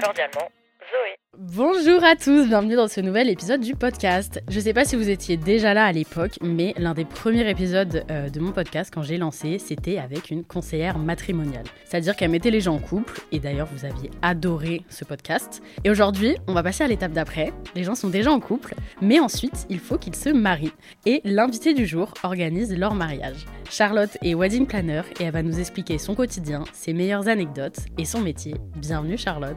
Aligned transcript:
Cordialement, 0.00 0.48
Zoé. 0.78 1.16
Bonjour 1.36 2.04
à 2.04 2.14
tous, 2.14 2.46
bienvenue 2.46 2.76
dans 2.76 2.86
ce 2.86 3.00
nouvel 3.00 3.28
épisode 3.28 3.60
du 3.60 3.74
podcast. 3.74 4.40
Je 4.48 4.60
sais 4.60 4.72
pas 4.72 4.84
si 4.84 4.94
vous 4.94 5.10
étiez 5.10 5.36
déjà 5.36 5.74
là 5.74 5.86
à 5.86 5.92
l'époque, 5.92 6.38
mais 6.40 6.72
l'un 6.78 6.94
des 6.94 7.04
premiers 7.04 7.48
épisodes 7.50 8.04
euh, 8.10 8.28
de 8.28 8.38
mon 8.38 8.52
podcast 8.52 8.92
quand 8.94 9.02
j'ai 9.02 9.18
lancé, 9.18 9.58
c'était 9.58 9.98
avec 9.98 10.30
une 10.30 10.44
conseillère 10.44 10.98
matrimoniale. 10.98 11.64
C'est-à-dire 11.84 12.14
qu'elle 12.14 12.30
mettait 12.30 12.52
les 12.52 12.60
gens 12.60 12.76
en 12.76 12.78
couple, 12.78 13.20
et 13.32 13.40
d'ailleurs 13.40 13.68
vous 13.72 13.84
aviez 13.84 14.10
adoré 14.22 14.82
ce 14.88 15.04
podcast. 15.04 15.62
Et 15.82 15.90
aujourd'hui, 15.90 16.36
on 16.46 16.52
va 16.52 16.62
passer 16.62 16.84
à 16.84 16.88
l'étape 16.88 17.12
d'après. 17.12 17.52
Les 17.74 17.82
gens 17.82 17.96
sont 17.96 18.08
déjà 18.08 18.30
en 18.30 18.38
couple, 18.38 18.74
mais 19.02 19.18
ensuite, 19.18 19.66
il 19.68 19.80
faut 19.80 19.98
qu'ils 19.98 20.16
se 20.16 20.28
marient. 20.28 20.72
Et 21.06 21.20
l'invité 21.24 21.74
du 21.74 21.86
jour 21.86 22.14
organise 22.22 22.76
leur 22.76 22.94
mariage. 22.94 23.46
Charlotte 23.68 24.16
est 24.22 24.34
wedding 24.34 24.66
planner 24.66 25.02
et 25.18 25.24
elle 25.24 25.32
va 25.32 25.42
nous 25.42 25.58
expliquer 25.58 25.98
son 25.98 26.14
quotidien, 26.14 26.62
ses 26.72 26.92
meilleures 26.92 27.26
anecdotes 27.26 27.80
et 27.98 28.04
son 28.04 28.20
métier. 28.20 28.54
Bienvenue 28.76 29.18
Charlotte. 29.18 29.56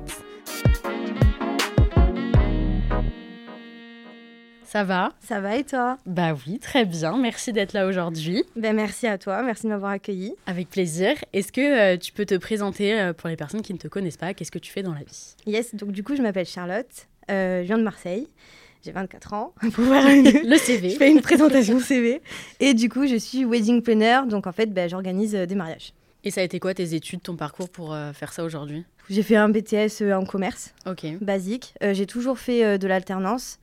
Ça 4.64 4.86
va 4.86 5.12
Ça 5.20 5.42
va 5.42 5.58
et 5.58 5.66
toi? 5.66 5.98
Bah 6.06 6.34
oui, 6.48 6.58
très 6.60 6.86
bien. 6.86 7.18
Merci 7.18 7.52
d'être 7.52 7.74
là 7.74 7.86
aujourd'hui. 7.88 8.46
ben, 8.56 8.74
Merci 8.74 9.06
à 9.06 9.18
toi, 9.18 9.42
merci 9.44 9.64
de 9.64 9.68
m'avoir 9.70 9.92
accueilli. 9.92 10.34
Avec 10.46 10.70
plaisir. 10.70 11.16
Est-ce 11.34 11.52
que 11.52 11.96
euh, 11.96 11.98
tu 11.98 12.14
peux 12.14 12.26
te 12.26 12.36
présenter 12.38 12.98
euh, 12.98 13.12
pour 13.12 13.28
les 13.28 13.36
personnes 13.36 13.64
qui 13.64 13.74
ne 13.74 13.78
te 13.78 13.90
connaissent 13.90 14.16
pas 14.18 14.34
Qu'est-ce 14.34 14.52
que 14.52 14.60
tu 14.60 14.72
fais 14.72 14.82
dans 14.82 14.94
la 14.94 15.02
vie? 15.02 15.36
Yes, 15.46 15.76
donc 15.76 15.92
du 15.92 16.04
coup, 16.04 16.16
je 16.16 16.22
m'appelle 16.22 16.46
Charlotte, 16.46 16.88
euh, 17.30 17.62
je 17.64 17.68
viens 17.68 17.78
de 17.78 17.84
Marseille, 17.84 18.28
j'ai 18.86 18.94
24 18.94 19.34
ans. 19.34 19.54
Pour 19.74 19.84
voir 19.84 20.08
une- 20.08 20.24
Le 20.50 20.58
CV. 20.58 20.92
je 20.92 20.96
fais 20.96 21.12
une 21.12 21.22
présentation 21.22 21.78
CV. 21.82 22.22
Et 22.62 22.74
du 22.74 22.88
coup, 22.88 23.06
je 23.08 23.18
suis 23.18 23.44
wedding 23.44 23.82
planner, 23.82 24.22
donc 24.30 24.48
en 24.48 24.54
fait, 24.54 24.68
ben, 24.68 24.90
j'organise 24.90 25.34
des 25.34 25.56
mariages. 25.56 25.92
Et 26.24 26.32
ça 26.32 26.40
a 26.40 26.44
été 26.46 26.60
quoi 26.62 26.74
tes 26.74 26.94
études, 26.94 27.24
ton 27.24 27.36
parcours 27.36 27.68
pour 27.70 27.98
faire 28.14 28.32
ça 28.32 28.44
aujourd'hui? 28.46 28.86
J'ai 29.10 29.24
fait 29.24 29.36
un 29.36 29.50
BTS 29.50 30.02
euh, 30.02 30.14
en 30.14 30.26
commerce, 30.26 30.74
basique. 31.22 31.74
Euh, 31.84 31.94
j'ai 31.94 32.06
toujours 32.06 32.40
fait 32.40 32.64
euh, 32.64 32.78
de 32.78 32.88
l'alternance. 32.88 33.60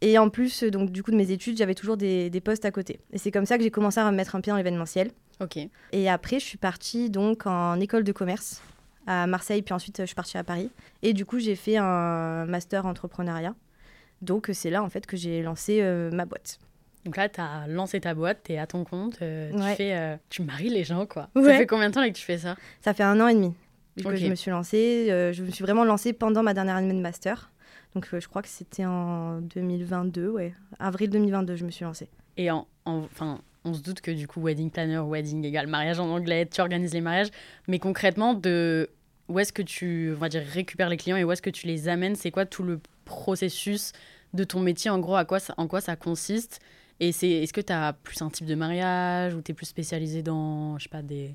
Et 0.00 0.18
en 0.18 0.28
plus, 0.28 0.64
donc, 0.64 0.90
du 0.90 1.02
coup, 1.02 1.12
de 1.12 1.16
mes 1.16 1.30
études, 1.30 1.56
j'avais 1.56 1.74
toujours 1.76 1.96
des, 1.96 2.28
des 2.28 2.40
postes 2.40 2.64
à 2.64 2.72
côté. 2.72 2.98
Et 3.12 3.18
c'est 3.18 3.30
comme 3.30 3.46
ça 3.46 3.56
que 3.56 3.62
j'ai 3.62 3.70
commencé 3.70 4.00
à 4.00 4.06
remettre 4.06 4.34
un 4.34 4.40
pied 4.40 4.50
dans 4.50 4.56
l'événementiel. 4.56 5.12
Ok. 5.40 5.58
Et 5.92 6.10
après, 6.10 6.40
je 6.40 6.44
suis 6.44 6.58
partie 6.58 7.08
donc 7.08 7.46
en 7.46 7.78
école 7.78 8.02
de 8.04 8.12
commerce 8.12 8.62
à 9.06 9.26
Marseille, 9.26 9.62
puis 9.62 9.74
ensuite 9.74 9.98
je 10.00 10.06
suis 10.06 10.14
partie 10.14 10.38
à 10.38 10.44
Paris. 10.44 10.70
Et 11.02 11.12
du 11.12 11.24
coup, 11.24 11.38
j'ai 11.38 11.56
fait 11.56 11.76
un 11.76 12.44
master 12.46 12.86
entrepreneuriat. 12.86 13.54
Donc 14.22 14.50
c'est 14.52 14.70
là 14.70 14.82
en 14.82 14.88
fait 14.88 15.04
que 15.04 15.16
j'ai 15.16 15.42
lancé 15.42 15.80
euh, 15.82 16.10
ma 16.12 16.24
boîte. 16.24 16.58
Donc 17.04 17.16
là, 17.16 17.28
tu 17.28 17.40
as 17.40 17.66
lancé 17.66 18.00
ta 18.00 18.14
boîte, 18.14 18.42
tu 18.44 18.52
es 18.52 18.58
à 18.58 18.66
ton 18.68 18.84
compte, 18.84 19.18
euh, 19.22 19.50
tu, 19.50 19.76
fais, 19.76 19.96
euh, 19.96 20.16
tu 20.30 20.42
maries 20.42 20.68
les 20.68 20.84
gens, 20.84 21.04
quoi. 21.04 21.28
Ça 21.34 21.58
fait 21.58 21.66
combien 21.66 21.88
de 21.88 21.94
temps 21.94 22.00
là 22.00 22.08
que 22.08 22.14
tu 22.14 22.22
fais 22.22 22.38
ça? 22.38 22.54
Ça 22.80 22.94
fait 22.94 23.02
un 23.02 23.20
an 23.20 23.26
et 23.26 23.34
demi 23.34 23.52
que 23.96 24.08
Ok. 24.08 24.16
je 24.16 24.26
me 24.26 24.34
suis 24.34 24.50
lancée. 24.50 25.08
Euh, 25.10 25.32
je 25.32 25.42
me 25.42 25.50
suis 25.50 25.62
vraiment 25.62 25.84
lancée 25.84 26.12
pendant 26.12 26.42
ma 26.42 26.54
dernière 26.54 26.76
année 26.76 26.94
de 26.94 27.00
master. 27.00 27.50
Donc 27.94 28.08
euh, 28.14 28.20
je 28.20 28.28
crois 28.28 28.40
que 28.42 28.48
c'était 28.48 28.86
en 28.86 29.40
2022, 29.40 30.28
ouais. 30.30 30.54
Avril 30.78 31.10
2022, 31.10 31.56
je 31.56 31.64
me 31.66 31.70
suis 31.70 31.84
lancée. 31.84 32.08
Et 32.36 32.50
en, 32.50 32.66
en- 32.86 32.98
enfin, 33.00 33.40
on 33.64 33.74
se 33.74 33.82
doute 33.82 34.00
que 34.00 34.10
du 34.10 34.26
coup, 34.26 34.40
wedding 34.40 34.70
planner, 34.70 34.98
wedding 34.98 35.44
égale 35.44 35.66
mariage 35.66 36.00
en 36.00 36.08
anglais, 36.08 36.46
tu 36.46 36.60
organises 36.60 36.94
les 36.94 37.00
mariages. 37.02 37.28
Mais 37.68 37.78
concrètement, 37.78 38.32
de 38.34 38.88
où 39.28 39.38
est-ce 39.38 39.52
que 39.52 39.62
tu, 39.62 40.12
on 40.16 40.18
va 40.18 40.28
dire, 40.28 40.42
récupères 40.42 40.88
les 40.88 40.96
clients 40.96 41.16
et 41.16 41.24
où 41.24 41.30
est-ce 41.32 41.42
que 41.42 41.50
tu 41.50 41.66
les 41.66 41.88
amènes? 41.88 42.16
C'est 42.16 42.30
quoi 42.30 42.46
tout 42.46 42.62
le 42.62 42.80
processus 43.04 43.92
de 44.34 44.44
ton 44.44 44.60
métier? 44.60 44.90
En 44.90 44.98
gros, 44.98 45.14
à 45.16 45.24
quoi 45.24 45.38
ça, 45.38 45.54
en 45.58 45.66
quoi 45.68 45.80
ça 45.80 45.94
consiste? 45.96 46.60
Et 47.00 47.12
c'est, 47.12 47.28
est-ce 47.30 47.52
que 47.52 47.60
tu 47.60 47.72
as 47.72 47.92
plus 47.92 48.20
un 48.22 48.30
type 48.30 48.46
de 48.46 48.54
mariage 48.54 49.34
ou 49.34 49.42
tu 49.42 49.52
es 49.52 49.54
plus 49.54 49.66
spécialisé 49.66 50.22
dans, 50.22 50.78
je 50.78 50.84
sais 50.84 50.88
pas, 50.88 51.02
des... 51.02 51.34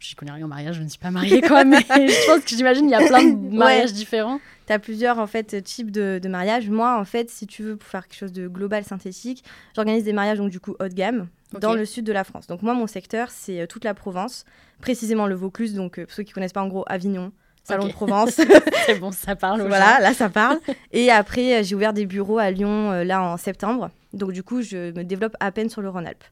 Je 0.00 0.14
connais 0.16 0.32
rien 0.32 0.44
au 0.44 0.48
mariage, 0.48 0.76
je 0.76 0.82
ne 0.82 0.88
suis 0.88 0.98
pas 0.98 1.10
mariée, 1.10 1.40
quoi, 1.42 1.64
mais 1.64 1.78
je 1.88 2.26
pense 2.26 2.44
que 2.44 2.56
j'imagine 2.56 2.86
il 2.86 2.90
y 2.90 2.94
a 2.94 3.06
plein 3.06 3.24
de 3.24 3.56
mariages 3.56 3.92
différents. 3.92 4.40
Tu 4.66 4.72
as 4.72 4.78
plusieurs 4.78 5.18
en 5.18 5.26
fait 5.26 5.62
types 5.62 5.90
de, 5.90 6.18
de 6.22 6.28
mariages. 6.28 6.68
Moi, 6.68 6.98
en 6.98 7.04
fait, 7.04 7.30
si 7.30 7.46
tu 7.46 7.62
veux 7.62 7.76
pour 7.76 7.88
faire 7.88 8.08
quelque 8.08 8.18
chose 8.18 8.32
de 8.32 8.48
global 8.48 8.84
synthétique, 8.84 9.44
j'organise 9.76 10.04
des 10.04 10.12
mariages 10.12 10.38
donc 10.38 10.50
du 10.50 10.58
coup 10.58 10.74
haut 10.80 10.88
de 10.88 10.94
gamme 10.94 11.28
dans 11.60 11.74
le 11.74 11.84
sud 11.84 12.04
de 12.04 12.12
la 12.12 12.24
France. 12.24 12.46
Donc 12.46 12.62
moi, 12.62 12.74
mon 12.74 12.86
secteur, 12.86 13.30
c'est 13.30 13.60
euh, 13.60 13.66
toute 13.66 13.84
la 13.84 13.94
Provence, 13.94 14.44
précisément 14.80 15.26
le 15.26 15.34
Vaucluse. 15.34 15.74
Donc 15.74 15.98
euh, 15.98 16.06
pour 16.06 16.14
ceux 16.14 16.22
qui 16.22 16.32
connaissent 16.32 16.52
pas, 16.52 16.62
en 16.62 16.68
gros, 16.68 16.84
Avignon, 16.88 17.32
Salon 17.64 17.86
de 17.86 17.92
Provence. 17.92 18.40
C'est 18.86 18.98
bon, 18.98 19.12
ça 19.12 19.36
parle 19.36 19.62
voilà, 19.62 19.96
gens. 19.96 20.02
là 20.02 20.14
ça 20.14 20.28
parle. 20.28 20.58
Et 20.92 21.10
après, 21.10 21.60
euh, 21.60 21.62
j'ai 21.62 21.74
ouvert 21.74 21.92
des 21.92 22.06
bureaux 22.06 22.38
à 22.38 22.50
Lyon 22.50 22.92
euh, 22.92 23.04
là 23.04 23.22
en 23.22 23.36
septembre. 23.36 23.90
Donc 24.12 24.32
du 24.32 24.42
coup, 24.42 24.62
je 24.62 24.92
me 24.92 25.04
développe 25.04 25.36
à 25.40 25.52
peine 25.52 25.68
sur 25.68 25.82
le 25.82 25.88
Rhône-Alpes. 25.88 26.24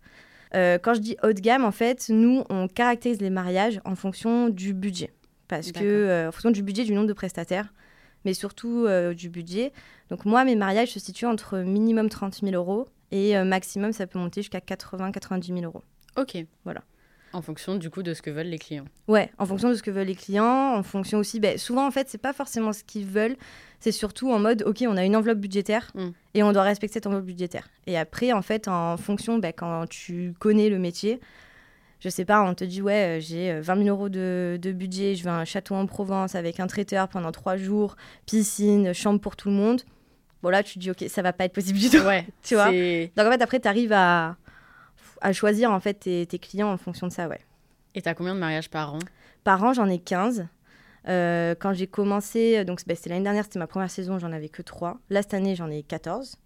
Euh, 0.54 0.78
quand 0.78 0.94
je 0.94 1.00
dis 1.00 1.16
haut 1.22 1.32
de 1.32 1.41
gamme, 1.41 1.64
en 1.64 1.72
fait, 1.72 2.06
nous, 2.09 2.44
on 2.48 2.69
caractérise 2.69 3.20
les 3.20 3.31
mariages 3.31 3.81
en 3.84 3.94
fonction 3.94 4.48
du 4.48 4.75
budget. 4.75 5.12
Parce 5.47 5.72
que, 5.72 5.84
euh, 5.84 6.28
en 6.28 6.32
fonction 6.32 6.50
du 6.50 6.62
budget, 6.62 6.84
du 6.84 6.92
nombre 6.92 7.06
de 7.06 7.12
prestataires, 7.12 7.72
mais 8.25 8.34
surtout 8.34 8.84
euh, 8.86 9.14
du 9.14 9.31
budget. 9.31 9.72
Donc, 10.10 10.25
moi, 10.25 10.44
mes 10.44 10.56
mariages 10.56 10.92
se 10.92 11.00
situent 11.00 11.26
entre 11.26 11.59
minimum 11.59 12.09
30 12.09 12.41
000 12.42 12.53
euros 12.54 12.88
et 13.10 13.42
maximum, 13.42 13.92
ça 13.92 14.06
peut 14.06 14.19
monter 14.19 14.42
jusqu'à 14.42 14.59
80-90 14.59 15.47
000 15.47 15.60
euros. 15.60 15.82
Ok. 16.19 16.36
Voilà. 16.65 16.82
En 17.33 17.43
fonction 17.43 17.77
du 17.77 17.91
coup 17.91 18.03
de 18.03 18.15
ce 18.15 18.22
que 18.22 18.31
veulent 18.31 18.47
les 18.49 18.59
clients. 18.59 18.87
Ouais, 19.06 19.31
en 19.39 19.47
fonction 19.47 19.69
de 19.69 19.75
ce 19.75 19.83
que 19.83 19.91
veulent 19.91 20.06
les 20.06 20.15
clients, 20.15 20.75
en 20.77 20.83
fonction 20.83 21.19
aussi. 21.19 21.41
ben, 21.41 21.59
souvent, 21.59 21.87
en 21.87 21.91
fait, 21.91 22.09
c'est 22.09 22.19
pas 22.21 22.33
forcément 22.33 22.72
ce 22.72 22.83
qu'ils 22.84 23.06
veulent, 23.06 23.37
c'est 23.81 23.93
surtout 23.93 24.31
en 24.33 24.39
mode, 24.39 24.62
ok, 24.66 24.84
on 24.89 24.97
a 24.97 25.05
une 25.05 25.15
enveloppe 25.16 25.39
budgétaire 25.39 25.91
Mm. 25.94 26.09
et 26.34 26.43
on 26.43 26.53
doit 26.53 26.62
respecter 26.62 26.94
cette 26.94 27.06
enveloppe 27.06 27.27
budgétaire. 27.27 27.69
Et 27.87 27.99
après, 27.99 28.33
en 28.33 28.43
fait, 28.43 28.66
en 28.69 28.97
fonction, 28.97 29.39
ben, 29.39 29.53
quand 29.56 29.87
tu 29.89 30.34
connais 30.39 30.69
le 30.71 30.78
métier, 30.78 31.21
je 32.00 32.09
sais 32.09 32.25
pas, 32.25 32.43
on 32.43 32.55
te 32.55 32.65
dit, 32.65 32.81
ouais, 32.81 33.19
euh, 33.19 33.21
j'ai 33.21 33.50
euh, 33.53 33.60
20 33.60 33.77
000 33.84 33.89
euros 33.89 34.09
de, 34.09 34.59
de 34.62 34.72
budget, 34.72 35.15
je 35.16 35.25
veux 35.25 35.31
un 35.31 35.45
château 35.45 35.75
en 35.75 35.87
Provence 35.87 36.34
avec 36.37 36.60
un 36.60 36.66
traiteur 36.69 37.09
pendant 37.09 37.33
trois 37.33 37.56
jours, 37.56 37.97
piscine, 38.27 38.93
chambre 38.93 39.21
pour 39.21 39.34
tout 39.37 39.49
le 39.49 39.55
monde. 39.56 39.83
Bon, 40.43 40.50
là, 40.50 40.62
tu 40.62 40.75
te 40.75 40.78
dis, 40.78 40.91
ok, 40.93 41.05
ça 41.09 41.22
va 41.22 41.33
pas 41.33 41.45
être 41.47 41.53
possible 41.53 41.78
du 41.78 41.91
tout. 41.91 41.99
Ouais, 41.99 42.25
Tu 42.45 42.55
vois 42.55 42.66
Donc, 42.71 43.27
en 43.27 43.31
fait, 43.33 43.43
après, 43.43 43.59
tu 43.59 43.66
arrives 43.66 43.93
à, 43.93 44.37
à 45.20 45.32
choisir 45.32 45.70
en 45.72 45.80
fait 45.80 45.94
tes, 45.94 46.26
tes 46.26 46.38
clients 46.38 46.72
en 46.72 46.76
fonction 46.76 47.06
de 47.06 47.12
ça, 47.12 47.28
ouais. 47.28 47.40
Et 47.94 48.02
t'as 48.02 48.14
combien 48.14 48.34
de 48.34 48.40
mariages 48.40 48.70
par 48.70 48.94
an? 48.94 48.98
Par 49.44 49.62
an, 49.64 49.72
j'en 49.72 49.88
ai 49.88 49.98
15. 49.98 50.46
Euh, 51.08 51.54
quand 51.58 51.72
j'ai 51.72 51.86
commencé, 51.86 52.64
donc 52.64 52.80
bah, 52.86 52.94
c'était 52.94 53.10
l'année 53.10 53.22
dernière, 53.24 53.44
c'était 53.44 53.58
ma 53.58 53.66
première 53.66 53.90
saison, 53.90 54.18
j'en 54.18 54.32
avais 54.32 54.48
que 54.48 54.62
3. 54.62 54.98
Là, 55.10 55.22
cette 55.22 55.34
année, 55.34 55.54
j'en 55.56 55.70
ai 55.70 55.82
14. 55.82 56.36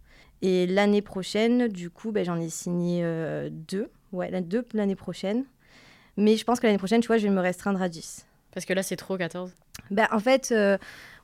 Et 0.40 0.66
l'année 0.66 1.02
prochaine, 1.02 1.68
du 1.68 1.90
coup, 1.90 2.12
bah, 2.12 2.22
j'en 2.24 2.38
ai 2.40 2.48
signé 2.48 3.04
2. 3.50 3.90
Ouais, 4.12 4.30
la- 4.30 4.40
deux 4.40 4.64
l'année 4.74 4.94
prochaine. 4.96 5.44
Mais 6.16 6.36
je 6.36 6.44
pense 6.44 6.60
que 6.60 6.66
l'année 6.66 6.78
prochaine, 6.78 7.00
tu 7.00 7.06
vois, 7.06 7.16
je 7.18 7.24
vais 7.26 7.32
me 7.34 7.40
restreindre 7.40 7.80
à 7.82 7.88
10. 7.88 8.26
Parce 8.52 8.66
que 8.66 8.72
là, 8.74 8.82
c'est 8.82 8.96
trop 8.96 9.16
14. 9.16 9.50
Bah, 9.90 10.08
en 10.12 10.18
fait, 10.18 10.52
euh, 10.52 10.76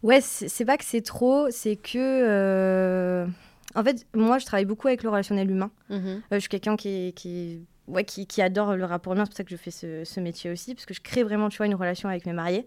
ouais, 0.03 0.21
c'est 0.21 0.49
c'est 0.49 0.65
pas 0.65 0.77
que 0.79 0.85
c'est 0.85 1.03
trop, 1.03 1.49
c'est 1.51 1.77
que. 1.77 1.97
euh, 1.99 3.27
En 3.75 3.85
fait, 3.85 4.07
moi, 4.15 4.39
je 4.39 4.47
travaille 4.47 4.65
beaucoup 4.65 4.89
avec 4.89 5.03
le 5.03 5.11
relationnel 5.11 5.51
humain. 5.51 5.71
Euh, 6.17 6.21
je 6.33 6.39
suis 6.41 6.49
quelqu'un 6.49 6.77
qui, 6.77 7.13
qui, 7.15 7.39
est- 7.39 7.61
ouais, 7.93 8.05
qui, 8.05 8.27
qui 8.27 8.41
adore 8.43 8.77
le 8.77 8.85
rapport 8.85 9.13
humain. 9.13 9.25
C'est 9.25 9.31
pour 9.31 9.37
ça 9.37 9.45
que 9.45 9.51
je 9.51 9.57
fais 9.57 9.71
ce, 9.71 10.05
ce 10.05 10.21
métier 10.21 10.51
aussi, 10.51 10.75
parce 10.75 10.87
que 10.87 10.95
je 10.95 11.01
crée 11.01 11.23
vraiment, 11.23 11.49
tu 11.49 11.59
vois, 11.59 11.67
une 11.67 11.75
relation 11.75 12.09
avec 12.09 12.25
mes 12.27 12.33
mariés. 12.33 12.67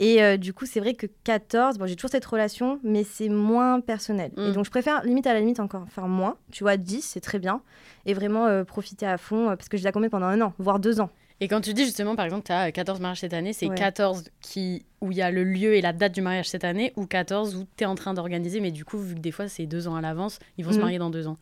Et 0.00 0.22
euh, 0.22 0.36
du 0.36 0.52
coup, 0.52 0.64
c'est 0.64 0.78
vrai 0.78 0.94
que 0.94 1.06
14, 1.24 1.76
bon, 1.78 1.86
j'ai 1.86 1.96
toujours 1.96 2.10
cette 2.10 2.24
relation, 2.24 2.78
mais 2.84 3.02
c'est 3.02 3.28
moins 3.28 3.80
personnel. 3.80 4.30
Et 4.36 4.52
donc, 4.52 4.64
je 4.64 4.70
préfère, 4.70 5.02
limite 5.04 5.26
à 5.26 5.34
la 5.34 5.40
limite, 5.40 5.58
encore 5.58 5.86
faire 5.88 6.06
moins. 6.06 6.36
Tu 6.52 6.62
vois, 6.62 6.76
10, 6.76 7.02
c'est 7.02 7.20
très 7.20 7.40
bien. 7.40 7.60
Et 8.06 8.14
vraiment 8.14 8.46
euh, 8.46 8.62
profiter 8.62 9.06
à 9.06 9.18
fond, 9.18 9.46
parce 9.48 9.68
que 9.68 9.76
je 9.76 9.82
les 9.82 9.88
accompagne 9.88 10.08
pendant 10.10 10.26
un 10.26 10.40
an, 10.40 10.54
voire 10.58 10.78
deux 10.78 11.00
ans. 11.00 11.10
Et 11.40 11.46
quand 11.46 11.60
tu 11.60 11.72
dis 11.72 11.84
justement, 11.84 12.16
par 12.16 12.24
exemple, 12.24 12.44
tu 12.46 12.52
as 12.52 12.72
14 12.72 12.98
mariages 13.00 13.20
cette 13.20 13.32
année, 13.32 13.52
c'est 13.52 13.66
Ouais. 13.68 13.76
14 13.76 14.24
qui, 14.40 14.84
où 15.00 15.12
il 15.12 15.18
y 15.18 15.22
a 15.22 15.30
le 15.30 15.44
lieu 15.44 15.74
et 15.74 15.80
la 15.80 15.92
date 15.92 16.12
du 16.12 16.20
mariage 16.20 16.48
cette 16.48 16.64
année, 16.64 16.92
ou 16.96 17.06
14 17.06 17.54
où 17.54 17.64
tu 17.76 17.84
es 17.84 17.86
en 17.86 17.94
train 17.94 18.12
d'organiser, 18.12 18.60
mais 18.60 18.72
du 18.72 18.84
coup, 18.84 18.98
vu 18.98 19.14
que 19.14 19.20
des 19.20 19.30
fois 19.30 19.46
c'est 19.46 19.66
deux 19.66 19.86
ans 19.86 19.94
à 19.94 20.00
l'avance, 20.00 20.40
ils 20.56 20.64
vont 20.64 20.72
se 20.72 20.76
Mhm. 20.76 20.82
marier 20.82 20.98
dans 20.98 21.10
deux 21.10 21.28
ans. 21.28 21.36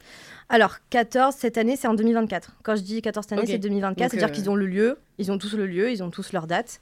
Alors, 0.51 0.77
14, 0.91 1.35
cette 1.35 1.57
année, 1.57 1.77
c'est 1.77 1.89
en 1.89 1.95
2024. 1.95 2.57
Quand 2.63 2.77
je 2.77 2.83
dis 2.83 3.01
14 3.01 3.25
cette 3.27 3.39
année, 3.39 3.47
c'est 3.47 3.59
2024. 3.59 3.99
Donc, 3.99 4.11
C'est-à-dire 4.11 4.29
euh, 4.29 4.33
qu'ils 4.39 4.51
ont 4.51 4.55
le 4.55 4.67
lieu, 4.67 4.99
ils 5.19 5.33
ont 5.33 5.39
tous 5.39 5.55
le 5.57 5.67
lieu, 5.67 5.91
ils 5.91 6.03
ont 6.03 6.11
tous 6.11 6.33
leur 6.33 6.47
date. 6.47 6.79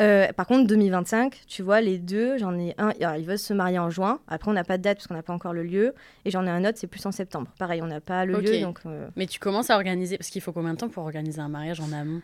Euh, 0.00 0.28
par 0.32 0.46
contre, 0.46 0.66
2025, 0.66 1.42
tu 1.46 1.62
vois, 1.62 1.80
les 1.80 1.98
deux, 1.98 2.38
j'en 2.38 2.58
ai 2.58 2.74
un, 2.78 2.92
ils 3.16 3.26
veulent 3.26 3.38
se 3.38 3.52
marier 3.52 3.78
en 3.78 3.90
juin. 3.90 4.20
Après, 4.28 4.50
on 4.50 4.54
n'a 4.54 4.64
pas 4.64 4.78
de 4.78 4.82
date 4.82 4.98
parce 4.98 5.06
qu'on 5.06 5.14
n'a 5.14 5.22
pas 5.22 5.34
encore 5.34 5.52
le 5.52 5.62
lieu. 5.62 5.94
Et 6.24 6.30
j'en 6.30 6.46
ai 6.46 6.50
un 6.50 6.64
autre, 6.64 6.78
c'est 6.78 6.86
plus 6.86 7.04
en 7.04 7.12
septembre. 7.12 7.52
Pareil, 7.58 7.82
on 7.82 7.86
n'a 7.86 8.00
pas 8.00 8.24
le 8.24 8.40
lieu. 8.40 8.60
Donc, 8.60 8.80
euh, 8.86 9.08
Mais 9.16 9.26
tu 9.26 9.38
commences 9.38 9.70
à 9.70 9.76
organiser, 9.76 10.16
parce 10.16 10.30
qu'il 10.30 10.40
faut 10.40 10.52
combien 10.52 10.72
de 10.72 10.78
temps 10.78 10.88
pour 10.88 11.04
organiser 11.04 11.40
un 11.40 11.48
mariage 11.48 11.80
en 11.80 11.92
amont? 11.92 12.22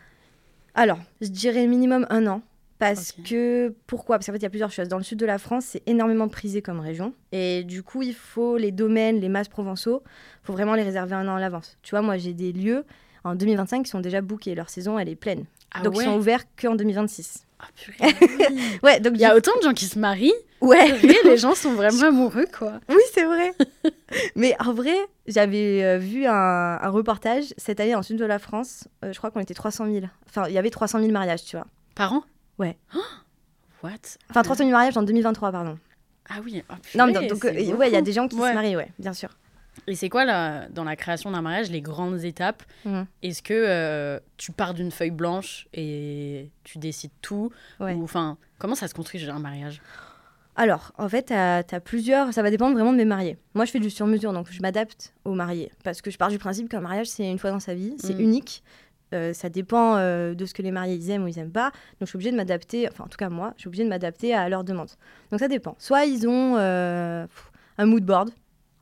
Alors, 0.75 0.99
je 1.21 1.29
dirais 1.29 1.67
minimum 1.67 2.07
un 2.11 2.27
an. 2.27 2.43
Parce 2.79 3.13
que, 3.13 3.75
pourquoi? 3.87 4.17
Parce 4.17 4.27
qu'en 4.27 4.33
fait, 4.33 4.39
il 4.39 4.43
y 4.43 4.47
a 4.47 4.51
plusieurs 4.51 4.71
choses. 4.71 4.89
Dans 4.89 4.99
le 4.99 5.03
sud 5.03 5.19
de 5.19 5.25
la 5.25 5.39
France, 5.39 5.65
c'est 5.65 5.83
énormément 5.87 6.29
prisé 6.29 6.61
comme 6.61 6.81
région. 6.81 7.15
Et 7.33 7.65
du 7.65 7.83
coup, 7.83 8.03
il 8.03 8.15
faut 8.15 8.59
les 8.59 8.71
domaines, 8.71 9.19
les 9.19 9.31
masses 9.31 9.49
provençaux, 9.49 10.03
il 10.05 10.47
faut 10.47 10.53
vraiment 10.53 10.75
les 10.75 10.83
réserver 10.83 11.15
un 11.15 11.27
an 11.27 11.37
à 11.37 11.41
l'avance. 11.41 11.79
Tu 11.83 11.93
vois, 11.93 12.03
moi, 12.03 12.19
j'ai 12.19 12.35
des 12.35 12.53
lieux 12.53 12.85
en 13.25 13.35
2025 13.35 13.85
qui 13.85 13.91
sont 13.91 14.01
déjà 14.01 14.21
bookés. 14.21 14.55
Leur 14.55 14.69
saison, 14.69 14.99
elle 14.99 15.09
est 15.09 15.17
pleine. 15.17 15.45
Ah 15.73 15.81
donc, 15.81 15.97
ils 15.97 16.05
sont 16.05 16.19
ouverts 16.19 16.45
qu'en 16.61 16.75
2026. 16.75 17.46
Ah, 17.59 17.67
purée. 17.75 18.13
ouais, 18.83 19.01
donc 19.01 19.15
il 19.15 19.21
y 19.21 19.25
a 19.25 19.35
autant 19.35 19.53
de 19.57 19.63
gens 19.63 19.73
qui 19.73 19.87
se 19.87 19.99
marient. 19.99 20.35
Ouais. 20.61 20.93
les 21.25 21.37
gens 21.37 21.55
sont 21.55 21.73
vraiment 21.73 22.03
amoureux, 22.03 22.47
quoi. 22.57 22.81
Oui, 22.89 23.01
c'est 23.13 23.25
vrai. 23.25 23.53
Mais 24.37 24.55
en 24.61 24.73
vrai, 24.73 24.97
j'avais 25.27 25.83
euh, 25.83 25.99
vu 25.99 26.27
un, 26.27 26.89
reportage 26.89 27.55
cette 27.57 27.81
année 27.81 27.95
en 27.95 28.03
sud 28.03 28.19
de 28.19 28.25
la 28.25 28.39
France. 28.39 28.89
Euh, 29.05 29.13
je 29.13 29.19
crois 29.19 29.31
qu'on 29.31 29.41
était 29.41 29.55
300 29.55 29.87
000. 29.87 30.07
Enfin, 30.29 30.49
il 30.49 30.55
y 30.55 30.59
avait 30.59 30.71
300 30.71 31.01
000 31.01 31.11
mariages, 31.13 31.45
tu 31.45 31.57
vois. 31.57 31.67
Par 31.95 32.13
an? 32.13 32.25
Ouais. 32.59 32.77
What? 33.83 33.91
Enfin, 34.31 34.43
300 34.43 34.65
000 34.65 34.71
mariages 34.71 34.97
en 34.97 35.03
2023, 35.03 35.53
pardon. 35.53 35.79
Ah 36.29 36.37
oui. 36.45 36.63
Oh, 36.71 36.75
non, 36.97 37.09
donc, 37.09 37.45
euh, 37.45 37.75
ouais, 37.75 37.89
il 37.89 37.93
y 37.93 37.97
a 37.97 38.03
des 38.03 38.13
gens 38.13 38.29
qui 38.29 38.37
se 38.37 38.41
marient, 38.41 38.77
ouais, 38.77 38.89
bien 38.99 39.13
sûr. 39.13 39.31
Et 39.87 39.95
c'est 39.95 40.09
quoi, 40.09 40.25
là, 40.25 40.69
dans 40.71 40.85
la 40.85 40.97
création 40.97 41.31
d'un 41.31 41.43
mariage, 41.43 41.71
les 41.71 41.81
grandes 41.81 42.25
étapes 42.25 42.63
mmh. 42.85 43.03
Est-ce 43.23 43.43
que 43.43 43.55
euh, 43.55 44.19
tu 44.37 44.53
pars 44.53 44.75
d'une 44.75 44.91
feuille 44.91 45.11
blanche 45.11 45.69
et 45.73 46.51
tu 46.65 46.79
décides 46.79 47.13
tout 47.23 47.51
Ou 47.81 48.03
enfin, 48.03 48.39
comment 48.59 48.75
ça 48.75 48.89
se 48.89 48.95
construit 48.95 49.25
un 49.29 49.39
mariage 49.39 49.81
alors, 50.59 50.93
en 50.97 51.07
fait, 51.07 51.27
tu 51.27 51.35
as, 51.35 51.81
plusieurs. 51.85 52.33
Ça 52.33 52.41
va 52.43 52.49
dépendre 52.49 52.75
vraiment 52.75 52.93
de 52.93 52.97
mes 52.97 53.05
mariés. 53.05 53.37
Moi, 53.53 53.67
je 53.67 53.71
fais 53.71 53.79
du 53.79 53.91
sur-mesure, 53.91 54.33
donc 54.33 54.51
je 54.51 54.63
m'adapte 54.63 55.13
aux 55.27 55.35
mariés. 55.35 55.71
Parce 55.85 56.01
que 56.01 56.11
je 56.11 56.17
pars 56.17 56.31
du 56.31 56.39
principe 56.39 56.71
qu'un 56.71 56.81
mariage, 56.81 57.09
c'est 57.09 57.31
une 57.31 57.39
fois 57.39 57.51
dans 57.51 57.61
sa 57.61 57.75
vie, 57.75 57.95
c'est 57.99 58.15
mmh. 58.15 58.21
unique. 58.21 58.63
Euh, 59.13 59.35
ça 59.35 59.51
dépend 59.51 59.97
euh, 59.97 60.33
de 60.33 60.47
ce 60.47 60.55
que 60.55 60.63
les 60.63 60.71
mariés 60.71 60.95
ils 60.95 61.11
aiment 61.11 61.25
ou 61.25 61.29
ils 61.29 61.39
aiment 61.39 61.53
pas. 61.53 61.73
Donc 62.01 62.01
je 62.01 62.07
suis 62.07 62.17
obligée 62.17 62.33
de 62.33 62.37
m'adapter, 62.37 62.89
enfin 62.91 63.05
en 63.05 63.09
tout 63.09 63.19
cas 63.19 63.29
moi, 63.29 63.53
je 63.57 63.61
suis 63.61 63.69
obligée 63.69 63.85
de 63.85 63.89
m'adapter 63.91 64.35
à 64.35 64.49
leurs 64.49 64.65
demandes. 64.65 64.89
Donc 65.31 65.41
ça 65.41 65.47
dépend. 65.47 65.77
Soit 65.79 66.07
ils 66.07 66.27
ont 66.27 66.57
un 66.57 67.87
mood 67.87 68.03
board, 68.03 68.31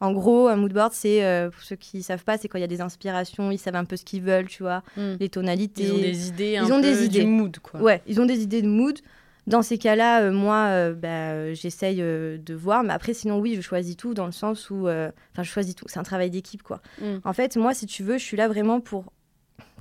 en 0.00 0.12
gros, 0.12 0.48
un 0.48 0.56
mood 0.56 0.72
board, 0.72 0.92
c'est, 0.92 1.24
euh, 1.24 1.50
pour 1.50 1.62
ceux 1.62 1.76
qui 1.76 1.98
ne 1.98 2.02
savent 2.02 2.24
pas, 2.24 2.36
c'est 2.36 2.48
quand 2.48 2.58
il 2.58 2.62
y 2.62 2.64
a 2.64 2.68
des 2.68 2.80
inspirations, 2.80 3.50
ils 3.50 3.58
savent 3.58 3.76
un 3.76 3.84
peu 3.84 3.96
ce 3.96 4.04
qu'ils 4.04 4.22
veulent, 4.22 4.48
tu 4.48 4.62
vois, 4.62 4.82
hmm. 4.96 5.14
les 5.20 5.28
tonalités. 5.28 5.84
Ils 5.84 5.92
ont 5.92 5.98
des 5.98 6.28
idées 6.28 6.56
un 6.56 6.66
ils 6.66 6.72
ont 6.72 6.80
peu 6.80 6.82
des 6.82 7.04
idées. 7.04 7.20
du 7.20 7.26
mood, 7.26 7.58
quoi. 7.60 7.80
Ouais, 7.80 8.02
ils 8.06 8.20
ont 8.20 8.26
des 8.26 8.42
idées 8.42 8.62
de 8.62 8.68
mood. 8.68 8.98
Dans 9.46 9.62
ces 9.62 9.76
cas-là, 9.76 10.22
euh, 10.22 10.32
moi, 10.32 10.66
euh, 10.68 10.94
bah, 10.94 11.52
j'essaye 11.52 11.98
de 11.98 12.54
voir. 12.54 12.82
Mais 12.82 12.92
après, 12.92 13.14
sinon, 13.14 13.38
oui, 13.40 13.54
je 13.54 13.60
choisis 13.60 13.96
tout 13.96 14.14
dans 14.14 14.26
le 14.26 14.32
sens 14.32 14.70
où... 14.70 14.88
Enfin, 14.88 15.42
je 15.42 15.50
choisis 15.50 15.74
tout. 15.74 15.84
C'est 15.88 15.98
un 15.98 16.04
travail 16.04 16.30
d'équipe, 16.30 16.62
quoi. 16.62 16.80
Hmm. 17.00 17.18
En 17.24 17.32
fait, 17.32 17.56
moi, 17.56 17.74
si 17.74 17.86
tu 17.86 18.02
veux, 18.02 18.18
je 18.18 18.24
suis 18.24 18.36
là 18.36 18.48
vraiment 18.48 18.80
pour... 18.80 19.12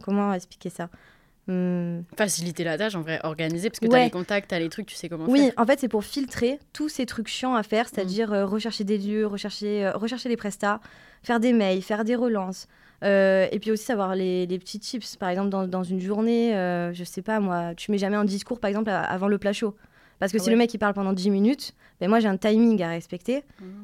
Comment 0.04 0.33
expliquer 0.33 0.69
ça? 0.69 0.89
Hmm. 1.48 2.01
Faciliter 2.16 2.63
la 2.63 2.78
tâche, 2.78 2.95
en 2.95 3.01
vrai, 3.01 3.19
organiser, 3.24 3.69
parce 3.69 3.80
que 3.80 3.88
tu 3.88 3.95
as 3.95 4.06
les 4.06 4.10
contacts, 4.10 4.50
tu 4.50 4.56
as 4.56 4.60
les 4.60 4.69
trucs, 4.69 4.86
tu 4.86 4.95
sais 4.95 5.10
comment 5.10 5.25
oui, 5.25 5.40
faire. 5.40 5.48
Oui, 5.50 5.54
en 5.57 5.66
fait, 5.66 5.80
c'est 5.80 5.90
pour 5.90 6.06
filtrer 6.06 6.60
tous 6.72 6.88
ces 6.88 7.06
trucs 7.06 7.28
chiants 7.28 7.56
à 7.56 7.63
faire, 7.63 7.90
c'est-à-dire 7.90 8.30
hmm. 8.30 8.34
euh, 8.34 8.45
rechercher 8.45 8.86
des 8.86 8.98
lieux, 8.98 9.28
rechercher, 9.28 9.86
euh, 9.86 9.92
rechercher 9.92 10.30
les 10.30 10.38
prestats, 10.38 10.80
faire 11.22 11.42
des 11.42 11.51
mails, 11.51 11.81
faire 11.81 12.06
des 12.06 12.16
relances. 12.16 12.68
Euh, 13.04 13.48
et 13.51 13.60
puis 13.60 13.72
aussi 13.72 13.84
savoir 13.84 14.16
les, 14.16 14.45
les, 14.45 14.57
petits 14.57 14.80
tips. 14.80 15.18
Par 15.18 15.28
exemple, 15.28 15.50
dans, 15.50 15.68
dans 15.68 15.84
une 15.84 16.00
journée, 16.00 16.51
je 16.94 17.04
sais 17.04 17.22
pas, 17.22 17.42
moi, 17.42 17.75
tu 17.75 17.92
mets 17.92 17.98
jamais 17.98 18.16
un 18.16 18.24
discours, 18.24 18.62
par 18.62 18.69
exemple, 18.69 18.89
avant 18.89 19.28
le 19.28 19.38
plat 19.38 19.51
chaud. 19.51 19.75
Parce 20.19 20.31
que 20.31 20.38
ah 20.38 20.44
si 20.44 20.50
le 20.50 20.56
mec 20.56 20.74
il 20.74 20.77
parle 20.77 20.94
pendant 20.94 21.13
10 21.13 21.30
minutes, 21.30 21.74
ben 22.00 22.10
moi 22.10 22.19
j'ai 22.19 22.27
un 22.27 22.38
timing 22.38 22.81
à 22.81 22.89
respecter 22.89 23.44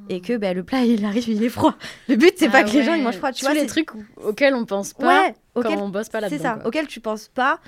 et 0.10 0.22
que 0.22 0.38
ben, 0.38 0.56
le 0.56 0.64
plat 0.64 0.84
il 0.86 1.04
arrive, 1.06 1.28
il 1.28 1.44
est 1.44 1.50
froid. 1.50 1.76
Le 2.08 2.16
but 2.16 2.34
c'est 2.38 2.50
pas 2.50 2.60
ah 2.60 2.64
que 2.64 2.72
les 2.72 2.84
gens 2.84 2.94
ils 2.94 3.04
mangent 3.04 3.18
froid. 3.18 3.31
Tu 3.31 3.42
Tous 3.42 3.52
vois, 3.52 3.60
les 3.60 3.68
trucs 3.68 3.90
auxquels 4.24 4.54
on 4.54 4.66
pense 4.66 4.94
pas 4.94 5.31
quand 5.54 5.78
on 5.78 5.90
bosse 5.90 6.10
pas 6.10 6.22
là-dedans. 6.22 6.38
C'est 6.38 6.44
ça, 6.44 6.60
auxquels 6.66 6.88
tu 6.88 7.00
penses 7.00 7.28
pas. 7.28 7.60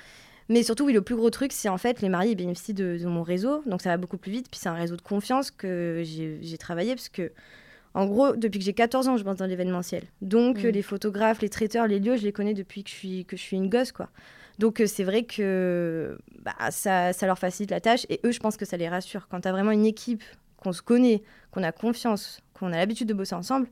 Mais 0.48 0.62
surtout, 0.62 0.84
oui, 0.84 0.92
le 0.92 1.02
plus 1.02 1.14
gros 1.14 1.30
truc, 1.30 1.52
c'est 1.52 1.68
en 1.68 1.78
fait 1.78 2.00
les 2.00 2.08
mariés 2.08 2.34
bénéficient 2.34 2.74
de, 2.74 2.98
de, 3.00 3.06
mon 3.06 3.22
réseau, 3.22 3.62
donc 3.64 3.80
ça 3.80 3.90
va 3.90 3.96
beaucoup 3.96 4.18
plus 4.18 4.32
vite. 4.32 4.48
Puis 4.50 4.60
c'est 4.62 4.68
un 4.68 4.74
réseau 4.74 4.96
de 4.96 5.02
confiance 5.02 5.50
que 5.50 6.02
j'ai 6.04 6.58
travaillé 6.58 6.94
parce 6.94 7.08
que, 7.08 7.32
en 7.94 8.06
gros, 8.06 8.34
depuis 8.34 8.58
que 8.58 8.64
j'ai 8.64 8.74
14 8.74 9.08
ans, 9.08 9.16
je 9.16 9.24
bosse 9.24 9.36
dans 9.36 9.46
l'événementiel. 9.46 10.04
Donc 10.20 10.62
mm. 10.62 10.68
les 10.68 10.82
photographes, 10.82 11.40
les 11.40 11.48
traiteurs, 11.48 11.86
les 11.86 12.00
lieux, 12.00 12.16
je 12.16 12.24
les 12.24 12.32
connais 12.32 12.54
depuis 12.54 12.84
que 12.84 12.90
je 12.90 12.94
suis, 12.94 13.24
que 13.24 13.36
je 13.36 13.42
suis 13.42 13.56
une 13.56 13.68
gosse, 13.68 13.92
quoi. 13.92 14.08
Donc 14.58 14.80
euh, 14.80 14.86
c'est 14.86 15.04
vrai 15.04 15.24
que 15.24 16.18
bah, 16.40 16.54
ça, 16.70 17.12
ça, 17.12 17.26
leur 17.26 17.38
facilite 17.38 17.70
la 17.70 17.80
tâche 17.80 18.06
et 18.08 18.20
eux, 18.24 18.32
je 18.32 18.40
pense 18.40 18.56
que 18.56 18.64
ça 18.64 18.76
les 18.76 18.88
rassure. 18.88 19.28
Quand 19.28 19.40
tu 19.40 19.48
as 19.48 19.52
vraiment 19.52 19.70
une 19.70 19.86
équipe, 19.86 20.22
qu'on 20.62 20.72
se 20.72 20.82
connaît, 20.82 21.22
qu'on 21.50 21.62
a 21.62 21.72
confiance, 21.72 22.40
qu'on 22.54 22.72
a 22.72 22.76
l'habitude 22.76 23.08
de 23.08 23.14
bosser 23.14 23.34
ensemble, 23.34 23.68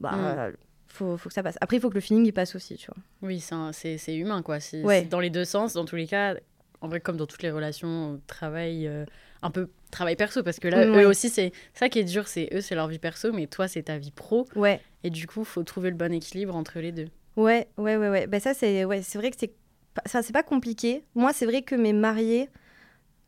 bah, 0.00 0.50
mm. 0.50 0.52
faut, 0.86 1.16
faut, 1.16 1.28
que 1.28 1.34
ça 1.34 1.42
passe. 1.42 1.56
Après, 1.60 1.78
il 1.78 1.80
faut 1.80 1.88
que 1.88 1.94
le 1.94 2.00
feeling 2.00 2.26
il 2.26 2.32
passe 2.32 2.54
aussi, 2.54 2.76
tu 2.76 2.86
vois. 2.86 3.02
Oui, 3.22 3.40
c'est 3.40 4.16
humain, 4.16 4.42
quoi. 4.42 4.60
C'est 4.60 4.82
dans 5.08 5.20
les 5.20 5.30
deux 5.30 5.44
sens, 5.44 5.72
dans 5.72 5.84
tous 5.84 5.96
les 5.96 6.06
cas. 6.06 6.34
En 6.82 6.88
vrai, 6.88 7.00
comme 7.00 7.16
dans 7.16 7.26
toutes 7.26 7.42
les 7.42 7.50
relations, 7.50 8.20
travail, 8.26 8.86
euh, 8.86 9.06
un 9.40 9.50
peu 9.50 9.70
travail 9.90 10.14
perso, 10.14 10.42
parce 10.42 10.60
que 10.60 10.68
là, 10.68 10.86
eux 10.86 11.06
aussi, 11.06 11.30
c'est 11.30 11.52
ça 11.72 11.88
qui 11.88 11.98
est 11.98 12.04
dur, 12.04 12.28
c'est 12.28 12.50
eux, 12.52 12.60
c'est 12.60 12.74
leur 12.74 12.86
vie 12.86 12.98
perso, 12.98 13.32
mais 13.32 13.46
toi, 13.46 13.66
c'est 13.66 13.84
ta 13.84 13.96
vie 13.96 14.10
pro. 14.10 14.46
Ouais. 14.54 14.80
Et 15.02 15.08
du 15.08 15.26
coup, 15.26 15.42
faut 15.42 15.62
trouver 15.62 15.88
le 15.88 15.96
bon 15.96 16.12
équilibre 16.12 16.54
entre 16.54 16.78
les 16.80 16.92
deux. 16.92 17.08
Ouais, 17.36 17.66
ouais, 17.78 17.96
ouais, 17.96 18.08
ouais. 18.10 18.26
Bah, 18.26 18.40
ça, 18.40 18.52
c'est 18.52 18.84
ouais, 18.84 19.00
vrai 19.14 19.30
que 19.30 19.36
c'est 19.38 19.52
ça 20.04 20.22
c'est 20.22 20.32
pas 20.32 20.42
compliqué. 20.42 21.04
Moi, 21.14 21.32
c'est 21.32 21.46
vrai 21.46 21.62
que 21.62 21.74
mes 21.74 21.92
mariés, 21.92 22.48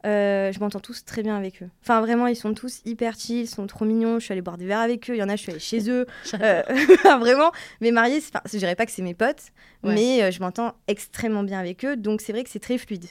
euh, 0.06 0.52
je 0.52 0.60
m'entends 0.60 0.80
tous 0.80 1.04
très 1.04 1.22
bien 1.22 1.36
avec 1.36 1.62
eux. 1.62 1.68
Enfin, 1.82 2.00
vraiment, 2.00 2.26
ils 2.28 2.36
sont 2.36 2.54
tous 2.54 2.82
hyper 2.84 3.18
chill, 3.18 3.40
ils 3.40 3.48
sont 3.48 3.66
trop 3.66 3.84
mignons. 3.84 4.18
Je 4.18 4.24
suis 4.24 4.32
allée 4.32 4.42
boire 4.42 4.56
des 4.56 4.66
verres 4.66 4.80
avec 4.80 5.10
eux. 5.10 5.14
Il 5.14 5.18
y 5.18 5.22
en 5.22 5.28
a, 5.28 5.36
je 5.36 5.42
suis 5.42 5.50
allée 5.50 5.60
chez 5.60 5.90
eux. 5.90 6.06
Euh, 6.40 6.62
vraiment, 7.18 7.50
mes 7.80 7.90
mariés, 7.90 8.20
je 8.20 8.58
dirais 8.58 8.76
pas 8.76 8.86
que 8.86 8.92
c'est 8.92 9.02
mes 9.02 9.14
potes, 9.14 9.46
mais 9.82 10.22
euh, 10.22 10.30
je 10.30 10.40
m'entends 10.40 10.74
extrêmement 10.86 11.42
bien 11.42 11.58
avec 11.58 11.84
eux. 11.84 11.96
Donc, 11.96 12.20
c'est 12.20 12.32
vrai 12.32 12.44
que 12.44 12.50
c'est 12.50 12.60
très 12.60 12.78
fluide. 12.78 13.06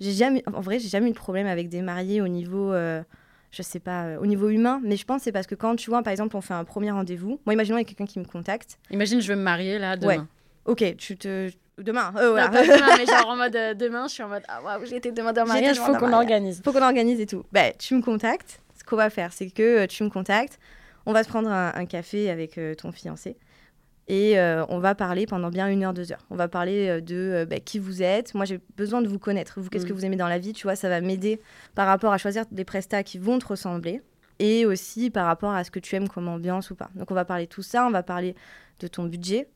J'ai 0.00 0.12
jamais, 0.12 0.42
en 0.52 0.60
vrai, 0.60 0.78
j'ai 0.78 0.88
jamais 0.88 1.08
eu 1.08 1.12
de 1.12 1.16
problème 1.16 1.46
avec 1.46 1.68
des 1.68 1.80
mariés 1.80 2.20
au 2.20 2.28
niveau, 2.28 2.72
je 2.72 3.62
sais 3.62 3.80
pas, 3.80 4.18
au 4.18 4.26
niveau 4.26 4.48
humain. 4.48 4.80
Mais 4.82 4.96
je 4.96 5.04
pense 5.04 5.22
c'est 5.22 5.32
parce 5.32 5.46
que 5.46 5.54
quand 5.54 5.76
tu 5.76 5.90
vois, 5.90 6.02
par 6.02 6.10
exemple, 6.10 6.36
on 6.36 6.40
fait 6.40 6.54
un 6.54 6.64
premier 6.64 6.90
rendez-vous. 6.90 7.40
Moi, 7.46 7.54
imaginons 7.54 7.76
avec 7.76 7.88
quelqu'un 7.88 8.06
qui 8.06 8.18
me 8.18 8.24
contacte. 8.24 8.78
Imagine, 8.90 9.20
je 9.20 9.28
veux 9.28 9.36
me 9.36 9.42
marier 9.42 9.78
là 9.78 9.96
demain. 9.96 10.16
Ouais. 10.16 10.20
Ok, 10.66 10.96
tu 10.98 11.16
te 11.16 11.50
Demain. 11.82 12.12
Euh, 12.16 12.30
voilà. 12.30 12.48
demain, 12.48 12.96
mais 12.98 13.06
genre 13.06 13.28
en 13.28 13.36
mode 13.36 13.56
euh, 13.56 13.74
demain, 13.74 14.06
je 14.08 14.14
suis 14.14 14.22
en 14.22 14.28
mode 14.28 14.42
ah 14.48 14.62
waouh, 14.62 14.84
j'ai 14.84 14.96
été 14.96 15.12
demandé 15.12 15.40
en 15.40 15.46
mariage, 15.46 15.78
faut 15.78 15.94
qu'on 15.94 16.12
organise. 16.12 16.60
Faut 16.62 16.72
qu'on 16.72 16.82
organise 16.82 17.20
et 17.20 17.26
tout. 17.26 17.44
Ben, 17.52 17.72
tu 17.78 17.94
me 17.94 18.02
contactes. 18.02 18.60
Ce 18.78 18.84
qu'on 18.84 18.96
va 18.96 19.10
faire, 19.10 19.32
c'est 19.32 19.50
que 19.50 19.84
euh, 19.84 19.86
tu 19.86 20.02
me 20.02 20.08
contactes. 20.08 20.58
On 21.06 21.12
va 21.12 21.22
se 21.24 21.28
prendre 21.28 21.50
un, 21.50 21.86
café 21.86 22.30
avec 22.30 22.60
ton 22.76 22.92
fiancé 22.92 23.36
et 24.06 24.38
on 24.68 24.78
va 24.80 24.94
parler 24.94 25.24
pendant 25.26 25.48
bien 25.48 25.66
une 25.68 25.82
heure, 25.82 25.94
deux 25.94 26.12
heures. 26.12 26.26
On 26.28 26.36
va 26.36 26.46
parler 26.46 27.00
de 27.00 27.46
ben, 27.48 27.58
qui 27.58 27.78
vous 27.78 28.02
êtes. 28.02 28.34
Moi, 28.34 28.44
j'ai 28.44 28.60
besoin 28.76 29.00
de 29.00 29.08
vous 29.08 29.18
connaître. 29.18 29.54
Vous, 29.56 29.70
qu'est-ce 29.70 29.86
que 29.86 29.92
mm. 29.92 29.96
vous 29.96 30.04
aimez 30.04 30.16
dans 30.16 30.28
la 30.28 30.38
vie 30.38 30.52
Tu 30.52 30.64
vois, 30.64 30.76
ça 30.76 30.90
va 30.90 31.00
m'aider 31.00 31.40
par 31.74 31.86
rapport 31.86 32.12
à 32.12 32.18
choisir 32.18 32.44
des 32.50 32.66
prestats 32.66 33.02
qui 33.02 33.18
vont 33.18 33.38
te 33.38 33.46
ressembler 33.46 34.02
et 34.38 34.66
aussi 34.66 35.08
par 35.08 35.24
rapport 35.24 35.52
à 35.52 35.64
ce 35.64 35.70
que 35.70 35.80
tu 35.80 35.96
aimes 35.96 36.08
comme 36.08 36.28
ambiance 36.28 36.70
ou 36.70 36.74
pas. 36.74 36.90
Donc, 36.94 37.10
on 37.10 37.14
va 37.14 37.24
parler 37.24 37.46
de 37.46 37.50
tout 37.50 37.62
ça. 37.62 37.86
On 37.86 37.90
va 37.90 38.02
parler 38.02 38.36
de 38.78 38.88
ton 38.88 39.04
budget 39.04 39.48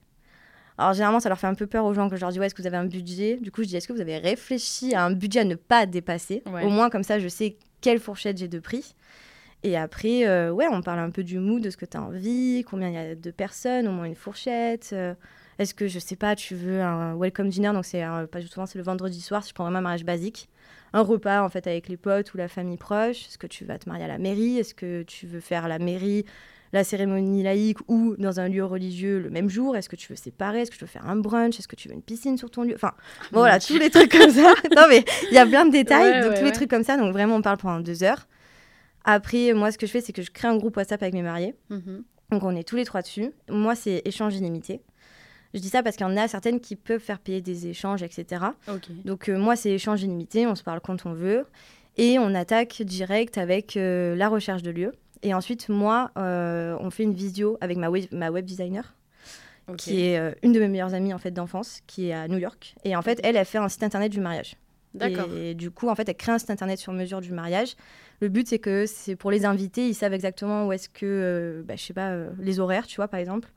alors 0.76 0.93
généralement, 0.93 1.21
ça 1.21 1.28
leur 1.28 1.38
fait 1.38 1.47
un 1.47 1.54
peu 1.54 1.66
peur 1.66 1.85
aux 1.85 1.95
gens 1.95 2.09
que 2.09 2.16
je 2.16 2.21
leur 2.21 2.31
dis 2.31 2.40
ouais, 2.40 2.47
est-ce 2.47 2.54
que 2.54 2.62
vous 2.62 2.66
avez 2.66 2.76
un 2.76 2.87
budget? 2.87 3.37
Du 3.37 3.50
coup, 3.52 3.62
je 3.62 3.69
dis 3.69 3.76
est-ce 3.76 3.87
que 3.87 3.93
vous 3.93 4.00
avez 4.00 4.19
réfléchi 4.19 4.95
à 4.95 5.04
un 5.04 5.12
budget 5.12 5.40
à 5.40 5.45
ne 5.45 5.54
pas 5.54 5.87
dépasser? 5.87 6.43
Au 6.47 6.71
moins 6.71 6.90
comme 6.90 7.04
ça, 7.04 7.19
je 7.19 7.28
sais 7.28 7.57
quelle 7.81 8.00
fourchette 8.00 8.38
j'ai 8.38 8.49
de 8.49 8.59
prix. 8.59 8.95
Et 9.62 9.78
après, 9.78 10.26
euh, 10.26 10.50
ouais, 10.50 10.66
on 10.71 10.83
parle 10.83 10.99
un 10.99 11.11
peu 11.11 11.25
du 11.25 11.38
mood, 11.38 11.62
de 11.62 11.71
ce 11.71 11.78
que 11.78 11.87
tu 11.87 11.97
as 11.97 12.02
envie, 12.02 12.64
combien 12.69 12.88
il 12.88 12.95
y 12.95 12.99
a 12.99 13.14
de 13.14 13.31
personnes, 13.31 13.88
au 13.88 13.93
moins 13.93 14.04
une 14.04 14.14
fourchette. 14.14 14.90
Euh, 14.93 15.14
est-ce 15.59 15.73
que, 15.73 15.88
je 15.88 15.99
sais 15.99 16.16
pas, 16.16 16.37
tu 16.37 16.54
veux 16.54 16.83
un 16.83 17.16
welcome 17.16 17.49
dinner? 17.49 17.73
Donc, 17.73 17.87
c'est 17.87 18.04
pas 18.31 18.43
souvent, 18.43 18.66
c'est 18.66 18.76
le 18.76 18.85
vendredi 18.85 19.23
soir, 19.23 19.43
si 19.43 19.50
je 19.50 19.54
prends 19.54 19.64
vraiment 19.64 19.78
un 19.78 19.83
mariage 19.83 20.04
basique. 20.04 20.50
Un 20.93 21.00
repas, 21.00 21.43
en 21.43 21.49
fait, 21.49 21.66
avec 21.66 21.88
les 21.88 21.97
potes 21.97 22.35
ou 22.35 22.37
la 22.37 22.49
famille 22.49 22.76
proche. 22.76 23.26
Est-ce 23.26 23.38
que 23.38 23.47
tu 23.47 23.64
vas 23.64 23.78
te 23.78 23.88
marier 23.88 24.04
à 24.04 24.09
la 24.09 24.19
mairie? 24.19 24.59
Est-ce 24.59 24.75
que 24.75 25.02
tu 25.02 25.26
veux 25.26 25.40
faire 25.40 25.66
la 25.66 25.78
mairie 25.78 26.26
la 26.75 26.83
cérémonie 26.83 27.45
laïque 27.45 27.78
ou 27.87 28.16
dans 28.19 28.40
un 28.40 28.49
lieu 28.49 28.64
religieux 28.64 29.21
le 29.21 29.31
même 29.31 29.49
jour 29.49 29.76
Est-ce 29.76 29.88
que 29.88 29.95
tu 29.95 30.09
veux 30.09 30.16
séparer 30.16 30.62
Est-ce 30.62 30.73
que 30.73 30.76
tu 30.76 30.83
veux 30.83 30.88
faire 30.88 31.09
un 31.09 31.14
brunch 31.14 31.57
Est-ce 31.57 31.69
que 31.69 31.76
tu 31.76 31.88
veux 31.88 31.95
une 31.95 32.02
piscine 32.02 32.37
sur 32.37 32.50
ton 32.50 32.64
lieu 32.64 32.75
Enfin, 32.75 32.95
voilà, 33.31 33.61
tous 33.61 33.78
les 33.78 33.90
trucs 33.90 34.11
comme 34.11 34.28
ça. 34.28 34.52
non, 34.76 34.83
mais 34.88 35.04
il 35.31 35.35
y 35.35 35.38
a 35.38 35.47
plein 35.47 35.66
de 35.66 35.71
détails, 35.71 36.25
donc 36.25 36.37
tous 36.37 36.45
les 36.45 36.50
trucs 36.50 36.69
comme 36.69 36.83
ça. 36.83 36.97
Donc 36.97 37.12
vraiment, 37.12 37.37
on 37.37 37.43
parle 37.43 37.59
pendant 37.59 37.78
deux 37.78 38.02
heures. 38.02 38.26
Après, 39.04 39.52
moi, 39.52 39.71
ce 39.71 39.78
que 39.78 39.87
je 39.87 39.93
fais, 39.93 40.00
c'est 40.00 40.12
que 40.12 40.23
je 40.23 40.33
crée 40.33 40.49
un 40.49 40.57
groupe 40.57 40.76
WhatsApp 40.76 41.00
avec 41.00 41.14
mes 41.14 41.23
mariés. 41.23 41.54
Mhm. 41.71 42.02
Donc 42.33 42.43
on 42.43 42.57
est 42.57 42.64
tous 42.64 42.75
les 42.75 42.85
trois 42.85 43.02
dessus. 43.02 43.31
Moi, 43.49 43.76
c'est 43.76 44.02
échange 44.04 44.35
illimité. 44.35 44.81
Je 45.52 45.61
dis 45.61 45.69
ça 45.69 45.85
parce 45.85 45.95
qu'il 45.95 46.04
y 46.04 46.11
en 46.11 46.16
a 46.16 46.26
certaines 46.26 46.59
qui 46.59 46.75
peuvent 46.75 47.00
faire 47.00 47.21
payer 47.21 47.40
des 47.40 47.69
échanges, 47.69 48.02
etc. 48.02 48.47
Donc 49.04 49.28
euh, 49.28 49.38
moi, 49.38 49.54
c'est 49.54 49.71
échange 49.71 50.02
illimité, 50.02 50.49
on 50.49 50.57
se 50.57 50.64
parle 50.64 50.81
quand 50.81 51.07
on 51.07 51.12
veut. 51.12 51.47
Et 51.97 52.19
on 52.19 52.35
attaque 52.35 52.83
direct 52.83 53.38
avec 53.38 53.76
euh, 53.76 54.16
la 54.16 54.28
recherche 54.28 54.62
de 54.62 54.73
lieu. 54.73 54.93
Et 55.25 55.33
ensuite, 55.33 55.71
moi, 55.71 56.11
euh, 56.19 56.76
on 56.81 56.90
fait 56.90 57.02
une 57.02 57.14
visio 57.14 57.57
avec 57.62 57.78
ma 57.78 57.88
web, 57.88 58.04
ma 58.12 58.31
web 58.31 58.45
designer, 58.45 58.95
qui 59.78 60.04
est 60.04 60.19
euh, 60.19 60.33
une 60.43 60.52
de 60.52 60.61
mes 60.61 60.69
meilleures 60.69 60.93
amies 60.93 61.14
en 61.14 61.19
fait 61.19 61.31
d'enfance, 61.31 61.81
qui 61.87 62.09
est 62.09 62.12
à 62.12 62.28
New 62.28 62.37
York. 62.37 62.76
Et 62.85 62.95
en 62.95 63.00
fait, 63.00 63.21
elle, 63.25 63.38
a 63.38 63.47
fait 63.47 63.57
un 63.57 63.71
site 63.71 63.83
internet 63.83 64.12
du 64.12 64.21
mariage. 64.21 64.57
D'accord. 64.93 65.26
Et, 65.35 65.54
du 65.54 65.71
coup, 65.71 65.88
en 65.88 65.95
fait, 65.95 66.09
elle 66.09 66.14
crée 66.14 66.33
un 66.33 66.38
site 66.38 66.50
internet 66.50 66.78
sur 66.78 66.93
mesure 66.93 67.23
du 67.23 67.33
mariage. 67.33 67.75
Le 68.21 68.28
but, 68.28 68.47
c'est 68.47 68.59
que 68.59 68.85
c'est 68.87 69.16
pour 69.16 69.31
les 69.31 69.47
invités, 69.47 69.88
ils 69.88 69.95
savent 69.95 70.12
exactement 70.12 70.66
où 70.66 70.73
est-ce 70.73 70.90
que, 70.90 71.07
euh, 71.07 71.62
bah, 71.64 71.75
je 71.75 71.83
sais 71.83 71.95
pas, 71.95 72.11
euh, 72.11 72.31
les 72.38 72.61
horaires, 72.61 72.87
tu 72.87 72.97
vois, 72.97 73.09
par 73.09 73.19
exemple. 73.19 73.49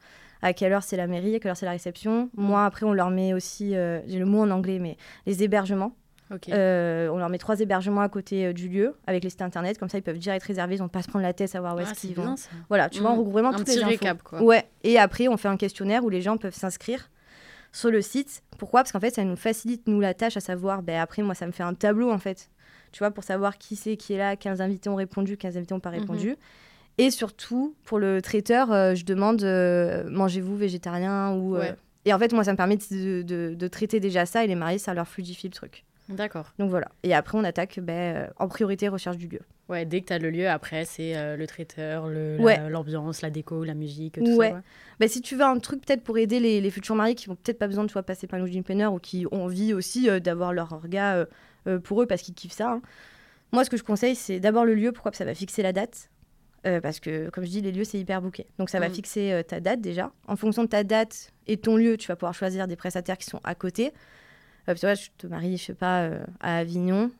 À 0.41 0.53
quelle 0.53 0.71
heure 0.71 0.83
c'est 0.83 0.97
la 0.97 1.07
mairie, 1.07 1.35
à 1.35 1.39
quelle 1.39 1.49
heure 1.49 1.57
c'est 1.57 1.65
la 1.65 1.73
réception. 1.73 2.29
Moi, 2.37 2.63
après, 2.63 2.85
on 2.85 2.93
leur 2.93 3.09
met 3.09 3.33
aussi, 3.33 3.71
j'ai 3.71 4.19
le 4.19 4.25
mot 4.25 4.41
en 4.41 4.51
anglais, 4.51 4.79
mais 4.79 4.95
les 5.25 5.43
hébergements. 5.43 5.95
On 6.31 7.17
leur 7.17 7.29
met 7.29 7.37
trois 7.37 7.59
hébergements 7.59 8.01
à 8.01 8.09
côté 8.09 8.53
du 8.53 8.69
lieu 8.69 8.95
avec 9.07 9.23
les 9.23 9.29
sites 9.29 9.41
internet, 9.41 9.77
comme 9.77 9.89
ça 9.89 9.97
ils 9.97 10.03
peuvent 10.03 10.17
direct 10.17 10.45
réserver, 10.45 10.75
ils 10.75 10.81
n'ont 10.81 10.89
pas 10.89 10.99
à 10.99 11.03
se 11.03 11.07
prendre 11.07 11.23
la 11.23 11.33
tête 11.33 11.49
à 11.49 11.53
savoir 11.53 11.75
où 11.75 11.79
est-ce 11.79 11.91
ah, 11.91 11.95
qu'ils 11.95 12.15
vont. 12.15 12.35
Voilà, 12.69 12.89
tu 12.89 13.01
vois, 13.01 13.11
on 13.11 13.15
mm. 13.15 13.19
regroupe 13.19 13.33
vraiment 13.33 13.53
toutes 13.53 13.67
les 13.67 13.83
récap, 13.83 14.21
quoi. 14.23 14.41
Ouais, 14.41 14.65
et 14.83 14.97
après 14.99 15.27
on 15.27 15.37
fait 15.37 15.47
un 15.47 15.57
questionnaire 15.57 16.03
où 16.03 16.09
les 16.09 16.21
gens 16.21 16.37
peuvent 16.37 16.55
s'inscrire 16.55 17.09
sur 17.71 17.91
le 17.91 18.01
site. 18.01 18.43
Pourquoi? 18.57 18.81
Parce 18.81 18.91
qu'en 18.91 18.99
fait, 18.99 19.13
ça 19.13 19.23
nous 19.23 19.35
facilite, 19.35 19.87
nous, 19.87 19.99
la 19.99 20.13
tâche 20.13 20.37
à 20.37 20.39
savoir, 20.39 20.81
ben, 20.81 20.99
après, 20.99 21.21
moi, 21.21 21.35
ça 21.35 21.45
me 21.45 21.51
fait 21.51 21.63
un 21.63 21.73
tableau, 21.73 22.11
en 22.11 22.17
fait, 22.17 22.49
tu 22.91 22.99
vois, 22.99 23.11
pour 23.11 23.23
savoir 23.23 23.57
qui 23.57 23.75
c'est 23.75 23.97
qui 23.97 24.13
est 24.13 24.17
là, 24.17 24.35
15 24.35 24.61
invités 24.61 24.89
ont 24.89 24.95
répondu, 24.95 25.37
15 25.37 25.57
invités 25.57 25.73
n'ont 25.73 25.79
pas 25.79 25.91
mhm. 25.91 25.99
répondu. 25.99 26.35
Et 26.97 27.11
surtout, 27.11 27.75
pour 27.83 27.99
le 27.99 28.21
traiteur, 28.21 28.71
euh, 28.71 28.95
je 28.95 29.05
demande 29.05 29.43
euh, 29.43 30.09
mangez-vous 30.09 30.57
végétarien 30.57 31.33
ou. 31.33 31.55
Euh, 31.55 31.71
et 32.05 32.13
en 32.13 32.19
fait, 32.19 32.33
moi, 32.33 32.43
ça 32.43 32.53
me 32.53 32.57
permet 32.57 32.77
de, 32.77 33.21
de, 33.21 33.67
traiter 33.67 33.99
déjà 33.99 34.25
ça 34.25 34.43
et 34.43 34.47
les 34.47 34.55
mariés, 34.55 34.79
ça 34.79 34.93
leur 34.93 35.07
fluidifie 35.07 35.47
le 35.47 35.53
truc. 35.53 35.85
D'accord. 36.09 36.53
Donc 36.57 36.69
voilà. 36.69 36.87
Et 37.03 37.13
après, 37.13 37.37
on 37.37 37.43
attaque 37.43 37.79
ben, 37.79 38.29
en 38.37 38.47
priorité 38.47 38.87
recherche 38.87 39.17
du 39.17 39.27
lieu. 39.27 39.41
Ouais, 39.69 39.85
dès 39.85 39.99
que 39.99 40.07
tu 40.07 40.13
as 40.13 40.19
le 40.19 40.29
lieu, 40.29 40.47
après, 40.47 40.85
c'est 40.85 41.35
le 41.35 41.45
traiteur, 41.45 42.07
l'ambiance, 42.07 43.21
la, 43.21 43.29
déco, 43.29 43.65
la 43.65 43.73
musique, 43.73 44.13
tout 44.13 44.37
ouais. 44.37 44.51
ça. 44.51 44.61
Ben, 45.01 45.09
si 45.09 45.21
tu 45.21 45.35
veux 45.35 45.43
un 45.43 45.59
truc 45.59 45.85
peut-être 45.85 46.03
pour 46.03 46.17
aider 46.17 46.39
les, 46.39 46.61
les 46.61 46.71
futurs 46.71 46.95
mariés 46.95 47.15
qui 47.15 47.29
n'ont 47.29 47.35
peut-être 47.35 47.59
pas 47.59 47.67
besoin 47.67 47.83
de 47.83 47.91
passer 47.91 48.27
par 48.27 48.39
une 48.39 48.63
planner 48.63 48.85
ou 48.85 48.99
qui 48.99 49.25
ont 49.33 49.43
envie 49.43 49.73
aussi 49.73 50.07
d'avoir 50.21 50.53
leur 50.53 50.71
orga 50.71 51.27
euh, 51.67 51.79
pour 51.79 52.01
eux 52.01 52.05
parce 52.05 52.21
qu'ils 52.21 52.33
kiffent 52.33 52.53
ça. 52.53 52.71
Hein. 52.71 52.81
Moi, 53.51 53.63
ce 53.63 53.69
que 53.69 53.77
je 53.77 53.83
conseille, 53.83 54.15
c'est 54.15 54.39
d'abord 54.39 54.65
le 54.65 54.75
lieu. 54.75 54.91
Pourquoi? 54.91 55.11
Ça 55.13 55.25
va 55.25 55.33
fixer 55.33 55.61
la 55.61 55.73
date. 55.73 56.09
Euh, 56.65 56.81
parce 56.81 56.99
que, 56.99 57.29
comme 57.29 57.45
je 57.45 57.49
dis, 57.49 57.61
les 57.61 57.71
lieux, 57.71 57.83
c'est 57.83 57.99
hyper 57.99 58.21
booké. 58.21 58.47
Donc, 58.57 58.69
ça 58.69 58.79
va 58.79 58.89
mm. 58.89 58.93
fixer 58.93 59.31
euh, 59.31 59.43
ta 59.43 59.59
date 59.59 59.79
déjà. 59.79 60.11
En 60.27 60.35
fonction 60.35 60.63
de 60.63 60.67
ta 60.67 60.83
date 60.83 61.31
et 61.45 61.57
ton 61.57 61.77
lieu, 61.77 61.97
tu 61.97 62.07
vas 62.07 62.15
pouvoir 62.15 62.33
choisir 62.33 62.67
des 62.67 62.75
prestataires 62.75 63.17
qui 63.17 63.27
sont 63.27 63.39
à 63.43 63.55
côté. 63.55 63.91
Tu 64.75 64.81
vois, 64.81 64.93
je 64.93 65.07
te 65.17 65.27
marie, 65.27 65.57
je 65.57 65.63
sais 65.65 65.73
pas, 65.73 66.09
à 66.39 66.57
Avignon. 66.57 67.11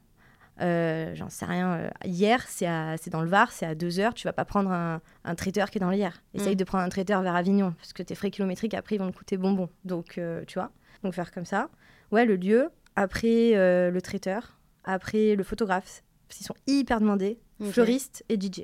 J'en 0.59 1.29
sais 1.29 1.45
rien. 1.45 1.89
hier, 2.03 2.45
c'est 2.47 3.09
dans 3.09 3.21
le 3.21 3.29
Var, 3.29 3.51
c'est 3.51 3.65
à 3.65 3.75
2 3.75 3.99
heures. 3.99 4.13
Tu 4.13 4.27
vas 4.27 4.33
pas 4.33 4.45
prendre 4.45 4.71
un, 4.71 5.35
traiteur 5.35 5.69
qui 5.69 5.77
est 5.77 5.81
dans 5.81 5.91
l'hier. 5.91 6.21
Essaye 6.33 6.53
mm. 6.53 6.57
de 6.57 6.63
prendre 6.63 6.83
un 6.83 6.89
traiteur 6.89 7.21
vers 7.21 7.35
Avignon. 7.35 7.73
Parce 7.77 7.93
que 7.93 8.03
tes 8.03 8.15
frais 8.15 8.31
kilométriques, 8.31 8.73
après, 8.73 8.95
ils 8.95 8.99
vont 8.99 9.11
te 9.11 9.17
coûter 9.17 9.37
bonbon. 9.37 9.69
Donc, 9.85 10.19
tu 10.47 10.53
vois. 10.55 10.71
Donc, 11.03 11.13
faire 11.13 11.31
comme 11.31 11.45
ça. 11.45 11.69
Ouais, 12.11 12.25
le 12.25 12.35
lieu 12.35 12.69
après 12.97 13.55
euh, 13.55 13.91
le 13.91 14.01
traiteur, 14.01 14.57
après 14.83 15.35
le 15.35 15.43
photographe, 15.43 16.03
parce 16.27 16.39
qu'ils 16.39 16.47
sont 16.47 16.55
hyper 16.65 16.99
demandés, 16.99 17.39
fleuriste 17.71 18.25
et 18.27 18.41
DJ. 18.41 18.63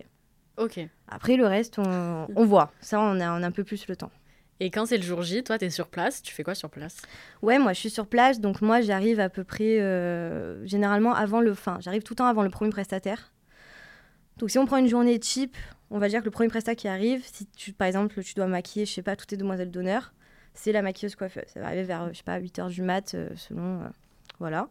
Ok. 0.58 0.80
Après 1.08 1.38
le 1.38 1.46
reste, 1.46 1.78
on, 1.78 2.46
voit. 2.46 2.72
Ça, 2.82 3.00
on 3.00 3.20
a, 3.20 3.32
on 3.32 3.44
a 3.44 3.48
un 3.48 3.52
peu 3.52 3.64
plus 3.64 3.88
le 3.88 3.96
temps. 3.96 4.12
Et 4.60 4.70
quand 4.70 4.86
c'est 4.86 4.98
le 4.98 5.04
jour 5.04 5.22
J, 5.24 5.44
toi, 5.44 5.58
tu 5.58 5.66
es 5.66 5.70
sur 5.70 5.88
place. 5.88 6.22
Tu 6.22 6.34
fais 6.34 6.44
quoi 6.44 6.56
sur 6.56 6.70
place? 6.70 6.98
Ouais, 7.42 7.60
moi, 7.60 7.74
je 7.74 7.80
suis 7.80 7.90
sur 7.90 8.08
place. 8.08 8.40
Donc, 8.40 8.62
moi, 8.62 8.82
j'arrive 8.82 9.20
à 9.20 9.30
peu 9.30 9.44
près, 9.44 9.80
euh, 9.80 10.66
généralement, 10.66 11.14
avant 11.14 11.42
le 11.42 11.54
fin. 11.54 11.78
J'arrive 11.82 12.04
tout 12.04 12.14
le 12.14 12.18
temps 12.18 12.28
avant 12.28 12.44
le 12.44 12.50
premier 12.50 12.72
prestataire. 12.72 13.34
Donc, 14.38 14.52
si 14.52 14.58
on 14.58 14.66
prend 14.66 14.78
une 14.78 14.88
journée 14.88 15.20
cheap, 15.22 15.58
on 15.90 16.00
va 16.00 16.08
dire 16.08 16.20
que 16.22 16.26
le 16.26 16.32
premier 16.32 16.50
prestataire 16.50 16.76
qui 16.76 16.88
arrive, 16.88 17.24
si 17.26 17.46
tu, 17.48 17.74
par 17.74 17.88
exemple, 17.88 18.22
tu 18.24 18.34
dois 18.36 18.48
maquiller, 18.48 18.86
je 18.86 18.94
sais 18.94 19.02
pas, 19.02 19.16
toutes 19.16 19.30
tes 19.30 19.38
demoiselles 19.38 19.72
d'honneur, 19.72 20.14
c'est 20.54 20.72
la 20.72 20.82
maquilleuse 20.82 21.16
coiffeuse. 21.16 21.44
Ça 21.48 21.60
va 21.60 21.68
arriver 21.68 21.84
vers, 21.84 22.10
je 22.12 22.18
sais 22.18 22.24
pas, 22.24 22.38
8 22.38 22.60
h 22.60 22.70
du 22.70 22.82
mat, 22.82 23.14
euh, 23.16 23.30
selon. 23.36 23.82
Voilà. 24.40 24.70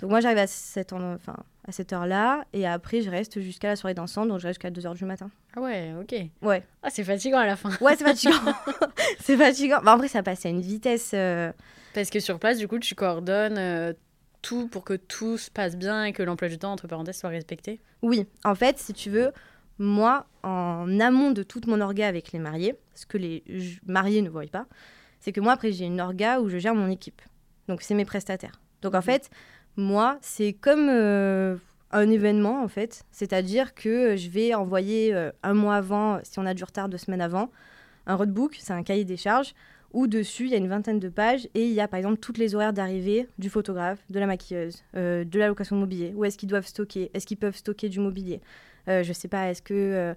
Donc 0.00 0.10
moi, 0.10 0.20
j'arrive 0.20 0.38
à 0.38 0.46
cette, 0.46 0.92
enfin, 0.92 1.36
à 1.66 1.72
cette 1.72 1.92
heure-là. 1.92 2.44
Et 2.52 2.66
après, 2.66 3.00
je 3.00 3.10
reste 3.10 3.40
jusqu'à 3.40 3.68
la 3.68 3.76
soirée 3.76 3.94
dansante. 3.94 4.28
Donc 4.28 4.38
je 4.38 4.46
reste 4.46 4.60
jusqu'à 4.60 4.70
2h 4.70 4.94
du 4.94 5.04
matin. 5.04 5.30
Ah 5.56 5.60
ouais, 5.60 5.92
ok. 6.00 6.14
Ouais. 6.42 6.62
Ah, 6.82 6.90
c'est 6.90 7.04
fatigant 7.04 7.38
à 7.38 7.46
la 7.46 7.56
fin. 7.56 7.70
Ouais, 7.80 7.96
c'est 7.96 8.04
fatigant. 8.04 8.36
c'est 9.20 9.36
fatigant. 9.36 9.80
Bah, 9.82 9.94
en 9.94 9.96
vrai, 9.96 10.08
ça 10.08 10.22
passe 10.22 10.44
à 10.46 10.48
une 10.48 10.60
vitesse. 10.60 11.12
Euh, 11.14 11.52
Parce 11.94 12.10
que 12.10 12.20
sur 12.20 12.38
place, 12.38 12.58
du 12.58 12.68
coup, 12.68 12.78
tu 12.78 12.94
coordonnes 12.94 13.58
euh, 13.58 13.92
tout 14.42 14.68
pour 14.68 14.84
que 14.84 14.94
tout 14.94 15.38
se 15.38 15.50
passe 15.50 15.76
bien 15.76 16.04
et 16.04 16.12
que 16.12 16.22
l'emploi 16.22 16.48
du 16.48 16.58
temps, 16.58 16.72
entre 16.72 16.86
parenthèses, 16.86 17.18
soit 17.18 17.30
respecté 17.30 17.80
Oui. 18.02 18.26
En 18.44 18.54
fait, 18.54 18.78
si 18.78 18.92
tu 18.92 19.10
veux, 19.10 19.32
moi, 19.78 20.26
en 20.42 21.00
amont 21.00 21.30
de 21.30 21.42
toute 21.42 21.66
mon 21.66 21.80
orga 21.80 22.06
avec 22.06 22.32
les 22.32 22.38
mariés, 22.38 22.74
ce 22.94 23.06
que 23.06 23.18
les 23.18 23.42
mariés 23.86 24.22
ne 24.22 24.28
voient 24.28 24.46
pas, 24.46 24.66
c'est 25.20 25.32
que 25.32 25.40
moi, 25.40 25.52
après, 25.52 25.72
j'ai 25.72 25.86
une 25.86 26.00
orga 26.00 26.40
où 26.40 26.48
je 26.48 26.58
gère 26.58 26.74
mon 26.74 26.88
équipe. 26.90 27.22
Donc, 27.68 27.80
c'est 27.80 27.94
mes 27.94 28.04
prestataires. 28.04 28.60
Donc 28.84 28.94
en 28.94 29.00
fait, 29.02 29.30
moi, 29.76 30.18
c'est 30.20 30.52
comme 30.52 30.88
euh, 30.88 31.56
un 31.90 32.10
événement 32.10 32.62
en 32.62 32.68
fait. 32.68 33.04
C'est-à-dire 33.10 33.74
que 33.74 34.16
je 34.16 34.28
vais 34.28 34.54
envoyer 34.54 35.14
euh, 35.14 35.30
un 35.42 35.54
mois 35.54 35.76
avant, 35.76 36.20
si 36.22 36.38
on 36.38 36.46
a 36.46 36.54
du 36.54 36.64
retard 36.64 36.88
deux 36.88 36.98
semaines 36.98 37.20
avant, 37.20 37.50
un 38.06 38.14
roadbook, 38.14 38.56
c'est 38.58 38.72
un 38.72 38.82
cahier 38.82 39.04
des 39.04 39.16
charges, 39.16 39.54
où 39.92 40.06
dessus 40.06 40.44
il 40.44 40.50
y 40.50 40.54
a 40.54 40.58
une 40.58 40.68
vingtaine 40.68 40.98
de 40.98 41.08
pages 41.08 41.48
et 41.54 41.66
il 41.66 41.72
y 41.72 41.80
a 41.80 41.88
par 41.88 41.98
exemple 41.98 42.18
toutes 42.18 42.38
les 42.38 42.54
horaires 42.54 42.72
d'arrivée 42.72 43.28
du 43.38 43.48
photographe, 43.48 43.98
de 44.10 44.18
la 44.18 44.26
maquilleuse, 44.26 44.82
euh, 44.96 45.24
de 45.24 45.38
la 45.38 45.48
location 45.48 45.76
de 45.76 45.80
mobilier. 45.80 46.12
Où 46.14 46.24
est-ce 46.24 46.38
qu'ils 46.38 46.48
doivent 46.48 46.66
stocker? 46.66 47.10
Est-ce 47.14 47.26
qu'ils 47.26 47.38
peuvent 47.38 47.56
stocker 47.56 47.88
du 47.88 48.00
mobilier? 48.00 48.40
Je 48.86 49.14
sais 49.14 49.28
pas, 49.28 49.48
est-ce 49.50 49.62
que 49.62 50.14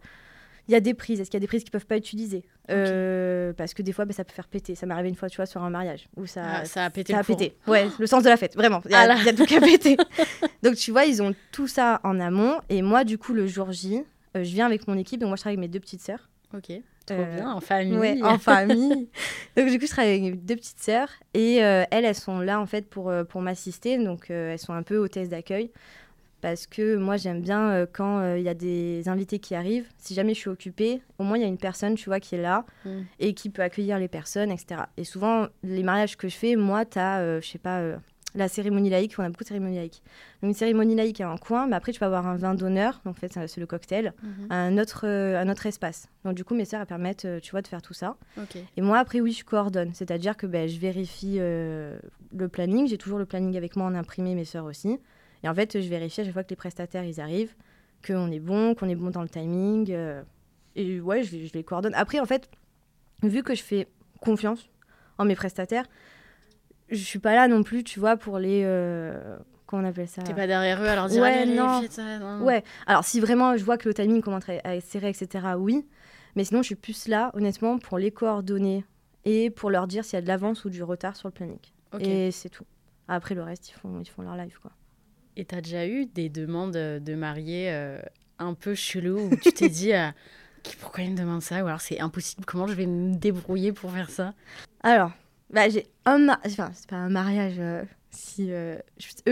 il 0.68 0.74
y 0.74 0.76
a 0.76 0.80
des 0.80 0.94
prises. 0.94 1.22
Est-ce 1.22 1.30
qu'il 1.30 1.38
y 1.38 1.42
a 1.42 1.42
des 1.42 1.48
prises 1.48 1.64
qui 1.64 1.72
peuvent 1.72 1.86
pas 1.86 1.98
utiliser? 1.98 2.44
Euh, 2.70 3.54
Parce 3.54 3.74
que 3.74 3.82
des 3.82 3.94
fois, 3.94 4.06
bah, 4.06 4.14
ça 4.14 4.24
peut 4.24 4.34
faire 4.34 4.48
péter. 4.48 4.76
Ça 4.76 4.86
m'est 4.86 4.94
arrivé 4.94 5.10
une 5.10 5.16
fois, 5.16 5.30
tu 5.30 5.38
vois, 5.38 5.46
sur 5.46 5.64
un 5.64 5.70
mariage 5.70 6.08
où 6.18 6.26
ça, 6.26 6.44
ah, 6.46 6.66
ça 6.66 6.86
a 6.86 6.90
pété. 6.90 7.14
Ça 7.14 7.20
a 7.20 7.24
pété. 7.24 7.56
Ouais, 7.68 7.88
le 8.00 8.08
sens 8.08 8.24
de 8.24 8.30
la 8.30 8.38
fête, 8.38 8.56
vraiment. 8.56 8.82
Il 8.86 8.92
y, 8.92 8.96
a, 8.96 9.08
ah 9.10 9.34
tout 9.34 9.46
qui 9.46 9.56
a 9.56 9.62
pété. 9.62 9.98
donc 10.64 10.76
tu 10.76 10.92
vois, 10.92 11.06
ils 11.06 11.22
ont 11.22 11.34
tout 11.52 11.68
ça 11.68 12.02
en 12.04 12.20
amont. 12.20 12.60
Et 12.70 12.82
moi, 12.82 13.04
du 13.04 13.18
coup, 13.18 13.34
le 13.34 13.48
jour 13.48 13.72
J, 13.72 14.04
euh, 14.36 14.44
je 14.44 14.52
viens 14.52 14.66
avec 14.66 14.88
mon 14.88 14.98
équipe. 14.98 15.22
Donc 15.22 15.30
moi, 15.30 15.38
je 15.38 15.42
travaille 15.42 15.58
avec 15.58 15.70
mes 15.70 15.72
deux 15.72 15.80
petites 15.80 16.02
sœurs. 16.02 16.30
Ok. 16.54 16.72
Trop 17.06 17.16
euh, 17.16 17.36
bien, 17.36 17.52
en 17.52 17.62
famille. 17.62 17.98
Ouais, 17.98 18.22
en 18.22 18.38
famille. 18.40 19.08
donc 19.56 19.70
du 19.70 19.80
coup, 19.80 19.86
je 19.86 19.92
travaille 19.92 20.12
avec 20.12 20.24
mes 20.24 20.32
deux 20.32 20.58
petites 20.58 20.82
sœurs 20.82 21.10
et 21.34 21.56
elles, 21.56 21.88
elles 21.92 22.16
sont 22.16 22.40
là 22.40 22.60
en 22.60 22.66
fait 22.66 22.90
pour, 22.90 23.14
pour 23.30 23.42
m'assister. 23.42 23.98
Donc 23.98 24.30
elles 24.30 24.60
sont 24.60 24.74
un 24.74 24.84
peu 24.84 24.98
hôtesses 24.98 25.30
d'accueil 25.30 25.72
parce 26.48 26.66
que 26.66 26.96
moi 26.96 27.18
j'aime 27.18 27.42
bien 27.42 27.72
euh, 27.72 27.86
quand 27.92 28.20
euh, 28.20 28.38
il 28.40 28.44
y 28.46 28.48
a 28.48 28.54
des 28.54 29.10
invités 29.10 29.38
qui 29.38 29.54
arrivent. 29.54 29.86
Si 29.98 30.14
jamais 30.14 30.34
je 30.34 30.40
suis 30.40 30.50
occupée, 30.50 31.02
au 31.20 31.26
moins 31.26 31.38
il 31.38 31.42
y 31.42 31.44
a 31.44 31.48
une 31.48 31.58
personne, 31.58 31.96
tu 31.96 32.06
vois, 32.06 32.22
qui 32.22 32.36
est 32.36 32.42
là 32.42 32.64
mm. 32.86 33.02
et 33.20 33.34
qui 33.34 33.50
peut 33.50 33.62
accueillir 33.62 34.00
les 34.00 34.08
personnes, 34.08 34.50
etc. 34.50 34.84
Et 34.96 35.04
souvent, 35.04 35.48
les 35.62 35.84
mariages 35.84 36.16
que 36.16 36.30
je 36.30 36.38
fais, 36.38 36.56
moi, 36.56 36.86
tu 36.86 37.00
as, 37.00 37.20
euh, 37.20 37.42
je 37.42 37.50
sais 37.50 37.58
pas, 37.58 37.82
la 38.34 38.48
cérémonie 38.48 38.90
laïque, 38.90 39.16
on 39.18 39.24
a 39.24 39.30
beaucoup 39.30 39.44
de 39.44 39.50
cérémonies 39.50 39.76
laïques. 39.76 40.02
Donc 40.42 40.50
une 40.52 40.54
cérémonie 40.54 40.96
laïque 40.96 41.20
à 41.20 41.30
un 41.30 41.36
coin, 41.36 41.68
mais 41.68 41.76
après 41.76 41.92
tu 41.92 42.00
peux 42.00 42.06
avoir 42.06 42.26
un 42.26 42.38
vin 42.38 42.56
d'honneur, 42.56 43.02
donc 43.04 43.18
en 43.18 43.20
fait 43.20 43.38
c'est 43.46 43.60
le 43.60 43.68
cocktail, 43.68 44.14
mm-hmm. 44.24 44.48
à 44.50 44.56
un 44.56 44.78
autre, 44.78 45.06
un 45.06 45.50
autre 45.50 45.66
espace. 45.66 46.08
Donc 46.24 46.36
du 46.36 46.46
coup 46.46 46.56
mes 46.56 46.64
sœurs 46.64 46.80
elles 46.80 46.88
permettent, 46.88 47.28
tu 47.42 47.52
vois, 47.52 47.62
de 47.62 47.68
faire 47.68 47.82
tout 47.82 47.94
ça. 47.94 48.16
Et 48.78 48.82
moi 48.82 49.00
après 49.00 49.20
oui 49.20 49.34
je 49.34 49.44
coordonne, 49.44 49.94
c'est-à-dire 49.94 50.38
que 50.38 50.48
ben, 50.48 50.70
je 50.70 50.80
vérifie 50.80 51.40
le 51.40 52.48
planning, 52.50 52.88
j'ai 52.88 52.98
toujours 52.98 53.20
le 53.20 53.26
planning 53.26 53.58
avec 53.58 53.76
moi 53.76 53.88
en 53.88 53.96
imprimé, 53.96 54.34
mes 54.36 54.46
sœurs 54.46 54.66
aussi. 54.66 54.98
Et 55.44 55.50
en 55.50 55.54
fait, 55.54 55.80
je 55.80 55.88
vérifie 55.88 56.22
à 56.22 56.24
chaque 56.24 56.34
fois 56.34 56.44
que 56.44 56.50
les 56.50 56.56
prestataires 56.56 57.04
ils 57.04 57.20
arrivent, 57.22 57.54
qu'on 58.06 58.32
est 58.32 58.40
bon, 58.40 58.76
qu'on 58.76 58.90
est 58.90 58.96
bon 58.96 59.10
dans 59.10 59.22
le 59.22 59.30
timing. 59.30 59.92
Euh, 59.92 60.22
et 60.76 61.00
ouais, 61.00 61.24
je, 61.24 61.46
je, 61.46 61.54
les 61.54 61.64
coordonne. 61.64 61.94
Après, 61.96 62.20
en 62.20 62.26
fait, 62.26 62.50
vu 63.24 63.44
que 63.44 63.56
je 63.56 63.64
fais 63.64 63.88
confiance 64.22 64.70
en 65.18 65.26
mes 65.26 65.36
prestataires, 65.36 65.86
je 66.90 66.98
suis 66.98 67.20
pas 67.20 67.36
là 67.36 67.48
non 67.48 67.64
plus, 67.64 67.84
tu 67.84 68.00
vois, 68.00 68.18
pour 68.18 68.40
les. 68.40 68.64
Euh, 68.66 69.38
comment 69.66 69.84
on 69.84 69.86
appelle 69.86 70.08
ça 70.08 70.22
T'es 70.22 70.34
pas 70.34 70.48
derrière 70.48 70.82
eux 70.82 70.88
à 70.88 70.96
leur 70.96 71.08
dire 71.08 71.22
ouais, 71.22 71.46
non. 71.46 71.82
Ouais, 72.42 72.64
alors 72.86 73.04
si 73.04 73.20
vraiment 73.20 73.58
je 73.58 73.64
vois 73.64 73.78
que 73.78 73.88
le 73.88 73.94
timing 73.94 74.22
commence 74.22 74.48
à 74.50 74.76
être 74.76 74.86
serré, 74.86 75.10
etc., 75.10 75.46
oui. 75.58 75.86
Mais 76.36 76.44
sinon, 76.44 76.62
je 76.62 76.68
suis 76.68 76.76
plus 76.76 77.08
là, 77.08 77.32
honnêtement, 77.34 77.80
pour 77.80 77.98
les 77.98 78.12
coordonner 78.12 78.86
et 79.26 79.50
pour 79.50 79.72
leur 79.72 79.88
dire 79.88 80.06
s'il 80.06 80.14
y 80.14 80.18
a 80.18 80.22
de 80.22 80.28
l'avance 80.28 80.66
ou 80.66 80.70
du 80.70 80.84
retard 80.84 81.16
sur 81.16 81.28
le 81.28 81.34
planning. 81.34 81.60
Et 82.00 82.32
c'est 82.32 82.50
tout. 82.50 82.66
Après, 83.08 83.34
le 83.34 83.42
reste, 83.42 83.70
ils 83.70 83.74
font, 83.74 84.00
ils 84.02 84.08
font 84.08 84.22
leur 84.22 84.36
live, 84.36 84.60
quoi. 84.62 84.72
Et 85.38 85.46
tu 85.46 85.54
as 85.54 85.62
déjà 85.62 85.88
eu 85.88 86.08
des 86.08 86.30
demandes 86.30 86.74
de 86.74 87.16
mariés 87.16 87.70
euh, 87.70 88.00
un 88.40 88.56
peu 88.56 88.74
chelou 88.74 89.30
où 89.30 89.36
tu 89.36 89.52
t'es 89.52 89.70
dit 89.70 89.94
euh, 89.94 90.10
pourquoi 90.82 91.04
ils 91.04 91.12
me 91.12 91.18
demandent 91.18 91.44
ça? 91.44 91.64
Ou 91.64 91.68
alors 91.68 91.80
c'est 91.80 92.00
impossible, 92.00 92.44
comment 92.44 92.66
je 92.66 92.74
vais 92.74 92.88
me 92.88 93.14
débrouiller 93.14 93.72
pour 93.72 93.92
faire 93.92 94.10
ça? 94.10 94.34
Alors, 94.82 95.12
bah, 95.52 95.70
j'ai 95.70 95.86
un 96.06 96.28
enfin, 96.44 96.72
c'est 96.74 96.90
pas 96.90 96.96
un 96.96 97.10
mariage. 97.10 97.60
Euh, 97.60 97.84
si, 98.10 98.50
eux, 98.50 98.82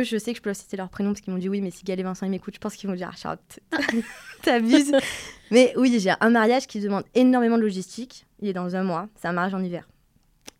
je 0.04 0.18
sais 0.20 0.32
que 0.32 0.38
je 0.38 0.44
peux 0.44 0.50
leur 0.50 0.56
citer 0.56 0.78
leur 0.78 0.90
prénom 0.90 1.10
parce 1.10 1.22
qu'ils 1.22 1.34
m'ont 1.34 1.40
dit 1.40 1.50
oui, 1.50 1.60
mais 1.60 1.72
si 1.72 1.84
Gal 1.84 2.00
et 2.00 2.04
Vincent 2.04 2.28
ils 2.28 2.30
m'écoutent, 2.30 2.54
je 2.54 2.60
pense 2.60 2.76
qu'ils 2.76 2.88
vont 2.88 2.96
dire 2.96 3.10
ah, 3.12 3.18
Charlotte, 3.18 3.60
t'abuses. 4.44 4.92
mais 5.50 5.74
oui, 5.76 6.00
j'ai 6.00 6.14
un 6.20 6.30
mariage 6.30 6.68
qui 6.68 6.82
demande 6.82 7.04
énormément 7.16 7.58
de 7.58 7.64
logistique. 7.64 8.28
Il 8.42 8.48
est 8.48 8.54
dans 8.54 8.76
un 8.76 8.84
mois, 8.84 9.10
c'est 9.16 9.28
un 9.28 9.34
mariage 9.34 9.56
en 9.56 9.64
hiver. 9.64 9.90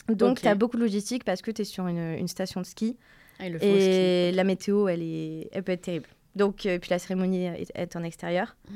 Donc, 0.10 0.42
tu 0.42 0.48
as 0.48 0.56
beaucoup 0.56 0.78
de 0.78 0.82
logistique 0.82 1.24
parce 1.24 1.44
que 1.44 1.52
tu 1.52 1.62
es 1.62 1.66
sur 1.66 1.86
une, 1.86 2.16
une 2.18 2.28
station 2.28 2.62
de 2.62 2.66
ski. 2.66 2.98
Ah, 3.40 3.48
et 3.48 4.32
la 4.32 4.44
météo, 4.44 4.88
elle, 4.88 5.02
est, 5.02 5.50
elle 5.52 5.64
peut 5.64 5.72
être 5.72 5.82
terrible. 5.82 6.08
Donc, 6.36 6.66
euh, 6.66 6.80
puis 6.80 6.90
la 6.90 7.00
cérémonie 7.00 7.46
est, 7.46 7.96
en 7.96 8.04
extérieur. 8.04 8.56
Mmh. 8.70 8.76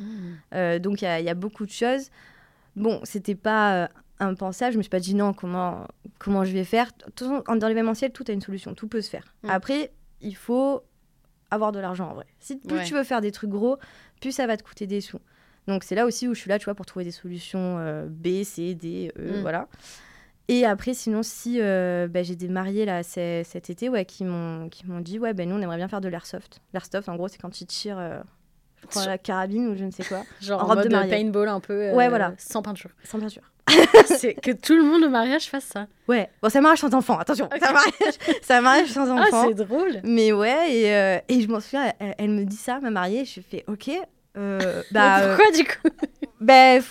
Euh, 0.56 0.80
donc, 0.80 1.02
il 1.02 1.06
y, 1.06 1.30
a 1.30 1.34
beaucoup 1.34 1.66
de 1.66 1.72
choses. 1.72 2.10
Bon, 2.76 3.02
c'était 3.04 3.36
pas 3.36 3.84
euh, 3.84 3.88
impensable. 4.20 4.74
Je 4.74 4.78
me 4.78 4.84
suis 4.84 4.90
pas 4.90 5.00
dit 5.00 5.14
non, 5.14 5.34
comment, 5.34 5.86
comment 6.20 6.46
je 6.46 6.54
vais 6.54 6.64
faire? 6.64 6.92
Dans 7.18 7.68
l'événementiel, 7.68 8.12
tout 8.12 8.24
a 8.28 8.32
une 8.32 8.42
solution. 8.42 8.74
Tout 8.74 8.88
peut 8.88 9.02
se 9.02 9.10
faire. 9.10 9.36
Mmh. 9.44 9.50
Après, 9.50 9.92
il 10.22 10.36
faut 10.36 10.84
avoir 11.52 11.72
de 11.72 11.80
l'argent 11.80 12.10
en 12.10 12.14
vrai. 12.14 12.26
Si 12.40 12.58
plus 12.58 12.84
tu 12.86 12.94
veux 12.94 13.04
faire 13.04 13.22
des 13.22 13.32
trucs 13.32 13.50
gros, 13.50 13.78
plus 14.22 14.32
ça 14.32 14.48
va 14.48 14.58
te 14.58 14.64
coûter 14.64 14.88
des 14.88 15.02
sous. 15.02 15.20
Donc 15.68 15.84
c'est 15.84 15.96
là 15.96 16.06
aussi 16.06 16.28
où 16.28 16.34
je 16.34 16.40
suis 16.40 16.50
là, 16.50 16.60
tu 16.60 16.66
vois, 16.66 16.76
pour 16.76 16.86
trouver 16.86 17.06
des 17.06 17.12
solutions 17.12 17.78
euh, 17.80 18.08
B, 18.10 18.44
C, 18.44 18.76
D, 18.76 19.12
E, 19.18 19.38
mm. 19.38 19.42
voilà. 19.42 19.68
Et 20.50 20.66
après, 20.66 20.94
sinon, 20.94 21.22
si 21.24 21.60
euh, 21.62 22.08
bah, 22.08 22.24
j'ai 22.24 22.36
des 22.36 22.48
mariés 22.48 22.84
là 22.84 23.04
cet 23.04 23.70
été, 23.70 23.88
ouais, 23.88 24.04
qui 24.04 24.24
m'ont 24.24 24.68
qui 24.70 24.86
m'ont 24.88 25.00
dit, 25.00 25.20
ouais, 25.20 25.34
ben 25.34 25.48
nous 25.48 25.56
on 25.56 25.62
aimerait 25.62 25.78
bien 25.78 25.88
faire 25.88 26.02
de 26.02 26.10
l'airsoft. 26.10 26.60
L'airsoft, 26.74 27.08
en 27.08 27.16
gros, 27.16 27.28
c'est 27.28 27.38
quand 27.38 27.52
tu 27.52 27.66
tires 27.66 28.00
euh, 28.00 28.20
la 28.96 29.18
carabine 29.18 29.68
ou 29.68 29.78
je 29.78 29.86
ne 29.86 29.92
sais 29.92 30.04
quoi. 30.04 30.24
Genre 30.42 30.62
en, 30.62 30.66
robe 30.66 30.84
de, 30.84 31.10
paintball 31.10 31.48
un 31.48 31.60
peu. 31.60 31.92
ouais, 31.92 32.10
voilà. 32.10 32.34
Sans 32.38 32.62
peinture. 32.62 32.90
Sans 33.04 33.20
peinture. 33.20 33.44
c'est 34.06 34.34
que 34.34 34.50
tout 34.50 34.76
le 34.76 34.84
monde 34.84 35.04
au 35.04 35.10
mariage 35.10 35.48
fasse 35.48 35.66
ça. 35.66 35.86
Ouais, 36.08 36.28
bon, 36.42 36.50
ça 36.50 36.60
mariage 36.60 36.80
sans 36.80 36.94
enfant, 36.96 37.20
attention. 37.20 37.48
Ça, 37.62 37.72
mariage, 37.72 38.16
ça 38.42 38.62
mariage 38.62 38.90
sans 38.90 39.10
enfant. 39.12 39.44
Ah, 39.44 39.46
c'est 39.48 39.54
drôle. 39.54 40.02
Mais 40.04 40.34
ouais, 40.34 40.74
et, 40.74 41.36
et 41.36 41.42
je 41.42 41.48
m'en 41.48 41.60
souviens, 41.60 41.94
elle, 42.00 42.32
me 42.32 42.44
dit 42.46 42.56
ça, 42.56 42.80
ma 42.80 42.90
mariée, 42.90 43.26
je 43.26 43.40
fais, 43.42 43.64
ok, 43.68 43.92
euh, 44.38 44.84
bah, 44.92 45.22
pourquoi 45.28 45.46
euh, 45.48 45.58
du 45.58 45.64
coup? 45.64 46.08
Ben, 46.40 46.82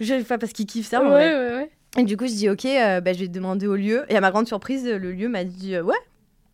je, 0.00 0.22
parce 0.22 0.52
qu'il 0.52 0.66
kiffe 0.66 0.88
ça. 0.88 1.02
Ouais, 1.02 1.08
ouais, 1.08 1.54
ouais. 1.54 1.70
Et 1.96 2.02
du 2.04 2.16
coup, 2.16 2.26
je 2.26 2.32
dis 2.32 2.48
ok, 2.48 2.64
euh, 2.64 3.00
bah, 3.00 3.12
je 3.12 3.20
vais 3.20 3.28
demander 3.28 3.66
au 3.66 3.76
lieu. 3.76 4.04
Et 4.08 4.16
à 4.16 4.20
ma 4.20 4.30
grande 4.30 4.46
surprise, 4.46 4.86
le 4.86 5.12
lieu 5.12 5.28
m'a 5.28 5.44
dit 5.44 5.78
ouais. 5.78 5.94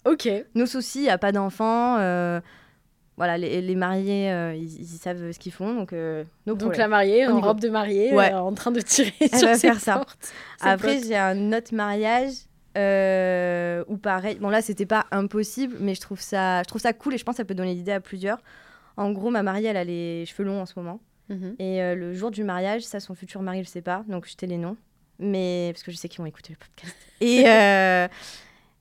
Ok. 0.07 0.29
Nos 0.55 0.67
soucis, 0.67 1.01
il 1.01 1.05
n'y 1.05 1.11
a 1.11 1.19
pas 1.19 1.33
d'enfants. 1.33 1.97
voilà, 3.17 3.37
les, 3.37 3.61
les 3.61 3.75
mariés, 3.75 4.31
ils, 4.57 4.87
savent 4.87 5.31
ce 5.31 5.39
qu'ils 5.39 5.53
font. 5.53 5.75
Donc, 5.75 5.95
donc 6.47 6.77
la 6.77 6.89
mariée, 6.89 7.27
en 7.27 7.41
robe 7.41 7.61
de 7.61 7.69
mariée, 7.69 8.13
en 8.13 8.53
train 8.55 8.71
de 8.71 8.81
tirer 8.81 9.13
Elle 9.21 9.39
sur 9.39 9.49
va 9.49 9.59
faire 9.59 9.81
ça. 9.81 10.05
Après, 10.61 11.01
j'ai 11.03 11.17
un 11.17 11.53
autre 11.53 11.75
mariage. 11.75 12.33
où 12.77 13.97
pareil, 13.99 14.39
bon 14.41 14.49
là 14.49 14.63
c'était 14.63 14.87
pas 14.87 15.07
impossible, 15.11 15.77
mais 15.81 15.95
je 15.95 16.01
trouve 16.01 16.21
ça, 16.21 16.63
je 16.63 16.69
trouve 16.69 16.81
ça 16.81 16.93
cool 16.93 17.15
et 17.15 17.19
je 17.19 17.25
pense 17.25 17.35
que 17.35 17.39
ça 17.39 17.45
peut 17.45 17.55
donner 17.55 17.75
l'idée 17.75 17.93
à 17.93 18.01
plusieurs. 18.01 18.39
En 18.97 19.13
gros, 19.13 19.31
ma 19.31 19.43
mariée, 19.43 19.69
elle 19.69 19.79
a 19.79 19.85
les 19.85 20.27
cheveux 20.27 20.47
longs 20.47 20.61
en 20.61 20.67
ce 20.67 20.75
moment. 20.77 21.01
Mhm. 21.31 21.57
Et 21.59 21.83
euh, 21.83 21.95
le 21.95 22.13
jour 22.13 22.31
du 22.31 22.45
mariage, 22.45 22.83
ça, 22.83 23.01
son 23.01 23.15
futur 23.15 23.41
mari, 23.41 23.65
je 23.65 23.69
sais 23.69 23.81
pas. 23.81 24.05
Donc, 24.09 24.27
je 24.27 24.47
les 24.47 24.59
noms. 24.59 24.77
Mais 25.21 25.71
parce 25.73 25.83
que 25.83 25.93
je 25.93 25.97
sais 25.97 26.09
qu'ils 26.09 26.21
vont 26.21 26.27
écouter 26.27 26.53
le 26.53 26.59
podcast. 26.59 26.97
Et 27.21 27.45
euh, 27.47 28.09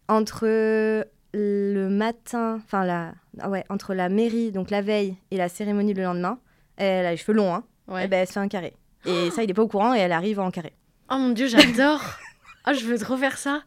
entre 0.07 1.05
le 1.33 1.87
matin, 1.89 2.61
enfin, 2.65 2.85
la, 2.85 3.13
ah 3.39 3.49
ouais, 3.49 3.65
entre 3.69 3.93
la 3.93 4.09
mairie, 4.09 4.51
donc 4.51 4.69
la 4.69 4.81
veille, 4.81 5.15
et 5.31 5.37
la 5.37 5.49
cérémonie 5.49 5.93
le 5.93 6.03
lendemain, 6.03 6.39
elle 6.77 7.05
a 7.05 7.11
les 7.11 7.17
cheveux 7.17 7.33
longs, 7.33 7.53
hein. 7.53 7.63
Et 7.91 8.03
eh 8.03 8.07
ben, 8.07 8.19
elle 8.19 8.27
se 8.27 8.33
fait 8.33 8.39
un 8.39 8.47
carré. 8.47 8.73
Et 9.05 9.31
ça, 9.31 9.43
il 9.43 9.49
est 9.49 9.53
pas 9.53 9.63
au 9.63 9.67
courant 9.67 9.95
et 9.95 9.99
elle 9.99 10.11
arrive 10.11 10.39
en 10.39 10.51
carré. 10.51 10.73
Oh 11.09 11.17
mon 11.17 11.29
dieu, 11.29 11.47
j'adore! 11.47 12.01
oh, 12.67 12.71
je 12.79 12.85
veux 12.85 12.99
trop 12.99 13.17
faire 13.17 13.37
ça! 13.37 13.63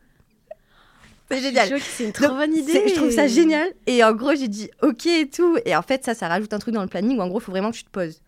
C'est 1.29 1.41
génial. 1.41 1.81
C'est 1.81 2.05
une 2.05 2.12
trop 2.12 2.29
bonne 2.29 2.55
idée. 2.55 2.88
Je 2.88 2.95
trouve 2.95 3.11
ça 3.11 3.26
génial. 3.26 3.69
Et 3.87 4.05
en 4.05 4.12
gros, 4.12 4.35
j'ai 4.35 4.49
dit 4.49 4.71
OK 4.83 5.07
et 5.07 5.29
tout. 5.29 5.59
Et 5.64 5.75
en 5.75 5.83
fait, 5.83 6.05
ça, 6.05 6.14
ça 6.14 6.29
rajoute 6.29 6.52
un 6.52 6.59
truc 6.59 6.75
dans 6.75 6.83
le 6.83 6.88
planning 6.88 7.19
où 7.19 7.23
en 7.23 7.29
gros, 7.29 7.41
il 7.41 7.43
faut 7.43 7.52
vraiment 7.52 7.71
que 7.71 7.76
tu 7.76 7.85
te 7.85 7.91
poses 7.91 8.21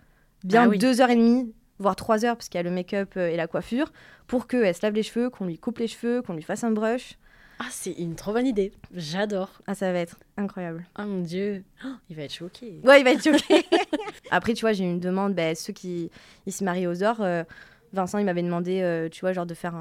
bien 0.43 0.71
ah 0.71 0.77
deux 0.77 1.01
heures 1.01 1.11
et 1.11 1.17
demie, 1.17 1.53
voire 1.79 1.97
trois 1.97 2.25
heures, 2.25 2.37
parce 2.37 2.49
qu'il 2.49 2.59
y 2.59 2.61
a 2.61 2.63
le 2.63 2.71
make-up 2.71 3.11
euh, 3.17 3.29
et 3.29 3.37
la 3.37 3.47
coiffure, 3.47 3.93
pour 4.27 4.47
qu'elle 4.47 4.75
se 4.75 4.81
lave 4.83 4.95
les 4.95 5.03
cheveux, 5.03 5.31
qu'on 5.31 5.47
lui 5.47 5.59
coupe 5.59 5.79
les 5.79 5.87
cheveux, 5.87 6.23
qu'on 6.23 6.35
lui 6.35 6.43
fasse 6.43 6.65
un 6.65 6.71
brush. 6.71 7.19
Ah, 7.59 7.67
c'est 7.71 7.93
une 7.93 8.17
trop 8.17 8.33
bonne 8.33 8.47
idée. 8.47 8.73
J'adore. 8.93 9.63
Ah, 9.67 9.75
ça 9.75 9.93
va 9.93 10.01
être 10.01 10.19
incroyable. 10.37 10.85
Ah 10.97 11.07
mon 11.07 11.21
dieu, 11.21 11.65
oh, 11.85 11.89
il 12.11 12.17
va 12.17 12.23
être 12.23 12.35
choqué. 12.35 12.81
Ouais, 12.83 13.01
il 13.01 13.05
va 13.05 13.13
être 13.13 13.23
choqué. 13.23 13.65
Après, 14.31 14.55
tu 14.55 14.63
vois, 14.63 14.73
j'ai 14.73 14.85
une 14.85 14.99
demande, 15.01 15.35
bah, 15.35 15.55
ceux 15.55 15.73
qui 15.73 16.11
ils 16.47 16.53
se 16.53 16.65
marient 16.65 16.89
aux 16.89 17.03
ors, 17.03 17.21
euh, 17.21 17.45
Vincent, 17.93 18.19
il 18.19 18.25
m'avait 18.25 18.43
demandé, 18.43 18.81
euh, 18.83 19.09
tu 19.09 19.21
vois, 19.21 19.33
genre 19.33 19.47
de 19.47 19.55
faire 19.55 19.75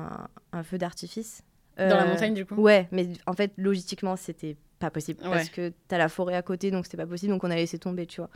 un 0.51 0.63
feu 0.63 0.77
d'artifice. 0.77 1.43
Dans 1.77 1.97
la 1.97 2.05
montagne, 2.05 2.35
du 2.35 2.45
coup? 2.45 2.53
Ouais, 2.55 2.87
mais 2.91 3.07
en 3.25 3.33
fait, 3.33 3.51
logistiquement, 3.57 4.15
c'était 4.15 4.55
pas 4.83 4.91
possible. 4.91 5.21
Parce 5.23 5.49
que 5.49 5.71
t'as 5.87 5.97
la 5.97 6.09
forêt 6.09 6.35
à 6.35 6.41
côté, 6.41 6.69
donc 6.69 6.85
c'était 6.85 6.97
pas 6.97 7.07
possible. 7.07 7.31
Donc 7.31 7.43
on 7.43 7.51
a 7.51 7.55
laissé 7.55 7.79
tomber, 7.79 8.05
tu 8.05 8.21
vois. 8.21 8.29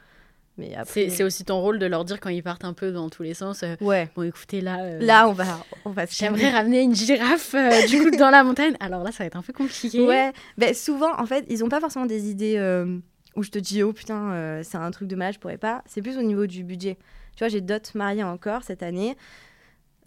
Mais 0.57 0.75
après... 0.75 1.09
C'est 1.09 1.23
aussi 1.23 1.45
ton 1.45 1.61
rôle 1.61 1.79
de 1.79 1.85
leur 1.85 2.03
dire 2.03 2.19
quand 2.19 2.29
ils 2.29 2.43
partent 2.43 2.65
un 2.65 2.73
peu 2.73 2.91
dans 2.91 3.09
tous 3.09 3.23
les 3.23 3.33
sens. 3.33 3.63
Euh, 3.63 3.75
ouais. 3.81 4.09
Bon, 4.15 4.23
écoutez, 4.23 4.61
là. 4.61 4.79
Euh, 4.81 4.99
là, 4.99 5.29
on 5.29 5.33
va. 5.33 5.45
On 5.85 5.91
va 5.91 6.05
J'aimerais 6.09 6.49
ramener 6.49 6.81
une 6.81 6.95
girafe, 6.95 7.55
du 7.89 8.01
coup, 8.01 8.11
dans 8.11 8.29
la 8.29 8.43
montagne. 8.43 8.75
Alors 8.79 9.03
là, 9.03 9.11
ça 9.11 9.19
va 9.19 9.25
être 9.27 9.37
un 9.37 9.41
peu 9.41 9.53
compliqué. 9.53 10.05
Ouais. 10.05 10.31
Ben, 10.57 10.73
souvent, 10.73 11.11
en 11.17 11.25
fait, 11.25 11.45
ils 11.49 11.63
ont 11.63 11.69
pas 11.69 11.79
forcément 11.79 12.05
des 12.05 12.29
idées 12.29 12.57
où 13.35 13.43
je 13.43 13.51
te 13.51 13.59
dis, 13.59 13.83
oh 13.83 13.93
putain, 13.93 14.61
c'est 14.63 14.77
un 14.77 14.91
truc 14.91 15.07
de 15.07 15.15
mal, 15.15 15.33
je 15.33 15.39
pourrais 15.39 15.57
pas. 15.57 15.83
C'est 15.85 16.01
plus 16.01 16.17
au 16.17 16.23
niveau 16.23 16.47
du 16.47 16.63
budget. 16.63 16.97
Tu 17.35 17.43
vois, 17.43 17.49
j'ai 17.49 17.61
d'autres 17.61 17.91
mariés 17.95 18.23
encore 18.23 18.63
cette 18.63 18.81
année. 18.81 19.15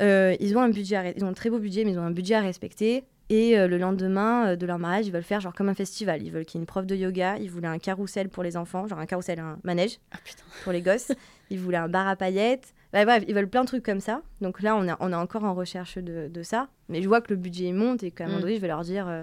ils 0.00 0.54
ont 0.56 0.60
un 0.60 0.70
budget, 0.70 1.14
ils 1.16 1.24
ont 1.24 1.28
un 1.28 1.32
très 1.32 1.50
beau 1.50 1.58
budget, 1.58 1.84
mais 1.84 1.92
ils 1.92 1.98
ont 1.98 2.04
un 2.04 2.10
budget 2.10 2.34
à 2.34 2.40
respecter. 2.40 3.04
Et 3.30 3.56
euh, 3.56 3.68
le 3.68 3.78
lendemain 3.78 4.48
euh, 4.48 4.56
de 4.56 4.66
leur 4.66 4.80
mariage, 4.80 5.06
ils 5.06 5.12
veulent 5.12 5.22
faire 5.22 5.40
genre 5.40 5.54
comme 5.54 5.68
un 5.68 5.74
festival. 5.74 6.20
Ils 6.22 6.32
veulent 6.32 6.44
qu'il 6.44 6.58
y 6.58 6.60
ait 6.60 6.64
une 6.64 6.66
prof 6.66 6.84
de 6.84 6.96
yoga. 6.96 7.38
Ils 7.38 7.48
voulaient 7.48 7.68
un 7.68 7.78
carrousel 7.78 8.28
pour 8.28 8.42
les 8.42 8.56
enfants, 8.56 8.88
genre 8.88 8.98
un 8.98 9.06
carrousel, 9.06 9.38
un 9.38 9.58
manège 9.62 10.00
ah, 10.10 10.18
pour 10.64 10.72
les 10.72 10.82
gosses. 10.82 11.12
ils 11.50 11.58
voulaient 11.60 11.78
un 11.78 11.88
bar 11.88 12.08
à 12.08 12.16
paillettes. 12.16 12.74
Bah, 12.92 13.04
bref, 13.04 13.22
ils 13.28 13.34
veulent 13.34 13.48
plein 13.48 13.62
de 13.62 13.68
trucs 13.68 13.84
comme 13.84 14.00
ça. 14.00 14.22
Donc 14.40 14.60
là, 14.62 14.74
on, 14.74 14.88
a, 14.88 14.96
on 14.98 15.12
est 15.12 15.16
encore 15.16 15.44
en 15.44 15.54
recherche 15.54 15.96
de, 15.96 16.26
de, 16.28 16.42
ça. 16.42 16.68
Mais 16.88 17.02
je 17.02 17.08
vois 17.08 17.20
que 17.20 17.30
le 17.30 17.36
budget 17.36 17.70
monte 17.70 18.02
et 18.02 18.10
qu'à 18.10 18.24
un 18.24 18.26
moment 18.26 18.38
mm. 18.38 18.42
donné, 18.42 18.56
je 18.56 18.60
vais 18.60 18.68
leur 18.68 18.82
dire 18.82 19.06
euh, 19.06 19.22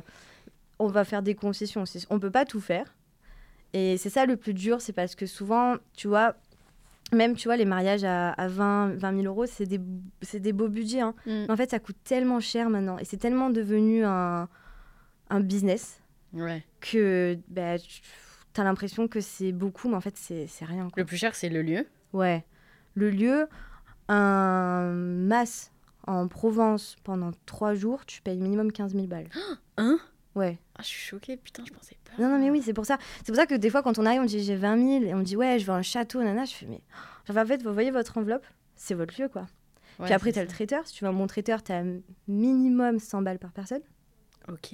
on 0.79 0.87
va 0.87 1.03
faire 1.03 1.21
des 1.21 1.35
concessions. 1.35 1.83
On 2.09 2.19
peut 2.19 2.31
pas 2.31 2.45
tout 2.45 2.61
faire. 2.61 2.95
Et 3.73 3.97
c'est 3.97 4.09
ça 4.09 4.25
le 4.25 4.37
plus 4.37 4.53
dur, 4.53 4.79
c'est 4.79 4.93
parce 4.93 5.15
que 5.15 5.25
souvent, 5.25 5.75
tu 5.93 6.07
vois, 6.07 6.35
même, 7.13 7.35
tu 7.35 7.47
vois, 7.47 7.57
les 7.57 7.65
mariages 7.65 8.03
à, 8.03 8.33
20, 8.47 8.95
20 8.97 9.21
000 9.21 9.25
euros, 9.25 9.45
c'est 9.45 9.65
des, 9.65 9.79
des 10.33 10.53
beaux 10.53 10.67
budgets. 10.67 11.01
Hein. 11.01 11.15
Mm. 11.25 11.45
En 11.49 11.55
fait, 11.55 11.71
ça 11.71 11.79
coûte 11.79 11.97
tellement 12.03 12.39
cher 12.39 12.69
maintenant. 12.69 12.97
Et 12.97 13.05
c'est 13.05 13.17
tellement 13.17 13.49
devenu 13.49 14.03
un, 14.03 14.49
un 15.29 15.39
business 15.39 16.01
que 16.81 17.37
bah, 17.47 17.77
tu 17.79 18.61
as 18.61 18.63
l'impression 18.63 19.07
que 19.07 19.21
c'est 19.21 19.51
beaucoup, 19.51 19.89
mais 19.89 19.95
en 19.95 20.01
fait, 20.01 20.17
c'est 20.17 20.47
rien. 20.65 20.89
Le 20.95 21.05
plus 21.05 21.17
cher, 21.17 21.35
c'est 21.35 21.49
le 21.49 21.61
lieu 21.61 21.85
Ouais. 22.13 22.45
Le 22.93 23.09
lieu, 23.09 23.47
un 24.07 24.91
masse 24.91 25.71
en 26.05 26.27
Provence 26.27 26.95
pendant 27.03 27.31
trois 27.45 27.73
jours, 27.73 28.05
tu 28.05 28.21
payes 28.21 28.39
minimum 28.39 28.71
15 28.71 28.93
000 28.93 29.07
balles. 29.07 29.29
Hein? 29.77 29.99
Ouais. 30.37 30.57
Ah, 30.75 30.81
je 30.83 30.87
suis 30.87 31.01
choquée, 31.01 31.35
putain, 31.35 31.63
je 31.65 31.73
pensais 31.73 31.97
pas. 32.05 32.21
Non, 32.21 32.29
non, 32.29 32.37
mais 32.37 32.51
oui, 32.51 32.61
c'est 32.63 32.73
pour 32.73 32.85
ça. 32.85 32.97
C'est 33.17 33.27
pour 33.27 33.35
ça 33.35 33.47
que 33.47 33.55
des 33.55 33.69
fois, 33.69 33.81
quand 33.81 33.97
on 33.97 34.05
arrive, 34.05 34.21
on 34.21 34.25
dit 34.25 34.43
j'ai 34.43 34.55
20 34.55 35.01
000 35.01 35.03
et 35.05 35.13
on 35.15 35.21
dit 35.21 35.35
ouais, 35.35 35.57
je 35.57 35.65
veux 35.65 35.73
un 35.73 35.81
château, 35.81 36.21
nana. 36.23 36.45
Je 36.45 36.53
fais 36.53 36.67
mais. 36.67 36.81
En 37.29 37.45
fait, 37.45 37.63
vous 37.63 37.73
voyez 37.73 37.91
votre 37.91 38.17
enveloppe, 38.17 38.45
c'est 38.75 38.93
votre 38.93 39.19
lieu, 39.19 39.27
quoi. 39.27 39.47
Puis 40.03 40.13
après, 40.13 40.31
tu 40.31 40.39
as 40.39 40.43
le 40.43 40.47
traiteur. 40.47 40.85
Si 40.85 40.93
tu 40.93 41.03
veux 41.03 41.09
un 41.09 41.13
bon 41.13 41.25
traiteur, 41.27 41.63
tu 41.63 41.71
as 41.71 41.83
minimum 42.27 42.99
100 42.99 43.23
balles 43.23 43.39
par 43.39 43.51
personne. 43.51 43.81
Ok. 44.47 44.73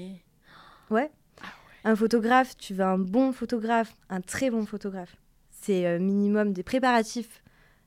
Ouais. 0.90 1.10
Ah 1.42 1.48
un 1.86 1.96
photographe, 1.96 2.56
tu 2.58 2.74
veux 2.74 2.84
un 2.84 2.98
bon 2.98 3.32
photographe, 3.32 3.96
un 4.10 4.22
très 4.22 4.50
bon 4.50 4.66
photographe. 4.66 5.16
C'est 5.50 5.86
euh, 5.86 6.00
minimum 6.00 6.54
des 6.54 6.64
préparatifs 6.64 7.42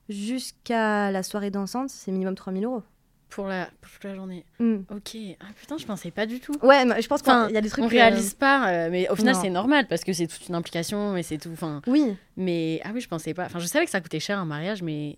jusqu'à 0.09 1.11
la 1.11 1.23
soirée 1.23 1.51
dansante, 1.51 1.89
c'est 1.89 2.11
minimum 2.11 2.35
3000 2.35 2.65
euros. 2.65 2.83
Pour 3.29 3.47
la, 3.47 3.69
toute 3.81 4.03
la 4.03 4.15
journée. 4.15 4.45
Mm. 4.59 4.77
Ok. 4.89 5.17
Ah 5.41 5.45
putain, 5.59 5.77
je 5.77 5.85
pensais 5.85 6.11
pas 6.11 6.25
du 6.25 6.39
tout. 6.39 6.53
Ouais, 6.63 6.85
je 7.01 7.07
pense 7.07 7.21
qu'il 7.21 7.53
y 7.53 7.57
a 7.57 7.61
des 7.61 7.69
trucs. 7.69 7.83
On 7.83 7.87
réalise 7.87 8.33
pas, 8.33 8.69
euh, 8.69 8.89
mais 8.89 9.09
au 9.09 9.15
final, 9.15 9.35
c'est 9.35 9.49
normal 9.49 9.87
parce 9.87 10.03
que 10.03 10.13
c'est 10.13 10.27
toute 10.27 10.47
une 10.47 10.55
implication 10.55 11.17
et 11.17 11.23
c'est 11.23 11.37
tout. 11.37 11.49
Enfin. 11.51 11.81
Oui. 11.87 12.15
Mais 12.37 12.79
ah 12.83 12.91
oui, 12.93 13.01
je 13.01 13.07
pensais 13.07 13.33
pas. 13.33 13.45
Enfin, 13.45 13.59
je 13.59 13.67
savais 13.67 13.85
que 13.85 13.91
ça 13.91 14.01
coûtait 14.01 14.19
cher 14.19 14.39
un 14.39 14.45
mariage, 14.45 14.81
mais 14.81 15.17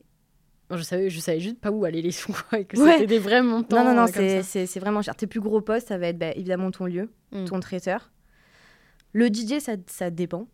je 0.77 0.83
savais, 0.83 1.09
je 1.09 1.19
savais 1.19 1.39
juste 1.39 1.59
pas 1.59 1.71
où 1.71 1.85
aller 1.85 2.01
les 2.01 2.11
sous, 2.11 2.33
quoi, 2.33 2.59
et 2.59 2.65
que 2.65 2.77
c'était 2.77 3.07
des 3.07 3.19
vrais 3.19 3.41
montants. 3.41 3.83
Non, 3.83 3.93
non, 3.93 4.05
non, 4.05 4.11
euh, 4.17 4.41
c'est 4.43 4.79
vraiment 4.79 5.01
cher. 5.01 5.15
Tes 5.15 5.27
plus 5.27 5.39
gros 5.39 5.61
postes, 5.61 5.87
ça 5.87 5.97
va 5.97 6.07
être 6.07 6.17
bah, 6.17 6.31
évidemment 6.31 6.71
ton 6.71 6.85
lieu, 6.85 7.09
mm. 7.31 7.45
ton 7.45 7.59
traiteur. 7.59 8.11
Le 9.13 9.27
DJ, 9.27 9.59
ça, 9.59 9.73
ça 9.87 10.09
dépend. 10.09 10.47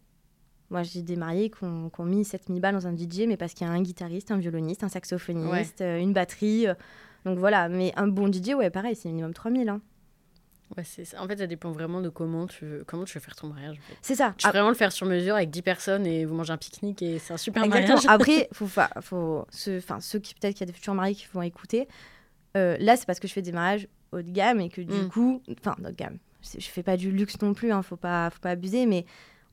Moi, 0.69 0.83
j'ai 0.83 1.03
des 1.03 1.15
mariés 1.15 1.49
qui 1.49 1.63
ont, 1.63 1.91
mis 2.05 2.25
7000 2.25 2.61
balles 2.61 2.73
dans 2.73 2.87
un 2.87 2.95
DJ, 2.95 3.27
mais 3.27 3.37
parce 3.37 3.53
qu'il 3.53 3.67
y 3.67 3.69
a 3.69 3.73
un 3.73 3.81
guitariste, 3.81 4.31
un 4.31 4.37
violoniste, 4.37 4.83
un 4.83 4.89
saxophoniste, 4.89 5.81
euh, 5.81 5.99
une 5.99 6.13
batterie. 6.13 6.67
Donc 7.25 7.39
voilà, 7.39 7.67
mais 7.69 7.91
un 7.95 8.07
bon 8.07 8.31
DJ, 8.31 8.53
ouais, 8.55 8.69
pareil, 8.69 8.95
c'est 8.95 9.09
minimum 9.09 9.33
3000. 9.33 9.67
Hein. 9.69 9.81
Ouais, 10.75 10.83
c'est 10.83 11.05
ça. 11.05 11.21
En 11.21 11.27
fait, 11.27 11.38
ça 11.38 11.47
dépend 11.47 11.71
vraiment 11.71 12.01
de 12.01 12.09
comment 12.09 12.47
tu 12.47 12.65
veux, 12.65 12.83
comment 12.85 13.03
tu 13.03 13.17
veux 13.17 13.23
faire 13.23 13.35
ton 13.35 13.47
mariage. 13.47 13.77
C'est 14.01 14.15
ça. 14.15 14.33
Tu 14.38 14.45
peux 14.45 14.51
vraiment 14.51 14.69
le 14.69 14.75
faire 14.75 14.91
sur 14.91 15.05
mesure 15.05 15.35
avec 15.35 15.49
10 15.49 15.61
personnes 15.61 16.05
et 16.05 16.25
vous 16.25 16.35
mangez 16.35 16.53
un 16.53 16.57
pique-nique 16.57 17.01
et 17.01 17.19
c'est 17.19 17.33
un 17.33 17.38
super 17.38 17.63
Exactement. 17.63 17.95
mariage. 17.95 18.09
Après, 18.13 18.49
faut, 18.51 18.67
faut, 19.01 19.45
ceux, 19.49 19.81
ceux 19.99 20.19
qui 20.19 20.33
peut-être 20.33 20.53
qu'il 20.53 20.61
y 20.61 20.69
a 20.69 20.71
des 20.71 20.73
futurs 20.73 20.93
mariés 20.93 21.15
qui 21.15 21.27
vont 21.33 21.41
écouter, 21.41 21.88
euh, 22.57 22.77
là, 22.79 22.95
c'est 22.95 23.05
parce 23.05 23.19
que 23.19 23.27
je 23.27 23.33
fais 23.33 23.41
des 23.41 23.51
mariages 23.51 23.88
haut 24.11 24.21
de 24.21 24.31
gamme 24.31 24.59
et 24.59 24.69
que 24.69 24.81
du 24.81 24.93
mm. 24.93 25.09
coup, 25.09 25.41
enfin, 25.59 25.75
haut 25.79 25.91
de 25.91 25.95
gamme. 25.95 26.17
Je 26.57 26.67
fais 26.67 26.83
pas 26.83 26.95
du 26.97 27.11
luxe 27.11 27.41
non 27.41 27.53
plus, 27.53 27.71
hein, 27.71 27.81
faut 27.81 27.95
pas, 27.95 28.29
faut 28.29 28.39
pas 28.39 28.51
abuser, 28.51 28.85
mais 28.85 29.05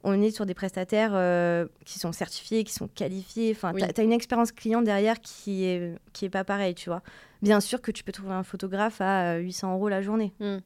on 0.04 0.20
est 0.20 0.30
sur 0.30 0.46
des 0.46 0.54
prestataires 0.54 1.12
euh, 1.14 1.66
qui 1.84 1.98
sont 1.98 2.12
certifiés, 2.12 2.64
qui 2.64 2.72
sont 2.72 2.88
qualifiés. 2.88 3.52
Enfin, 3.54 3.72
tu 3.72 3.82
as, 3.84 4.04
une 4.04 4.12
expérience 4.12 4.52
client 4.52 4.82
derrière 4.82 5.20
qui 5.20 5.64
est, 5.64 5.96
qui 6.12 6.24
est 6.24 6.30
pas 6.30 6.44
pareille, 6.44 6.74
tu 6.74 6.88
vois. 6.88 7.02
Bien 7.40 7.60
sûr 7.60 7.80
que 7.80 7.90
tu 7.90 8.04
peux 8.04 8.12
trouver 8.12 8.32
un 8.32 8.42
photographe 8.42 9.00
à 9.00 9.36
800 9.36 9.68
euh, 9.68 9.74
euros 9.74 9.88
la 9.88 10.02
journée. 10.02 10.32
Hmm. 10.40 10.58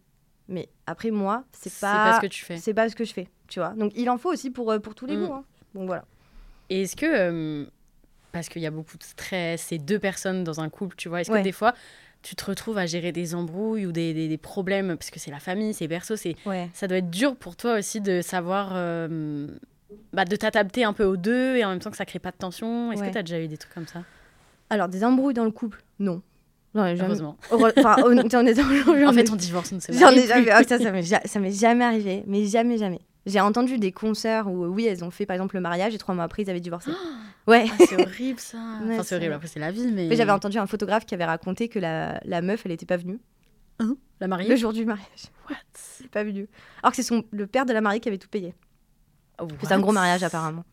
Mais 0.48 0.68
après, 0.86 1.10
moi, 1.10 1.44
c'est 1.52 1.72
pas, 1.80 2.12
pas 2.12 2.16
ce 2.16 2.20
que 2.20 2.26
tu 2.26 2.44
fais. 2.44 2.56
C'est 2.56 2.74
pas 2.74 2.88
ce 2.88 2.96
que 2.96 3.04
je 3.04 3.12
fais, 3.12 3.28
tu 3.48 3.58
vois. 3.58 3.70
Donc, 3.70 3.92
il 3.96 4.08
en 4.08 4.16
faut 4.16 4.32
aussi 4.32 4.50
pour, 4.50 4.70
euh, 4.70 4.78
pour 4.78 4.94
tous 4.94 5.06
les 5.06 5.16
hmm. 5.16 5.26
goûts. 5.26 5.34
Hein. 5.34 5.44
Donc, 5.74 5.86
voilà. 5.86 6.04
Et 6.70 6.82
est-ce 6.82 6.96
que, 6.96 7.68
parce 8.32 8.48
qu'il 8.48 8.62
y 8.62 8.66
a 8.66 8.70
beaucoup 8.70 8.96
de 8.96 9.02
stress, 9.02 9.66
c'est 9.68 9.78
deux 9.78 9.98
personnes 9.98 10.44
dans 10.44 10.60
un 10.60 10.68
couple, 10.68 10.96
tu 10.96 11.08
vois, 11.08 11.20
est-ce 11.20 11.30
que 11.30 11.42
des 11.42 11.52
fois, 11.52 11.74
tu 12.26 12.34
te 12.34 12.44
retrouves 12.44 12.76
à 12.76 12.86
gérer 12.86 13.12
des 13.12 13.36
embrouilles 13.36 13.86
ou 13.86 13.92
des, 13.92 14.12
des, 14.12 14.36
problèmes, 14.36 14.96
parce 14.96 15.10
que 15.10 15.20
c'est 15.20 15.30
la 15.30 15.38
famille, 15.38 15.72
c'est 15.72 15.86
berceau, 15.86 16.16
c'est, 16.16 16.34
ça 16.72 16.88
doit 16.88 16.98
être 16.98 17.10
dur 17.10 17.36
pour 17.36 17.54
toi 17.54 17.78
aussi 17.78 18.00
de 18.00 18.20
savoir 18.20 18.70
euh, 18.72 19.46
bah, 20.12 20.24
de 20.24 20.34
t'adapter 20.34 20.82
un 20.82 20.92
peu 20.92 21.04
aux 21.04 21.16
deux 21.16 21.54
et 21.54 21.64
en 21.64 21.68
même 21.68 21.78
temps 21.78 21.90
que 21.90 21.96
ça 21.96 22.04
crée 22.04 22.18
pas 22.18 22.32
de 22.32 22.36
tension. 22.36 22.90
Est-ce 22.90 23.02
que 23.02 23.12
tu 23.12 23.18
as 23.18 23.22
déjà 23.22 23.40
eu 23.40 23.46
des 23.46 23.56
trucs 23.56 23.72
comme 23.72 23.86
ça? 23.86 24.02
Alors, 24.70 24.88
des 24.88 25.04
embrouilles 25.04 25.34
dans 25.34 25.44
le 25.44 25.52
couple 25.52 25.84
Non. 26.00 26.20
Non, 26.74 26.82
Heureusement. 26.98 27.36
Enfin, 27.50 27.96
en 29.06 29.12
fait, 29.12 29.30
on 29.30 29.36
divorce, 29.36 29.72
on 29.72 29.76
ne 29.76 29.80
ai 30.18 30.26
jamais. 30.26 30.50
Oh, 30.58 30.62
ça, 30.66 30.78
ça 31.24 31.38
m'est 31.40 31.52
jamais 31.52 31.84
arrivé. 31.84 32.24
Mais 32.26 32.44
jamais, 32.44 32.76
jamais. 32.76 33.00
J'ai 33.24 33.40
entendu 33.40 33.78
des 33.78 33.92
concerts 33.92 34.50
où, 34.50 34.66
oui, 34.66 34.86
elles 34.86 35.04
ont 35.04 35.10
fait 35.10 35.26
par 35.26 35.34
exemple 35.34 35.54
le 35.54 35.60
mariage 35.60 35.94
et 35.94 35.98
trois 35.98 36.14
mois 36.14 36.24
après, 36.24 36.42
ils 36.42 36.50
avaient 36.50 36.60
divorcé. 36.60 36.90
Ouais. 37.46 37.66
Ah, 37.70 37.84
c'est 37.88 38.00
horrible 38.00 38.40
ça. 38.40 38.58
enfin, 38.82 39.02
c'est 39.02 39.16
horrible. 39.16 39.34
Après, 39.34 39.48
c'est 39.48 39.60
la 39.60 39.70
vie. 39.70 39.86
Mais, 39.92 40.06
mais 40.08 40.16
j'avais 40.16 40.32
entendu 40.32 40.58
un 40.58 40.66
photographe 40.66 41.06
qui 41.06 41.14
avait 41.14 41.24
raconté 41.24 41.68
que 41.68 41.78
la, 41.78 42.20
la 42.24 42.42
meuf, 42.42 42.62
elle 42.64 42.72
n'était 42.72 42.86
pas 42.86 42.96
venue. 42.96 43.18
Hein? 43.78 43.96
La 44.20 44.28
mariée? 44.28 44.48
Le 44.48 44.56
jour 44.56 44.72
du 44.72 44.84
mariage. 44.84 45.26
What? 45.48 45.56
Elle 46.00 46.08
pas 46.08 46.24
venue. 46.24 46.48
Alors 46.82 46.92
que 46.92 46.96
c'est 46.96 47.02
son 47.02 47.24
le 47.30 47.46
père 47.46 47.66
de 47.66 47.72
la 47.72 47.80
mariée 47.80 48.00
qui 48.00 48.08
avait 48.08 48.18
tout 48.18 48.28
payé. 48.28 48.54
c'est 49.62 49.72
un 49.72 49.80
gros 49.80 49.92
mariage 49.92 50.22
apparemment. 50.22 50.64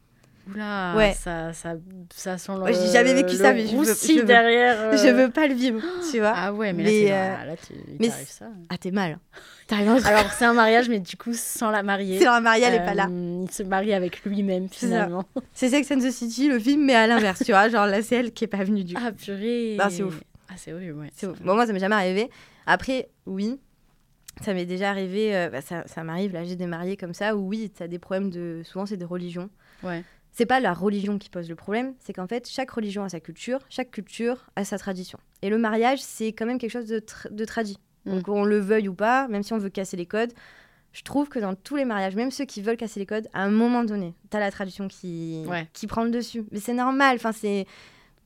Oula, 0.51 0.93
ouais. 0.97 1.13
ça, 1.13 1.53
ça, 1.53 1.75
ça 2.13 2.37
sent 2.37 2.51
le. 2.57 2.73
j'ai 2.73 2.91
jamais 2.91 3.13
vécu 3.13 3.35
ça, 3.35 3.53
mais 3.53 3.65
je 3.65 3.75
veux, 3.77 3.85
je 3.85 4.19
veux, 4.19 4.25
derrière. 4.25 4.75
Euh... 4.77 4.97
Je 5.03 5.07
veux 5.07 5.29
pas 5.29 5.47
le 5.47 5.53
vivre, 5.53 5.81
tu 6.11 6.19
vois. 6.19 6.33
Ah 6.35 6.53
ouais, 6.53 6.73
mais, 6.73 6.83
mais 6.83 7.09
là, 7.09 7.15
euh... 7.15 7.45
là 7.45 7.55
tu 7.55 7.73
mais 7.99 8.09
ça. 8.09 8.47
Ah, 8.69 8.77
t'es 8.77 8.91
mal. 8.91 9.19
Alors, 9.69 10.31
c'est 10.31 10.45
un 10.45 10.53
mariage, 10.53 10.89
mais 10.89 10.99
du 10.99 11.17
coup, 11.17 11.33
sans 11.33 11.71
la 11.71 11.83
mariée. 11.83 12.19
Sans 12.19 12.31
la 12.31 12.41
mariée, 12.41 12.65
elle 12.65 12.75
est 12.75 12.85
pas 12.85 12.93
là. 12.93 13.07
Euh, 13.09 13.43
il 13.43 13.51
se 13.51 13.63
marie 13.63 13.93
avec 13.93 14.23
lui-même, 14.23 14.67
finalement. 14.69 15.25
C'est 15.53 15.69
Sex 15.69 15.89
and 15.91 15.99
the 15.99 16.11
City, 16.11 16.47
le 16.47 16.59
film, 16.59 16.85
mais 16.85 16.95
à 16.95 17.07
l'inverse, 17.07 17.41
tu 17.43 17.51
vois. 17.51 17.69
Genre, 17.69 17.87
là, 17.87 18.01
c'est 18.01 18.15
elle 18.15 18.33
qui 18.33 18.43
est 18.43 18.47
pas 18.47 18.63
venue 18.63 18.83
du 18.83 18.93
coup. 18.93 19.01
Ah, 19.03 19.11
purée. 19.11 19.75
Bah, 19.77 19.87
c'est 19.89 20.03
ouf. 20.03 20.19
Ah, 20.49 20.53
c'est 20.57 20.73
horrible, 20.73 20.99
ouais. 20.99 21.09
C'est 21.15 21.27
ouf. 21.27 21.41
Bon, 21.41 21.55
moi, 21.55 21.65
ça 21.65 21.73
m'est 21.73 21.79
jamais 21.79 21.95
arrivé. 21.95 22.29
Après, 22.65 23.09
oui, 23.25 23.59
ça 24.41 24.53
m'est 24.53 24.65
déjà 24.65 24.89
arrivé, 24.89 25.35
euh, 25.35 25.49
bah, 25.49 25.61
ça, 25.61 25.83
ça 25.87 26.03
m'arrive, 26.03 26.33
là 26.33 26.43
j'ai 26.43 26.55
des 26.55 26.65
mariés 26.65 26.97
comme 26.97 27.13
ça, 27.13 27.35
où 27.35 27.47
oui, 27.47 27.71
tu 27.75 27.83
as 27.83 27.87
des 27.87 27.99
problèmes 27.99 28.29
de. 28.29 28.61
Souvent, 28.63 28.85
c'est 28.85 28.97
des 28.97 29.05
religions. 29.05 29.49
Ouais. 29.83 30.03
C'est 30.33 30.47
pas 30.47 30.59
la 30.59 30.73
religion 30.73 31.19
qui 31.19 31.29
pose 31.29 31.47
le 31.47 31.55
problème, 31.55 31.93
c'est 31.99 32.11
qu'en 32.11 32.27
fait, 32.27 32.49
chaque 32.49 32.71
religion 32.71 33.03
a 33.03 33.09
sa 33.09 33.19
culture, 33.19 33.59
chaque 33.69 33.91
culture 33.91 34.49
a 34.55 34.65
sa 34.65 34.79
tradition. 34.79 35.19
Et 35.43 35.49
le 35.49 35.59
mariage, 35.59 36.01
c'est 36.01 36.33
quand 36.33 36.47
même 36.47 36.57
quelque 36.57 36.71
chose 36.71 36.87
de, 36.87 37.01
de 37.29 37.45
tradit. 37.45 37.77
Mm. 38.05 38.15
Donc, 38.15 38.27
on 38.27 38.43
le 38.43 38.57
veuille 38.57 38.89
ou 38.89 38.95
pas, 38.95 39.27
même 39.27 39.43
si 39.43 39.53
on 39.53 39.59
veut 39.59 39.69
casser 39.69 39.95
les 39.95 40.07
codes, 40.07 40.33
je 40.91 41.01
trouve 41.01 41.29
que 41.29 41.39
dans 41.39 41.55
tous 41.55 41.75
les 41.75 41.85
mariages, 41.85 42.15
même 42.15 42.31
ceux 42.31 42.45
qui 42.45 42.61
veulent 42.61 42.77
casser 42.77 42.99
les 42.99 43.05
codes, 43.05 43.27
à 43.33 43.43
un 43.43 43.49
moment 43.49 43.83
donné, 43.83 44.13
tu 44.29 44.37
as 44.37 44.39
la 44.39 44.51
tradition 44.51 44.87
qui, 44.87 45.43
qui 45.73 45.87
prend 45.87 46.03
le 46.03 46.11
dessus. 46.11 46.45
Mais 46.51 46.59
c'est 46.59 46.73
normal, 46.73 47.15
enfin, 47.15 47.31
c'est. 47.31 47.65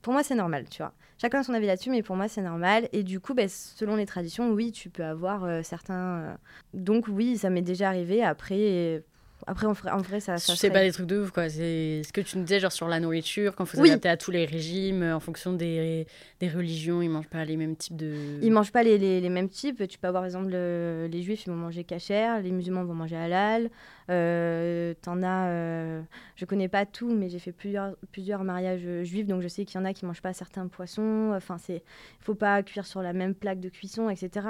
Pour 0.02 0.12
moi, 0.12 0.22
c'est 0.22 0.34
normal, 0.34 0.66
tu 0.70 0.78
vois. 0.78 0.92
Chacun 1.20 1.40
a 1.40 1.42
son 1.42 1.52
avis 1.54 1.66
là-dessus, 1.66 1.90
mais 1.90 2.02
pour 2.02 2.14
moi, 2.14 2.28
c'est 2.28 2.42
normal. 2.42 2.88
Et 2.92 3.02
du 3.02 3.20
coup, 3.20 3.34
ben, 3.34 3.48
selon 3.48 3.96
les 3.96 4.06
traditions, 4.06 4.50
oui, 4.52 4.70
tu 4.70 4.90
peux 4.90 5.04
avoir 5.04 5.44
euh, 5.44 5.62
certains. 5.62 6.18
Euh, 6.18 6.34
donc, 6.74 7.06
oui, 7.08 7.36
ça 7.36 7.50
m'est 7.50 7.62
déjà 7.62 7.88
arrivé. 7.88 8.22
Après, 8.22 9.02
après, 9.46 9.66
en 9.66 9.72
vrai, 9.72 9.90
en 9.90 9.98
vrai 9.98 10.20
ça. 10.20 10.36
ça 10.36 10.56
sais 10.56 10.70
pas 10.70 10.82
des 10.82 10.92
trucs 10.92 11.06
de 11.06 11.20
ouf, 11.20 11.30
quoi. 11.30 11.48
C'est 11.48 12.02
ce 12.02 12.12
que 12.12 12.20
tu 12.20 12.38
nous 12.38 12.44
disais, 12.44 12.60
genre 12.60 12.72
sur 12.72 12.88
la 12.88 13.00
nourriture, 13.00 13.54
quand 13.54 13.64
faut 13.64 13.76
s'adapter 13.76 14.08
à 14.08 14.16
tous 14.16 14.30
les 14.30 14.44
régimes, 14.44 15.02
en 15.02 15.20
fonction 15.20 15.52
des, 15.52 16.06
des 16.40 16.48
religions, 16.48 17.02
ils 17.02 17.08
mangent 17.08 17.28
pas 17.28 17.44
les 17.44 17.56
mêmes 17.56 17.76
types 17.76 17.96
de. 17.96 18.38
Ils 18.42 18.50
mangent 18.50 18.72
pas 18.72 18.82
les, 18.82 18.98
les, 18.98 19.20
les 19.20 19.28
mêmes 19.28 19.48
types. 19.48 19.86
Tu 19.88 19.98
peux 19.98 20.08
avoir, 20.08 20.22
par 20.22 20.26
exemple, 20.26 20.50
les 20.50 21.22
juifs, 21.22 21.44
ils 21.46 21.50
vont 21.50 21.56
manger 21.56 21.84
cachère, 21.84 22.40
les 22.42 22.50
musulmans 22.50 22.84
vont 22.84 22.94
manger 22.94 23.16
halal. 23.16 23.70
Euh, 24.10 24.94
T'en 25.02 25.22
as. 25.22 25.48
Euh... 25.48 26.02
Je 26.36 26.44
connais 26.44 26.68
pas 26.68 26.86
tout, 26.86 27.14
mais 27.14 27.28
j'ai 27.28 27.38
fait 27.38 27.52
plusieurs, 27.52 27.94
plusieurs 28.10 28.42
mariages 28.42 29.04
juifs, 29.04 29.26
donc 29.26 29.42
je 29.42 29.48
sais 29.48 29.64
qu'il 29.64 29.78
y 29.78 29.82
en 29.82 29.84
a 29.84 29.92
qui 29.92 30.04
mangent 30.04 30.22
pas 30.22 30.32
certains 30.32 30.66
poissons. 30.66 31.32
Enfin, 31.34 31.58
c'est. 31.58 31.82
faut 32.20 32.34
pas 32.34 32.62
cuire 32.62 32.86
sur 32.86 33.02
la 33.02 33.12
même 33.12 33.34
plaque 33.34 33.60
de 33.60 33.68
cuisson, 33.68 34.10
etc. 34.10 34.46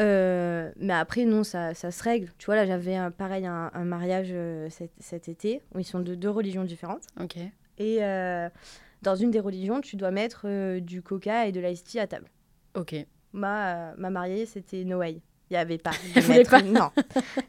Euh, 0.00 0.70
mais 0.76 0.94
après, 0.94 1.24
non, 1.24 1.44
ça, 1.44 1.74
ça, 1.74 1.90
se 1.90 2.02
règle. 2.02 2.30
Tu 2.38 2.46
vois, 2.46 2.56
là, 2.56 2.66
j'avais 2.66 2.96
un, 2.96 3.10
pareil 3.10 3.46
un, 3.46 3.70
mariage 3.84 4.28
euh, 4.30 4.68
cet, 4.70 4.90
cet, 4.98 5.28
été 5.28 5.60
où 5.74 5.78
ils 5.78 5.84
sont 5.84 6.00
de 6.00 6.14
deux 6.14 6.30
religions 6.30 6.64
différentes. 6.64 7.02
Ok. 7.20 7.36
Et 7.78 7.98
euh, 8.00 8.48
dans 9.02 9.16
une 9.16 9.30
des 9.30 9.40
religions, 9.40 9.80
tu 9.80 9.96
dois 9.96 10.10
mettre 10.10 10.78
du 10.78 11.02
coca 11.02 11.46
et 11.46 11.52
de 11.52 11.60
l'ice 11.60 11.84
tea 11.84 12.00
à 12.00 12.06
table. 12.06 12.26
Ok. 12.74 12.94
Ma, 13.32 13.94
ma 13.96 14.10
mariée, 14.10 14.46
c'était 14.46 14.84
no 14.84 14.98
way. 14.98 15.20
Il 15.50 15.54
n'y 15.54 15.56
avait 15.58 15.78
pas. 15.78 15.90
Elle 16.16 16.22
voulait 16.22 16.44
pas. 16.44 16.62
Non. 16.62 16.90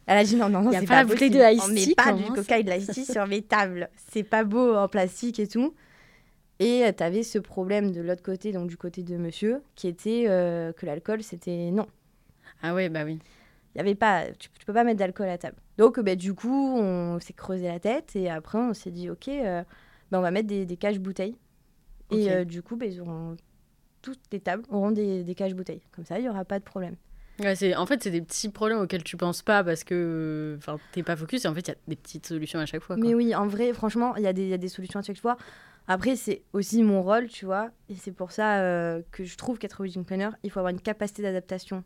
Elle 0.06 0.18
a 0.18 0.24
dit 0.26 0.36
non, 0.36 0.50
non, 0.50 0.64
non, 0.64 0.72
c'est 0.72 0.86
pas, 0.86 1.04
pas 1.04 1.06
bouteille 1.06 1.30
de 1.30 1.40
ice 1.40 1.64
tea. 1.64 1.70
On 1.70 1.74
met 1.74 1.96
pas 1.96 2.14
du 2.14 2.32
coca 2.32 2.60
et 2.60 2.64
de 2.64 2.72
l'ice 2.72 2.88
tea 2.88 3.06
sur 3.06 3.26
mes 3.28 3.42
tables. 3.42 3.90
C'est 4.12 4.24
pas 4.24 4.44
beau 4.44 4.76
en 4.76 4.90
plastique 4.90 5.40
et 5.40 5.48
tout. 5.48 5.74
Et 6.60 6.84
tu 6.96 7.04
avais 7.04 7.24
ce 7.24 7.40
problème 7.40 7.92
de 7.92 8.02
l'autre 8.02 8.22
côté, 8.22 8.52
donc 8.52 8.68
du 8.68 8.78
côté 8.78 9.02
de 9.04 9.18
monsieur, 9.18 9.62
qui 9.76 9.88
était 9.88 10.26
que 10.26 10.86
l'alcool, 10.86 11.24
c'était 11.24 11.72
non. 11.72 11.88
Ah 12.64 12.74
ouais, 12.74 12.90
bah 12.90 13.04
oui. 13.06 13.20
Y 13.76 13.80
avait 13.80 13.96
pas, 13.96 14.26
tu, 14.40 14.50
tu, 14.50 14.66
peux 14.66 14.74
pas 14.74 14.84
mettre 14.84 15.00
d'alcool 15.00 15.30
à 15.30 15.38
table. 15.38 15.58
Donc 15.78 16.00
bah, 16.00 16.16
du 16.16 16.34
coup, 16.34 16.78
on 16.78 17.20
s'est 17.20 17.34
creusé 17.34 17.68
la 17.68 17.80
tête 17.80 18.16
et 18.16 18.30
après 18.30 18.58
on 18.58 18.74
s'est 18.74 18.92
dit 18.92 19.10
ok, 19.10 19.28
euh, 19.28 19.64
bah, 20.12 20.20
on 20.20 20.22
va 20.22 20.32
mettre 20.32 20.48
des, 20.48 20.66
des 20.66 20.78
cages 20.78 21.00
bouteilles. 21.00 21.36
Et 22.12 22.32
euh, 22.32 22.46
du 22.46 22.62
coup, 22.62 22.76
bah, 22.76 22.86
ils 22.86 23.02
auront 23.02 23.36
toutes 24.02 24.20
les 24.32 24.40
tables 24.40 24.64
auront 24.70 24.92
des, 24.92 25.24
des 25.24 25.36
cages 25.36 25.56
bouteilles. 25.56 25.82
Comme 25.96 26.06
ça, 26.06 26.20
il 26.20 26.26
y 26.26 26.30
aura 26.30 26.46
pas 26.46 26.60
de 26.60 26.64
problème. 26.64 26.96
Ouais, 27.40 27.56
c'est 27.56 27.76
en 27.76 27.88
fait 27.88 28.04
c'est 28.04 28.12
des 28.12 28.22
petits 28.22 28.50
problèmes 28.50 28.78
auxquels 28.80 29.04
tu 29.04 29.18
penses 29.18 29.42
pas 29.42 29.64
parce 29.64 29.84
que 29.84 30.60
t'es 30.92 31.02
pas 31.02 31.16
focus 31.16 31.46
et 31.46 31.48
en 31.48 31.56
fait 31.56 31.62
il 31.62 31.70
y 31.70 31.72
a 31.72 31.78
des 31.88 31.96
petites 31.96 32.28
solutions 32.28 32.60
à 32.60 32.68
chaque 32.68 32.84
fois. 32.84 32.96
Mais 32.96 33.16
oui, 33.16 33.34
en 33.34 33.48
vrai, 33.48 33.74
franchement, 33.74 34.16
il 34.16 34.22
y, 34.22 34.26
y, 34.26 34.54
a 34.54 34.58
des 34.58 34.68
solutions 34.68 35.00
à 35.00 35.04
chaque 35.04 35.18
fois. 35.18 35.38
Après, 35.88 36.16
c'est 36.16 36.44
aussi 36.54 36.82
mon 36.82 37.02
rôle, 37.02 37.28
tu 37.28 37.46
vois, 37.46 37.70
et 37.90 37.96
c'est 37.96 38.14
pour 38.14 38.32
ça 38.32 38.62
euh, 38.62 39.02
que 39.12 39.26
je 39.26 39.36
trouve 39.36 39.58
qu'être 39.58 39.84
wedding 39.84 40.06
planner, 40.06 40.30
il 40.44 40.52
faut 40.52 40.60
avoir 40.60 40.72
une 40.72 40.80
capacité 40.80 41.22
d'adaptation 41.22 41.84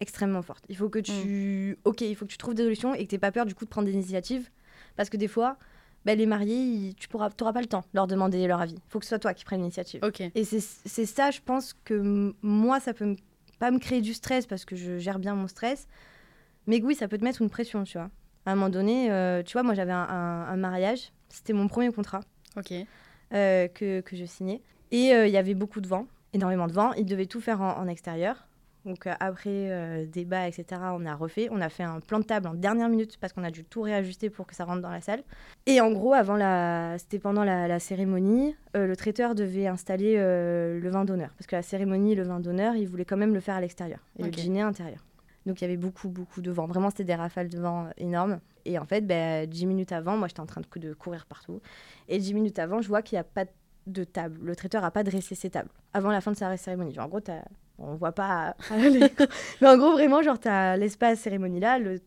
extrêmement 0.00 0.42
forte. 0.42 0.64
Il 0.68 0.76
faut 0.76 0.88
que 0.88 0.98
tu. 0.98 1.76
Mm. 1.76 1.76
Ok, 1.84 2.00
il 2.02 2.14
faut 2.16 2.24
que 2.24 2.30
tu 2.30 2.38
trouves 2.38 2.54
des 2.54 2.62
solutions 2.62 2.94
et 2.94 3.04
que 3.04 3.10
tu 3.10 3.14
n'aies 3.14 3.20
pas 3.20 3.32
peur 3.32 3.46
du 3.46 3.54
coup 3.54 3.64
de 3.64 3.70
prendre 3.70 3.86
des 3.86 3.94
initiatives. 3.94 4.50
Parce 4.96 5.10
que 5.10 5.16
des 5.16 5.28
fois, 5.28 5.56
bah, 6.04 6.14
les 6.14 6.26
mariés, 6.26 6.94
tu 6.98 7.08
n'auras 7.12 7.30
pas 7.30 7.60
le 7.60 7.66
temps 7.66 7.80
de 7.80 7.94
leur 7.94 8.06
demander 8.06 8.46
leur 8.46 8.60
avis. 8.60 8.74
Il 8.74 8.90
faut 8.90 8.98
que 8.98 9.04
ce 9.04 9.10
soit 9.10 9.18
toi 9.18 9.34
qui 9.34 9.44
prennes 9.44 9.60
l'initiative. 9.60 10.00
Et 10.34 10.44
c'est 10.44 11.06
ça, 11.06 11.30
je 11.30 11.40
pense 11.44 11.74
que 11.84 12.34
moi, 12.42 12.80
ça 12.80 12.92
peut 12.92 13.16
pas 13.58 13.70
me 13.70 13.78
créer 13.78 14.02
du 14.02 14.14
stress 14.14 14.46
parce 14.46 14.64
que 14.64 14.76
je 14.76 14.98
gère 14.98 15.18
bien 15.18 15.34
mon 15.34 15.48
stress. 15.48 15.88
Mais 16.66 16.82
oui, 16.82 16.94
ça 16.94 17.08
peut 17.08 17.18
te 17.18 17.24
mettre 17.24 17.42
une 17.42 17.50
pression, 17.50 17.84
tu 17.84 17.98
vois. 17.98 18.10
À 18.46 18.52
un 18.52 18.54
moment 18.54 18.68
donné, 18.68 19.10
euh, 19.10 19.42
tu 19.42 19.54
vois, 19.54 19.62
moi 19.62 19.74
j'avais 19.74 19.92
un, 19.92 20.56
mariage. 20.56 21.12
C'était 21.30 21.52
mon 21.52 21.68
premier 21.68 21.90
contrat 21.90 22.20
euh, 23.32 23.68
que, 23.68 24.00
que 24.00 24.16
je 24.16 24.24
signais. 24.24 24.60
Et 24.90 25.14
euh, 25.14 25.26
il 25.26 25.32
y 25.32 25.36
avait 25.38 25.54
beaucoup 25.54 25.80
de 25.80 25.88
vent, 25.88 26.06
énormément 26.32 26.66
de 26.66 26.72
vent. 26.72 26.92
Ils 26.92 27.06
devaient 27.06 27.26
tout 27.26 27.40
faire 27.40 27.62
en 27.62 27.88
extérieur. 27.88 28.46
Donc 28.84 29.06
euh, 29.06 29.14
après 29.20 29.70
euh, 29.70 30.06
débat, 30.06 30.46
etc., 30.46 30.80
on 30.92 31.06
a 31.06 31.14
refait. 31.14 31.48
On 31.50 31.60
a 31.60 31.68
fait 31.68 31.82
un 31.82 32.00
plan 32.00 32.18
de 32.18 32.24
table 32.24 32.48
en 32.48 32.54
dernière 32.54 32.88
minute 32.88 33.16
parce 33.18 33.32
qu'on 33.32 33.44
a 33.44 33.50
dû 33.50 33.64
tout 33.64 33.82
réajuster 33.82 34.30
pour 34.30 34.46
que 34.46 34.54
ça 34.54 34.64
rentre 34.64 34.82
dans 34.82 34.90
la 34.90 35.00
salle. 35.00 35.22
Et 35.66 35.80
en 35.80 35.90
gros, 35.90 36.12
avant 36.12 36.36
la, 36.36 36.96
c'était 36.98 37.18
pendant 37.18 37.44
la, 37.44 37.78
cérémonie, 37.78 38.54
euh, 38.76 38.86
le 38.86 38.96
traiteur 38.96 39.34
devait 39.34 39.66
installer 39.66 40.16
le 40.16 40.88
vin 40.90 41.04
d'honneur 41.04 41.30
parce 41.38 41.46
que 41.46 41.56
la 41.56 41.62
cérémonie, 41.62 42.14
le 42.14 42.24
vin 42.24 42.40
d'honneur, 42.40 42.76
il 42.76 42.86
voulait 42.86 43.04
quand 43.04 43.16
même 43.16 43.34
le 43.34 43.40
faire 43.40 43.56
à 43.56 43.60
l'extérieur 43.60 44.00
et 44.18 44.24
le 44.24 44.30
dîner 44.30 44.60
intérieur. 44.60 45.04
Donc 45.46 45.60
il 45.60 45.64
y 45.64 45.66
avait 45.66 45.76
beaucoup, 45.76 46.08
beaucoup 46.08 46.40
de 46.40 46.50
vent. 46.50 46.66
Vraiment, 46.66 46.90
c'était 46.90 47.04
des 47.04 47.14
rafales 47.14 47.48
de 47.48 47.58
vent 47.58 47.90
énormes. 47.98 48.40
Et 48.64 48.78
en 48.78 48.86
fait, 48.86 49.02
ben, 49.02 49.46
10 49.46 49.66
minutes 49.66 49.92
avant, 49.92 50.16
moi 50.16 50.26
j'étais 50.26 50.40
en 50.40 50.46
train 50.46 50.62
de, 50.62 50.80
de 50.80 50.94
courir 50.94 51.26
partout. 51.26 51.60
Et 52.08 52.18
10 52.18 52.32
minutes 52.34 52.58
avant, 52.58 52.80
je 52.80 52.88
vois 52.88 53.02
qu'il 53.02 53.16
n'y 53.16 53.20
a 53.20 53.24
pas 53.24 53.44
de 53.86 54.04
table. 54.04 54.38
Le 54.42 54.56
traiteur 54.56 54.82
n'a 54.82 54.90
pas 54.90 55.02
dressé 55.02 55.34
ses 55.34 55.50
tables 55.50 55.68
avant 55.92 56.10
la 56.10 56.20
fin 56.20 56.32
de 56.32 56.36
sa 56.36 56.56
cérémonie. 56.56 56.98
en 56.98 57.08
gros, 57.08 57.20
tu 57.20 57.30
on 57.78 57.94
voit 57.94 58.12
pas 58.12 58.56
mais 58.70 59.68
en 59.68 59.76
gros 59.76 59.92
vraiment 59.92 60.22
genre 60.22 60.38
t'as 60.38 60.76
l'espace 60.76 61.20
cérémonie 61.20 61.60
là 61.60 61.78
le, 61.78 62.00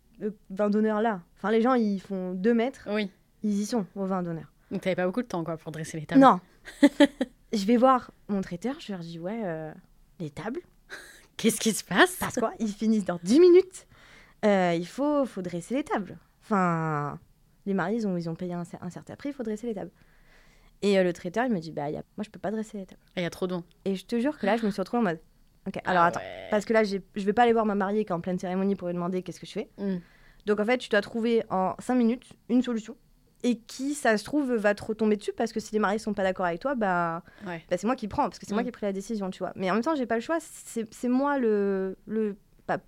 vin 0.49 0.69
d'honneur 0.69 1.01
là. 1.01 1.21
Enfin 1.35 1.51
les 1.51 1.61
gens 1.61 1.73
ils 1.73 1.99
font 1.99 2.33
deux 2.33 2.53
mètres 2.53 2.87
oui. 2.89 3.11
ils 3.43 3.61
y 3.61 3.65
sont 3.65 3.85
au 3.95 4.05
vin 4.05 4.23
d'honneur. 4.23 4.51
Donc 4.71 4.81
t'avais 4.81 4.95
pas 4.95 5.05
beaucoup 5.05 5.21
de 5.21 5.27
temps 5.27 5.43
quoi 5.43 5.57
pour 5.57 5.71
dresser 5.71 5.99
les 5.99 6.05
tables. 6.05 6.21
Non. 6.21 6.39
Je 7.53 7.65
vais 7.65 7.77
voir 7.77 8.11
mon 8.27 8.41
traiteur 8.41 8.79
je 8.79 8.91
leur 8.91 9.01
dis 9.01 9.19
ouais 9.19 9.41
euh, 9.43 9.71
les 10.19 10.29
tables. 10.29 10.61
Qu'est-ce 11.37 11.59
qui 11.59 11.71
se 11.71 11.83
passe? 11.83 12.15
Parce 12.19 12.35
quoi? 12.35 12.53
Ils 12.59 12.73
finissent 12.73 13.05
dans 13.05 13.19
10 13.23 13.39
minutes. 13.39 13.87
Euh, 14.45 14.75
il 14.75 14.87
faut 14.87 15.25
faut 15.25 15.41
dresser 15.41 15.75
les 15.75 15.83
tables. 15.83 16.17
Enfin 16.41 17.19
les 17.65 17.73
mariés 17.73 17.97
ils 17.97 18.07
ont, 18.07 18.17
ils 18.17 18.29
ont 18.29 18.35
payé 18.35 18.53
un, 18.53 18.63
certain 18.63 19.15
prix 19.15 19.29
il 19.29 19.33
faut 19.33 19.43
dresser 19.43 19.67
les 19.67 19.75
tables. 19.75 19.91
Et 20.81 20.97
euh, 20.97 21.03
le 21.03 21.13
traiteur, 21.13 21.45
il 21.45 21.51
me 21.51 21.59
dit, 21.59 21.71
bah, 21.71 21.89
y 21.89 21.97
a... 21.97 22.03
moi, 22.17 22.23
je 22.23 22.29
peux 22.29 22.39
pas 22.39 22.51
dresser 22.51 22.77
les 22.77 22.85
tables. 22.85 23.01
Il 23.15 23.23
y 23.23 23.25
a 23.25 23.29
trop 23.29 23.47
de 23.47 23.55
Et 23.85 23.95
je 23.95 24.05
te 24.05 24.19
jure 24.19 24.37
que 24.37 24.45
là, 24.45 24.57
je 24.57 24.65
me 24.65 24.71
suis 24.71 24.79
retrouvée 24.79 25.01
en 25.01 25.03
mode, 25.05 25.19
Ok, 25.67 25.79
alors 25.85 26.03
ah 26.03 26.07
attends. 26.07 26.21
Parce 26.49 26.65
que 26.65 26.73
là, 26.73 26.83
je 26.83 26.99
vais 27.15 27.33
pas 27.33 27.43
aller 27.43 27.53
voir 27.53 27.65
ma 27.65 27.75
mariée 27.75 28.05
qui 28.05 28.11
est 28.11 28.15
en 28.15 28.21
pleine 28.21 28.39
cérémonie 28.39 28.75
pour 28.75 28.87
lui 28.87 28.93
demander 28.93 29.21
qu'est-ce 29.21 29.39
que 29.39 29.45
je 29.45 29.51
fais. 29.51 29.69
Mm. 29.77 29.97
Donc 30.45 30.59
en 30.59 30.65
fait, 30.65 30.77
tu 30.77 30.89
dois 30.89 31.01
trouver 31.01 31.43
en 31.49 31.75
5 31.79 31.95
minutes 31.95 32.29
une 32.49 32.61
solution 32.61 32.95
et 33.43 33.59
qui, 33.59 33.93
ça 33.93 34.17
se 34.17 34.23
trouve, 34.23 34.53
va 34.53 34.73
te 34.73 34.83
retomber 34.83 35.17
dessus 35.17 35.33
parce 35.35 35.51
que 35.51 35.59
si 35.59 35.73
les 35.73 35.79
mariés 35.79 35.99
sont 35.99 36.13
pas 36.13 36.23
d'accord 36.23 36.45
avec 36.45 36.59
toi, 36.59 36.73
bah, 36.73 37.21
bah 37.45 37.51
c'est 37.69 37.83
moi 37.83 37.95
qui 37.95 38.07
prends 38.07 38.23
parce 38.23 38.39
que 38.39 38.45
c'est 38.45 38.53
moi 38.53 38.63
mm. 38.63 38.65
qui 38.65 38.69
ai 38.69 38.71
pris 38.71 38.85
la 38.85 38.93
décision, 38.93 39.29
tu 39.29 39.39
vois. 39.39 39.51
Mais 39.55 39.69
en 39.69 39.73
même 39.73 39.83
temps, 39.83 39.95
j'ai 39.95 40.05
pas 40.05 40.15
le 40.15 40.21
choix. 40.21 40.37
C'est 40.39 41.09
moi 41.09 41.37
le. 41.37 41.97
le 42.07 42.37
pas, 42.65 42.79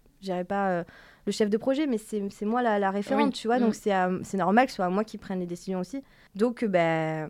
pas 0.48 0.70
euh, 0.70 0.84
le 1.26 1.32
chef 1.32 1.50
de 1.50 1.58
projet, 1.58 1.86
mais 1.86 1.98
c'est 1.98 2.46
moi 2.46 2.62
la, 2.62 2.80
la 2.80 2.92
référente, 2.92 3.34
tu 3.34 3.48
vois. 3.48 3.60
Donc 3.60 3.76
mm. 3.76 4.24
c'est 4.24 4.38
normal 4.38 4.66
que 4.66 4.72
ce 4.72 4.78
soit 4.78 4.90
moi 4.90 5.04
qui 5.04 5.18
prenne 5.18 5.40
les 5.40 5.46
décisions 5.46 5.80
aussi. 5.80 6.02
Donc, 6.36 6.64
bah, 6.64 7.28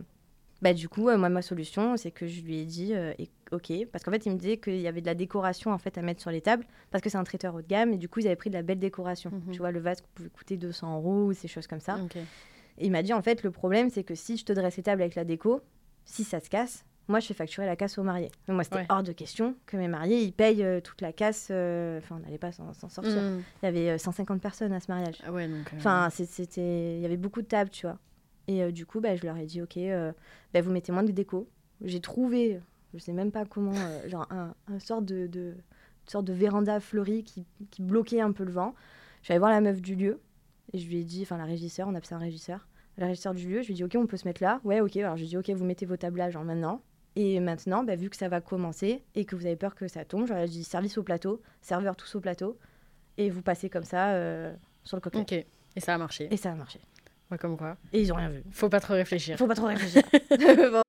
bah, 0.61 0.73
du 0.73 0.89
coup, 0.89 1.09
euh, 1.09 1.17
moi, 1.17 1.29
ma 1.29 1.41
solution, 1.41 1.95
c'est 1.97 2.11
que 2.11 2.27
je 2.27 2.41
lui 2.41 2.59
ai 2.59 2.65
dit, 2.65 2.93
euh, 2.93 3.13
ok, 3.51 3.71
parce 3.91 4.03
qu'en 4.03 4.11
fait, 4.11 4.25
il 4.25 4.31
me 4.31 4.37
disait 4.37 4.57
qu'il 4.57 4.79
y 4.79 4.87
avait 4.87 5.01
de 5.01 5.05
la 5.05 5.15
décoration 5.15 5.71
en 5.71 5.77
fait 5.77 5.97
à 5.97 6.01
mettre 6.01 6.21
sur 6.21 6.31
les 6.31 6.41
tables, 6.41 6.65
parce 6.91 7.01
que 7.03 7.09
c'est 7.09 7.17
un 7.17 7.23
traiteur 7.23 7.55
haut 7.55 7.61
de 7.61 7.67
gamme, 7.67 7.93
et 7.93 7.97
du 7.97 8.09
coup, 8.09 8.19
ils 8.19 8.27
avaient 8.27 8.35
pris 8.35 8.49
de 8.49 8.55
la 8.55 8.61
belle 8.63 8.79
décoration. 8.79 9.31
Mhm. 9.31 9.51
Tu 9.51 9.59
vois, 9.59 9.71
le 9.71 9.79
vase 9.79 10.01
pouvait 10.13 10.29
coûter 10.29 10.57
200 10.57 10.97
euros 10.97 11.25
ou 11.25 11.33
ces 11.33 11.47
choses 11.47 11.67
comme 11.67 11.79
ça. 11.79 11.97
Et 12.77 12.85
il 12.85 12.91
m'a 12.91 13.03
dit, 13.03 13.13
en 13.13 13.21
fait, 13.21 13.43
le 13.43 13.51
problème, 13.51 13.89
c'est 13.89 14.03
que 14.03 14.15
si 14.15 14.37
je 14.37 14.45
te 14.45 14.53
dresse 14.53 14.77
les 14.77 14.83
tables 14.83 15.01
avec 15.01 15.15
la 15.15 15.25
déco, 15.25 15.61
si 16.05 16.23
ça 16.23 16.39
se 16.39 16.49
casse, 16.49 16.85
moi, 17.09 17.19
je 17.19 17.25
fais 17.25 17.33
facturer 17.33 17.65
la 17.65 17.75
casse 17.75 17.97
aux 17.97 18.03
mariés. 18.03 18.29
Donc, 18.47 18.55
moi, 18.55 18.63
c'était 18.63 18.85
hors 18.87 19.01
de 19.01 19.11
question 19.11 19.55
que 19.65 19.75
mes 19.77 19.87
mariés, 19.87 20.21
ils 20.21 20.31
payent 20.31 20.63
euh, 20.63 20.79
toute 20.79 21.01
la 21.01 21.11
casse. 21.11 21.47
Euh, 21.49 21.97
enfin, 21.97 22.17
on 22.17 22.19
n'allait 22.19 22.37
pas 22.37 22.51
s'en 22.51 22.71
sortir. 22.73 23.19
Mm. 23.19 23.43
Il 23.63 23.65
y 23.65 23.67
avait 23.67 23.97
150 23.97 24.37
euh, 24.37 24.39
personnes 24.39 24.73
à 24.73 24.79
ce 24.79 24.91
mariage. 24.91 25.17
Ah 25.25 25.31
ouais, 25.31 25.49
Enfin, 25.75 26.09
c'était... 26.11 26.97
Il 26.97 27.01
y 27.01 27.05
avait 27.05 27.17
beaucoup 27.17 27.41
de 27.41 27.47
tables, 27.47 27.71
tu 27.71 27.87
vois. 27.87 27.97
Et 28.47 28.71
du 28.71 28.85
coup, 28.85 28.99
bah, 28.99 29.15
je 29.15 29.25
leur 29.25 29.37
ai 29.37 29.45
dit, 29.45 29.59
OK, 29.61 29.77
bah, 30.53 30.61
vous 30.61 30.71
mettez 30.71 30.91
moins 30.91 31.03
de 31.03 31.11
déco. 31.11 31.49
J'ai 31.83 31.99
trouvé, 31.99 32.59
je 32.93 32.99
sais 32.99 33.13
même 33.13 33.31
pas 33.31 33.45
comment, 33.45 33.73
genre 34.07 34.27
un, 34.31 34.53
un 34.67 34.79
sort 34.79 35.01
de, 35.01 35.27
de, 35.27 35.55
sorte 36.09 36.25
de 36.25 36.33
véranda 36.33 36.79
fleurie 36.79 37.23
qui, 37.23 37.45
qui 37.71 37.81
bloquait 37.81 38.21
un 38.21 38.31
peu 38.31 38.43
le 38.43 38.51
vent. 38.51 38.75
Je 39.21 39.25
suis 39.25 39.33
allée 39.33 39.39
voir 39.39 39.51
la 39.51 39.61
meuf 39.61 39.81
du 39.81 39.95
lieu. 39.95 40.19
Et 40.73 40.77
je 40.77 40.87
lui 40.87 40.97
ai 40.97 41.03
dit, 41.03 41.21
enfin, 41.23 41.37
la 41.37 41.45
régisseur, 41.45 41.87
on 41.87 41.95
appelle 41.95 42.07
ça 42.07 42.15
un 42.15 42.19
régisseur. 42.19 42.67
La 42.97 43.07
régisseur 43.07 43.33
du 43.33 43.47
lieu, 43.47 43.61
je 43.61 43.67
lui 43.67 43.73
ai 43.73 43.75
dit, 43.75 43.83
OK, 43.83 43.95
on 43.95 44.07
peut 44.07 44.17
se 44.17 44.27
mettre 44.27 44.43
là. 44.43 44.59
Ouais, 44.63 44.81
OK. 44.81 44.97
Alors, 44.97 45.15
je 45.15 45.21
lui 45.21 45.27
ai 45.27 45.29
dit, 45.29 45.37
OK, 45.37 45.49
vous 45.57 45.65
mettez 45.65 45.85
vos 45.85 45.97
tablages 45.97 46.35
en 46.35 46.43
maintenant. 46.43 46.81
Et 47.15 47.39
maintenant, 47.39 47.83
bah, 47.83 47.95
vu 47.95 48.09
que 48.09 48.15
ça 48.15 48.29
va 48.29 48.39
commencer 48.39 49.03
et 49.15 49.25
que 49.25 49.35
vous 49.35 49.45
avez 49.45 49.55
peur 49.55 49.75
que 49.75 49.87
ça 49.87 50.05
tombe, 50.05 50.27
j'aurais 50.27 50.47
dit 50.47 50.63
service 50.63 50.97
au 50.97 51.03
plateau, 51.03 51.41
serveur 51.61 51.95
tous 51.95 52.15
au 52.15 52.19
plateau, 52.19 52.57
et 53.17 53.29
vous 53.29 53.41
passez 53.41 53.69
comme 53.69 53.83
ça 53.83 54.11
euh, 54.11 54.53
sur 54.83 54.95
le 54.95 55.01
cocktail. 55.01 55.21
Ok, 55.23 55.33
et 55.75 55.79
ça 55.79 55.95
a 55.95 55.97
marché. 55.97 56.27
Et 56.31 56.37
ça 56.37 56.51
a 56.51 56.55
marché. 56.55 56.79
Ouais, 57.31 57.37
comme 57.37 57.57
quoi. 57.57 57.77
Et 57.93 58.01
ils 58.01 58.13
ont 58.13 58.15
rien 58.15 58.29
vu. 58.29 58.43
Faut 58.51 58.69
pas 58.69 58.79
trop 58.79 58.93
réfléchir. 58.93 59.37
Faut 59.37 59.47
pas 59.47 59.55
trop 59.55 59.67
réfléchir. 59.67 60.03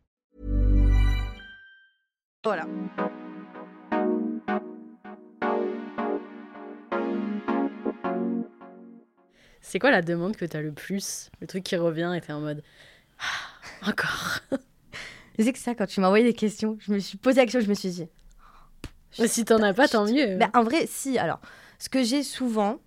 Voilà. 2.43 2.65
C'est 9.61 9.77
quoi 9.77 9.91
la 9.91 10.01
demande 10.01 10.35
que 10.35 10.45
tu 10.45 10.57
as 10.57 10.61
le 10.61 10.71
plus? 10.71 11.29
Le 11.39 11.45
truc 11.45 11.63
qui 11.63 11.75
revient 11.75 12.11
et 12.17 12.21
t'es 12.21 12.33
en 12.33 12.41
mode 12.41 12.63
ah, 13.19 13.89
encore. 13.89 14.39
Je 15.37 15.43
sais 15.43 15.53
que 15.53 15.59
ça, 15.59 15.75
quand 15.75 15.85
tu 15.85 16.01
m'as 16.01 16.07
envoyé 16.07 16.25
des 16.25 16.33
questions, 16.33 16.77
je 16.81 16.91
me 16.91 16.99
suis 16.99 17.17
posé 17.17 17.37
la 17.37 17.45
question, 17.45 17.61
je 17.61 17.69
me 17.69 17.73
suis 17.73 17.89
dit. 17.89 18.07
Mais 19.17 19.27
si 19.27 19.45
t'en 19.45 19.61
as 19.61 19.73
pas, 19.73 19.87
tant 19.87 20.05
mieux. 20.05 20.37
Bah, 20.37 20.49
en 20.53 20.63
vrai, 20.63 20.85
si. 20.87 21.17
Alors, 21.17 21.39
ce 21.79 21.89
que 21.89 22.03
j'ai 22.03 22.21
souvent, 22.21 22.79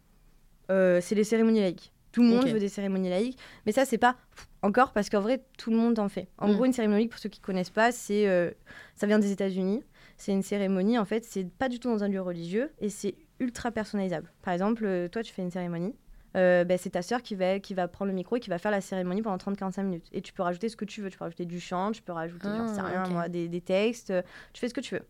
euh, 0.71 1.01
c'est 1.01 1.15
les 1.15 1.25
cérémonies 1.25 1.61
laïques. 1.61 1.94
Tout 2.15 2.23
le 2.23 2.29
monde 2.29 2.47
veut 2.47 2.61
des 2.61 2.69
cérémonies 2.69 3.11
laïques, 3.11 3.39
mais 3.67 3.73
ça, 3.73 3.85
c'est 3.85 3.99
pas 3.99 4.17
encore 4.63 4.93
parce 4.93 5.11
qu'en 5.11 5.21
vrai, 5.21 5.43
tout 5.59 5.71
le 5.71 5.77
monde 5.77 5.99
en 5.99 6.09
fait. 6.09 6.29
En 6.39 6.49
mm. 6.49 6.55
gros, 6.55 6.65
une 6.65 6.73
cérémonie 6.73 7.01
laïque, 7.01 7.11
pour 7.11 7.19
ceux 7.19 7.29
qui 7.29 7.41
connaissent 7.41 7.71
pas, 7.71 7.91
c'est 7.91 8.29
euh, 8.29 8.53
ça 8.95 9.09
vient 9.09 9.19
des 9.19 9.33
États-Unis. 9.33 9.83
C'est 10.17 10.31
une 10.31 10.43
cérémonie, 10.43 10.97
en 10.97 11.05
fait, 11.05 11.25
c'est 11.25 11.45
pas 11.45 11.69
du 11.69 11.81
tout 11.81 11.89
dans 11.89 12.05
un 12.05 12.09
lieu 12.09 12.21
religieux 12.21 12.71
et 12.79 12.89
c'est 12.89 13.17
ultra 13.41 13.73
personnalisable. 13.73 14.33
Par 14.43 14.55
exemple, 14.55 14.85
euh, 14.87 15.09
toi, 15.09 15.25
tu 15.25 15.33
fais 15.33 15.43
une 15.43 15.51
cérémonie. 15.51 15.97
Euh, 16.37 16.63
bah, 16.65 16.79
c'est 16.79 16.91
ta 16.91 17.03
sœur 17.03 17.21
qui 17.21 17.35
va, 17.35 17.59
qui 17.59 17.75
va 17.75 17.89
prendre 17.89 18.11
le 18.11 18.15
micro 18.15 18.37
et 18.37 18.41
qui 18.41 18.51
va 18.51 18.59
faire 18.59 18.71
la 18.71 18.81
cérémonie 18.81 19.23
pendant 19.23 19.37
30-45 19.37 19.83
minutes. 19.83 20.07
Et 20.13 20.21
tu 20.21 20.33
peux 20.33 20.45
rajouter 20.45 20.69
ce 20.69 20.77
que 20.77 20.85
tu 20.85 21.01
veux. 21.03 21.11
Tu 21.11 21.19
peux 21.19 21.25
rajouter 21.25 21.47
du 21.47 21.59
chant, 21.59 21.91
tu 21.91 22.03
peux 22.03 22.13
rajouter, 22.13 22.47
ah, 22.49 22.83
rien, 22.85 23.09
moi, 23.09 23.29
des, 23.29 23.49
des, 23.49 23.61
textes. 23.61 24.13
Tu 24.53 24.61
fais 24.61 24.69
ce 24.69 24.75
que 24.75 24.81
tu 24.81 24.95
veux. 24.95 25.05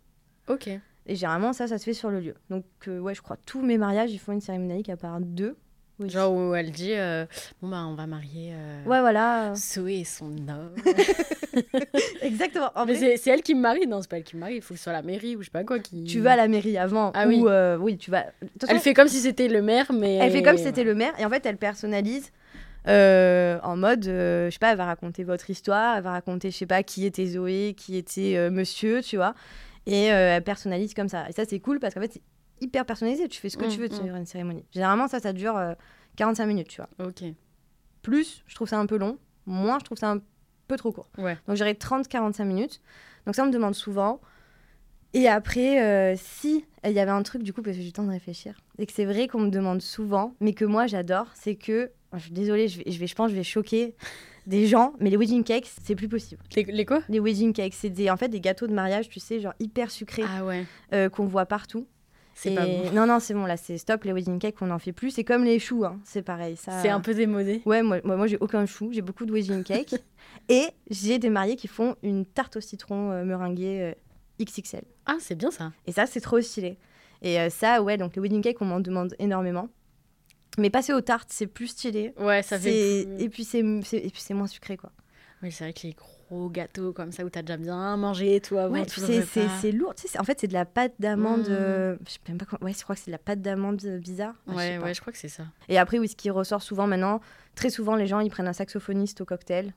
Ok. 0.49 0.71
Et 1.07 1.17
généralement, 1.17 1.53
ça, 1.53 1.67
ça 1.67 1.79
se 1.79 1.85
fait 1.85 1.93
sur 1.93 2.11
le 2.11 2.21
lieu. 2.21 2.35
Donc, 2.51 2.65
euh, 2.89 2.99
ouais, 2.99 3.15
je 3.15 3.21
crois 3.21 3.37
tous 3.37 3.61
mes 3.61 3.77
mariages, 3.77 4.13
ils 4.13 4.19
font 4.19 4.33
une 4.33 4.41
cérémonie 4.41 4.83
à 4.91 4.97
part 4.97 5.21
deux. 5.21 5.57
Genre 6.01 6.33
où 6.33 6.55
elle 6.57 6.73
dit 6.73 6.93
euh, 6.93 7.25
Bon, 7.63 7.69
bah, 7.69 7.85
on 7.87 7.95
va 7.95 8.07
marier 8.09 8.53
euh, 8.53 8.85
ouais, 8.85 9.01
voilà. 9.01 9.53
Zoé 9.55 10.01
et 10.01 10.05
son 10.05 10.33
homme. 10.49 10.75
Exactement. 12.23 12.71
Mais 12.85 13.17
c'est 13.17 13.31
elle 13.31 13.43
qui 13.43 13.55
me 13.55 13.61
marie. 13.61 13.87
Non, 13.87 14.03
c'est 14.03 14.11
pas 14.11 14.17
elle 14.17 14.25
qui 14.25 14.35
me 14.35 14.41
marie. 14.41 14.57
Il 14.57 14.63
faut 14.63 14.75
que 14.75 14.79
ce 14.79 14.85
soit 14.85 14.93
la 14.93 15.03
mairie 15.03 15.37
ou 15.37 15.41
je 15.41 15.45
sais 15.47 15.51
pas 15.53 15.63
quoi. 15.63 15.79
Qui... 15.79 16.03
Tu 16.05 16.19
vas 16.19 16.33
à 16.33 16.37
la 16.37 16.49
mairie 16.49 16.77
avant. 16.79 17.13
Ah 17.15 17.29
oui. 17.29 17.41
Euh, 17.47 17.77
oui, 17.79 17.97
tu 17.97 18.11
vas. 18.11 18.27
Elle 18.69 18.81
fait 18.81 18.93
comme 18.93 19.07
si 19.07 19.21
c'était 19.21 19.47
le 19.47 19.63
maire, 19.63 19.93
mais. 19.93 20.17
Elle 20.17 20.33
fait 20.33 20.43
comme 20.43 20.57
si 20.57 20.65
c'était 20.65 20.85
le 20.85 20.97
maire. 20.97 21.13
Et 21.19 21.25
en 21.25 21.31
fait, 21.31 21.47
elle 21.47 21.59
personnalise. 21.59 22.33
en 22.87 23.77
mode, 23.77 24.05
je 24.05 24.49
sais 24.51 24.59
pas, 24.59 24.73
elle 24.73 24.79
va 24.79 24.87
raconter 24.87 25.23
votre 25.23 25.49
histoire, 25.49 25.97
elle 25.97 26.03
va 26.03 26.11
raconter, 26.11 26.51
je 26.51 26.57
sais 26.57 26.67
pas, 26.67 26.83
qui 26.83 27.07
était 27.07 27.27
Zoé, 27.27 27.75
qui 27.77 27.97
était 27.97 28.51
monsieur, 28.51 29.01
tu 29.01 29.15
vois. 29.15 29.35
Et 29.87 30.07
elle 30.07 30.43
personnalise 30.43 30.93
comme 30.93 31.09
ça. 31.09 31.29
Et 31.29 31.33
ça, 31.33 31.45
c'est 31.49 31.61
cool 31.61 31.79
parce 31.79 31.95
qu'en 31.95 32.01
fait, 32.01 32.21
hyper 32.65 32.85
personnalisé. 32.85 33.29
Tu 33.29 33.41
fais 33.41 33.49
ce 33.49 33.57
que 33.57 33.67
tu 33.67 33.79
mm, 33.79 33.83
veux 33.83 33.89
de 33.89 33.95
mm. 33.95 34.17
une 34.17 34.27
cérémonie. 34.27 34.65
Généralement, 34.73 35.09
ça, 35.09 35.21
ça 35.21 35.33
dure 35.33 35.61
45 36.17 36.43
euh, 36.43 36.47
minutes, 36.47 36.69
tu 36.69 36.81
vois. 36.81 37.07
Ok. 37.07 37.23
Plus, 38.03 38.43
je 38.47 38.55
trouve 38.55 38.69
ça 38.69 38.79
un 38.79 38.87
peu 38.87 38.97
long. 38.97 39.19
Moins, 39.47 39.79
je 39.79 39.85
trouve 39.85 39.99
ça 39.99 40.11
un 40.11 40.21
peu 40.69 40.77
trop 40.77 40.93
court. 40.93 41.11
Ouais. 41.19 41.39
Donc, 41.47 41.57
j'irai 41.57 41.75
30-45 41.75 42.45
minutes. 42.45 42.81
Donc, 43.27 43.35
ça, 43.35 43.45
on 43.45 43.47
me 43.47 43.53
demande 43.53 43.75
souvent. 43.75 44.21
Et 45.13 45.29
après, 45.29 45.83
euh, 45.83 46.17
si 46.17 46.65
il 46.85 46.93
y 46.93 46.99
avait 46.99 47.11
un 47.11 47.23
truc, 47.23 47.43
du 47.43 47.53
coup, 47.53 47.63
parce 47.63 47.77
que 47.77 47.83
j'ai 47.83 47.87
le 47.87 47.93
temps 47.93 48.05
de 48.05 48.11
réfléchir, 48.11 48.59
et 48.79 48.87
que 48.87 48.93
c'est 48.93 49.05
vrai 49.05 49.29
qu'on 49.29 49.41
me 49.41 49.51
demande 49.51 49.81
souvent, 49.81 50.35
mais 50.41 50.55
que 50.55 50.65
moi, 50.65 50.87
j'adore, 50.87 51.29
c'est 51.35 51.55
que. 51.55 51.93
je 52.15 52.19
suis 52.19 52.33
désolée, 52.33 52.69
je, 52.69 52.79
vais, 52.79 52.91
je, 52.91 52.99
vais, 52.99 53.07
je 53.07 53.15
pense 53.15 53.31
je 53.31 53.37
vais 53.37 53.45
choquer 53.45 53.95
des 54.47 54.67
gens, 54.67 54.93
mais 55.01 55.11
les 55.11 55.17
wedding 55.17 55.45
cakes, 55.45 55.71
c'est 55.83 55.95
plus 55.95 56.09
possible. 56.09 56.43
Les, 56.55 56.85
quoi? 56.85 57.01
Les 57.09 57.21
wedding 57.21 57.53
cakes, 57.53 57.75
c'est 57.75 57.91
des, 57.91 58.11
en 58.11 58.17
fait 58.17 58.29
des 58.29 58.41
gâteaux 58.41 58.67
de 58.67 58.75
mariage, 58.75 59.09
tu 59.09 59.21
sais, 59.21 59.41
genre 59.41 59.55
hyper 59.59 59.91
sucrés, 59.91 60.25
ah 60.27 60.45
ouais. 60.45 60.67
Euh, 60.93 61.09
qu'on 61.09 61.25
voit 61.27 61.47
partout. 61.47 61.87
C'est 62.35 62.55
pas 62.55 62.67
bon. 62.67 62.91
Non, 62.93 63.07
non, 63.07 63.21
c'est 63.21 63.35
bon, 63.35 63.47
là, 63.47 63.57
c'est 63.57 63.79
stop, 63.79 64.05
les 64.05 64.13
wedding 64.13 64.39
cakes, 64.39 64.61
on 64.61 64.67
n'en 64.67 64.79
fait 64.79 64.93
plus. 64.93 65.11
C'est 65.11 65.25
comme 65.25 65.45
les 65.45 65.59
choux, 65.59 65.85
hein, 65.85 66.01
c'est 66.05 66.23
pareil. 66.23 66.57
Ça... 66.57 66.83
C'est 66.83 66.89
un 66.89 67.01
peu 67.01 67.15
démodé. 67.15 67.63
Ouais, 67.65 67.83
moi, 67.83 68.01
moi, 68.05 68.17
moi 68.17 68.27
j'ai 68.27 68.39
aucun 68.39 68.67
chou, 68.67 68.91
j'ai 68.93 69.03
beaucoup 69.03 69.25
de 69.25 69.33
wedding 69.33 69.63
cakes. 69.65 69.95
et 70.49 70.67
j'ai 70.91 71.19
des 71.19 71.31
mariés 71.31 71.57
qui 71.57 71.69
font 71.69 71.97
une 72.03 72.27
tarte 72.27 72.57
au 72.57 72.61
citron 72.61 73.13
euh, 73.13 73.25
meringuée 73.25 73.95
euh, 74.41 74.45
XXL. 74.45 74.83
Ah, 75.07 75.17
c'est 75.21 75.37
bien 75.37 75.51
ça. 75.51 75.73
Et 75.87 75.93
ça, 75.93 76.07
c'est 76.07 76.21
trop 76.21 76.41
stylé. 76.41 76.77
Et 77.23 77.39
euh, 77.41 77.51
ça, 77.51 77.83
ouais, 77.83 77.97
donc 77.97 78.17
les 78.17 78.23
wedding 78.23 78.43
cakes, 78.43 78.61
on 78.61 78.67
m'en 78.67 78.81
demande 78.81 79.15
énormément. 79.19 79.69
Mais 80.59 80.71
passer 80.71 80.93
aux 80.93 81.01
tartes, 81.01 81.31
c'est 81.33 81.47
plus 81.47 81.69
stylé. 81.69 82.15
Ouais, 82.19 82.43
ça 82.43 82.59
fait. 82.59 83.07
Et 83.19 83.29
puis 83.29 83.45
c'est 83.45 83.63
moins 83.63 84.47
sucré, 84.47 84.77
quoi. 84.77 84.93
Oui, 85.43 85.53
c'est 85.53 85.65
vrai 85.65 85.73
que 85.73 85.87
les 85.87 85.93
gros 85.93 86.09
gâteaux 86.51 86.93
comme 86.93 87.13
ça 87.13 87.25
où 87.25 87.31
tu 87.31 87.39
as 87.39 87.43
déjà 87.43 87.57
bien 87.57 87.97
mangé 87.97 88.41
tout 88.41 88.59
avant. 88.59 88.75
Ouais, 88.75 88.87
c'est 88.89 89.73
lourd. 89.73 89.95
Tu 89.95 90.09
sais, 90.09 90.19
en 90.19 90.25
fait, 90.25 90.41
c'est 90.41 90.47
de 90.47 90.53
la 90.53 90.65
pâte 90.65 90.95
d'amande. 90.99 91.49
Mmh. 91.49 91.53
Euh, 91.53 91.97
je 92.07 92.13
sais 92.13 92.19
même 92.29 92.39
pas 92.39 92.47
Ouais, 92.61 92.73
je 92.73 92.83
crois 92.83 92.95
que 92.95 93.01
c'est 93.01 93.11
de 93.11 93.13
la 93.13 93.19
pâte 93.19 93.43
d'amande 93.43 93.81
euh, 93.85 93.99
bizarre. 93.99 94.35
ouais, 94.47 94.79
ouais, 94.79 94.95
je 94.95 95.01
crois 95.01 95.13
que 95.13 95.19
c'est 95.19 95.29
ça. 95.29 95.45
Et 95.69 95.79
après, 95.79 95.99
oui, 95.99 96.09
ce 96.09 96.17
qui 96.17 96.31
ressort 96.31 96.63
souvent 96.63 96.87
maintenant, 96.87 97.21
très 97.55 97.71
souvent, 97.71 97.97
les 97.97 98.07
gens 98.07 98.21
ils 98.21 98.31
prennent 98.31 98.49
un 98.49 98.53
saxophoniste 98.53 99.21
au 99.21 99.25
cocktail 99.25 99.73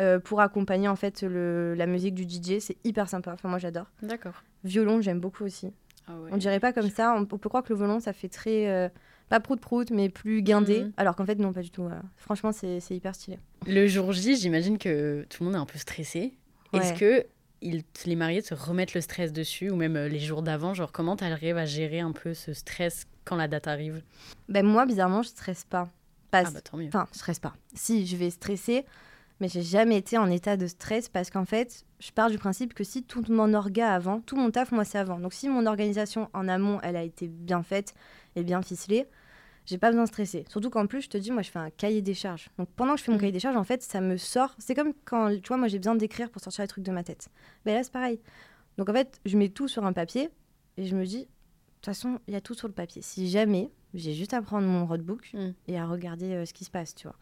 euh, 0.00 0.18
pour 0.18 0.40
accompagner 0.40 0.88
en 0.88 0.96
fait 0.96 1.22
le, 1.22 1.74
la 1.74 1.86
musique 1.86 2.14
du 2.14 2.24
DJ. 2.24 2.60
C'est 2.60 2.76
hyper 2.84 3.08
sympa. 3.08 3.32
Enfin, 3.32 3.48
moi, 3.48 3.58
j'adore. 3.58 3.86
D'accord. 4.02 4.42
Violon, 4.64 5.00
j'aime 5.00 5.20
beaucoup 5.20 5.44
aussi. 5.44 5.72
Ah 6.08 6.12
on 6.30 6.36
dirait 6.36 6.60
pas 6.60 6.72
comme 6.72 6.90
ça. 6.90 7.14
On, 7.14 7.24
peut 7.24 7.48
croire 7.48 7.64
que 7.64 7.72
le 7.72 7.78
violon, 7.78 7.98
ça 7.98 8.12
fait 8.12 8.28
très 8.28 8.90
pas 9.28 9.40
prout-prout, 9.40 9.90
mais 9.90 10.08
plus 10.08 10.42
guindé. 10.42 10.84
Mhm. 10.84 10.92
Alors 10.96 11.16
qu'en 11.16 11.26
fait, 11.26 11.36
non, 11.38 11.52
pas 11.52 11.62
du 11.62 11.70
tout. 11.70 11.84
Euh, 11.84 11.90
franchement, 12.16 12.52
c'est 12.52 12.78
hyper 12.90 13.14
stylé. 13.14 13.38
Le 13.66 13.86
jour 13.86 14.12
J, 14.12 14.36
j'imagine 14.36 14.78
que 14.78 15.26
tout 15.28 15.42
le 15.42 15.46
monde 15.46 15.56
est 15.56 15.62
un 15.62 15.66
peu 15.66 15.78
stressé. 15.78 16.34
Est-ce 16.72 16.92
que 16.92 17.26
les 17.62 18.16
mariés 18.16 18.42
se 18.42 18.54
remettent 18.54 18.94
le 18.94 19.00
stress 19.00 19.32
dessus, 19.32 19.70
ou 19.70 19.76
même 19.76 19.96
euh, 19.96 20.08
les 20.08 20.20
jours 20.20 20.42
d'avant 20.42 20.74
Genre, 20.74 20.92
comment 20.92 21.16
tu 21.16 21.24
arrives 21.24 21.56
à 21.56 21.64
gérer 21.64 22.00
un 22.00 22.12
peu 22.12 22.34
ce 22.34 22.52
stress 22.52 23.06
quand 23.24 23.36
la 23.36 23.48
date 23.48 23.66
arrive? 23.66 24.02
Ben, 24.48 24.64
Moi, 24.64 24.84
bizarrement, 24.86 25.22
je 25.22 25.28
stresse 25.28 25.64
pas. 25.64 25.88
ah 26.32 26.42
bah 26.42 26.60
tant 26.60 26.76
mieux. 26.76 26.88
Enfin, 26.88 27.06
je 27.12 27.18
stresse 27.18 27.38
pas. 27.38 27.54
Si, 27.74 28.06
je 28.06 28.16
vais 28.16 28.30
stresser, 28.30 28.84
mais 29.40 29.48
j'ai 29.48 29.62
jamais 29.62 29.96
été 29.96 30.18
en 30.18 30.30
état 30.30 30.56
de 30.56 30.66
stress 30.66 31.08
parce 31.08 31.30
qu'en 31.30 31.44
fait, 31.44 31.84
je 32.00 32.10
pars 32.10 32.30
du 32.30 32.38
principe 32.38 32.74
que 32.74 32.84
si 32.84 33.02
tout 33.02 33.24
mon 33.28 33.52
orga 33.54 33.92
avant, 33.92 34.20
tout 34.20 34.36
mon 34.36 34.50
taf, 34.50 34.72
moi, 34.72 34.84
c'est 34.84 34.98
avant. 34.98 35.18
Donc, 35.18 35.34
si 35.34 35.48
mon 35.48 35.66
organisation 35.66 36.30
en 36.32 36.48
amont, 36.48 36.80
elle 36.82 36.96
a 36.96 37.02
été 37.02 37.28
bien 37.28 37.62
faite 37.62 37.94
et 38.34 38.42
bien 38.42 38.62
ficelée, 38.62 39.06
j'ai 39.66 39.78
pas 39.78 39.90
besoin 39.90 40.04
de 40.04 40.08
stresser. 40.08 40.44
Surtout 40.48 40.70
qu'en 40.70 40.86
plus, 40.86 41.02
je 41.02 41.08
te 41.08 41.18
dis, 41.18 41.32
moi, 41.32 41.42
je 41.42 41.50
fais 41.50 41.58
un 41.58 41.70
cahier 41.70 42.00
des 42.00 42.14
charges. 42.14 42.48
Donc 42.56 42.68
pendant 42.76 42.94
que 42.94 43.00
je 43.00 43.04
fais 43.04 43.10
mon 43.10 43.18
mm. 43.18 43.20
cahier 43.20 43.32
des 43.32 43.40
charges, 43.40 43.56
en 43.56 43.64
fait, 43.64 43.82
ça 43.82 44.00
me 44.00 44.16
sort. 44.16 44.54
C'est 44.58 44.74
comme 44.74 44.92
quand, 45.04 45.30
tu 45.30 45.48
vois, 45.48 45.56
moi, 45.56 45.68
j'ai 45.68 45.78
besoin 45.78 45.96
d'écrire 45.96 46.30
pour 46.30 46.40
sortir 46.40 46.62
les 46.62 46.68
trucs 46.68 46.84
de 46.84 46.92
ma 46.92 47.02
tête. 47.02 47.28
Mais 47.64 47.72
ben 47.72 47.78
là, 47.78 47.82
c'est 47.82 47.92
pareil. 47.92 48.20
Donc 48.78 48.88
en 48.88 48.92
fait, 48.92 49.20
je 49.24 49.36
mets 49.36 49.48
tout 49.48 49.68
sur 49.68 49.84
un 49.84 49.92
papier 49.92 50.30
et 50.76 50.86
je 50.86 50.94
me 50.94 51.04
dis, 51.04 51.20
de 51.20 51.24
toute 51.24 51.86
façon, 51.86 52.20
il 52.28 52.34
y 52.34 52.36
a 52.36 52.40
tout 52.40 52.54
sur 52.54 52.68
le 52.68 52.74
papier. 52.74 53.02
Si 53.02 53.28
jamais, 53.28 53.70
j'ai 53.92 54.12
juste 54.12 54.34
à 54.34 54.42
prendre 54.42 54.66
mon 54.68 54.86
roadbook 54.86 55.30
mm. 55.34 55.50
et 55.66 55.78
à 55.78 55.86
regarder 55.86 56.32
euh, 56.32 56.46
ce 56.46 56.52
qui 56.52 56.64
se 56.64 56.70
passe, 56.70 56.94
tu 56.94 57.08
vois. 57.08 57.16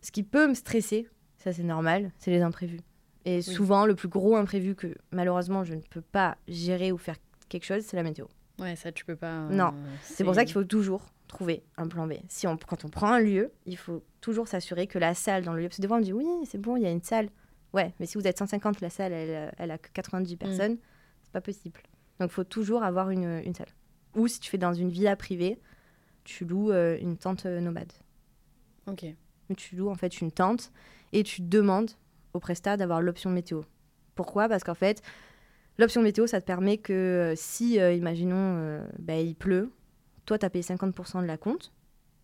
Ce 0.00 0.10
qui 0.10 0.22
peut 0.22 0.48
me 0.48 0.54
stresser, 0.54 1.08
ça 1.44 1.52
c'est 1.52 1.62
normal, 1.62 2.10
c'est 2.18 2.30
les 2.30 2.40
imprévus. 2.40 2.80
Et 3.26 3.40
souvent, 3.40 3.86
le 3.86 3.94
plus 3.94 4.08
gros 4.08 4.36
imprévu 4.36 4.74
que 4.74 4.94
malheureusement 5.12 5.64
je 5.64 5.74
ne 5.74 5.80
peux 5.80 6.02
pas 6.02 6.36
gérer 6.48 6.92
ou 6.92 6.98
faire 6.98 7.16
quelque 7.48 7.64
chose, 7.64 7.84
c'est 7.84 7.96
la 7.96 8.02
météo. 8.02 8.26
Ouais, 8.58 8.76
ça 8.76 8.92
tu 8.92 9.04
peux 9.04 9.16
pas. 9.16 9.48
non, 9.50 9.74
c'est 10.02 10.24
pour 10.24 10.34
ça 10.34 10.44
qu'il 10.44 10.54
faut 10.54 10.64
toujours 10.64 11.06
trouver 11.28 11.64
un 11.76 11.88
plan 11.88 12.06
B. 12.06 12.14
Si 12.28 12.46
on, 12.46 12.56
quand 12.56 12.84
on 12.84 12.88
prend 12.88 13.12
un 13.12 13.20
lieu, 13.20 13.52
il 13.66 13.76
faut 13.76 14.04
toujours 14.20 14.48
s'assurer 14.48 14.86
que 14.86 14.98
la 14.98 15.14
salle 15.14 15.44
dans 15.44 15.52
le 15.52 15.62
lieu. 15.62 15.68
Parce 15.68 15.76
que 15.76 15.82
des 15.82 15.88
fois, 15.88 15.98
on 15.98 16.00
dit 16.00 16.12
oui, 16.12 16.26
c'est 16.44 16.60
bon, 16.60 16.76
il 16.76 16.82
y 16.82 16.86
a 16.86 16.90
une 16.90 17.02
salle. 17.02 17.28
Ouais, 17.72 17.92
mais 17.98 18.06
si 18.06 18.16
vous 18.16 18.26
êtes 18.26 18.38
150, 18.38 18.80
la 18.80 18.90
salle, 18.90 19.12
elle, 19.12 19.52
elle 19.58 19.70
a 19.70 19.78
que 19.78 19.88
90 19.92 20.34
mm. 20.34 20.38
personnes, 20.38 20.78
c'est 21.22 21.32
pas 21.32 21.40
possible. 21.40 21.80
Donc, 22.20 22.30
il 22.30 22.34
faut 22.34 22.44
toujours 22.44 22.84
avoir 22.84 23.10
une, 23.10 23.42
une, 23.44 23.54
salle. 23.54 23.74
Ou 24.14 24.28
si 24.28 24.38
tu 24.38 24.48
fais 24.48 24.58
dans 24.58 24.72
une 24.72 24.90
villa 24.90 25.16
privée, 25.16 25.58
tu 26.22 26.44
loues 26.44 26.70
euh, 26.70 26.96
une 27.00 27.16
tente 27.16 27.46
euh, 27.46 27.60
nomade. 27.60 27.92
Ok. 28.86 29.06
Tu 29.56 29.76
loues 29.76 29.90
en 29.90 29.96
fait 29.96 30.20
une 30.20 30.30
tente 30.30 30.72
et 31.14 31.22
tu 31.22 31.40
demandes 31.40 31.92
au 32.34 32.40
prestat 32.40 32.76
d'avoir 32.76 33.00
l'option 33.00 33.30
météo. 33.30 33.62
Pourquoi? 34.14 34.48
Parce 34.48 34.64
qu'en 34.64 34.74
fait, 34.74 35.00
l'option 35.78 36.02
météo, 36.02 36.26
ça 36.26 36.40
te 36.42 36.46
permet 36.46 36.76
que 36.76 36.92
euh, 36.92 37.34
si, 37.34 37.76
imaginons, 37.76 38.84
bah, 38.98 39.16
il 39.16 39.34
pleut, 39.34 39.70
toi, 40.26 40.38
tu 40.38 40.46
as 40.46 40.50
payé 40.50 40.62
50% 40.62 41.22
de 41.22 41.26
la 41.26 41.36
compte. 41.36 41.72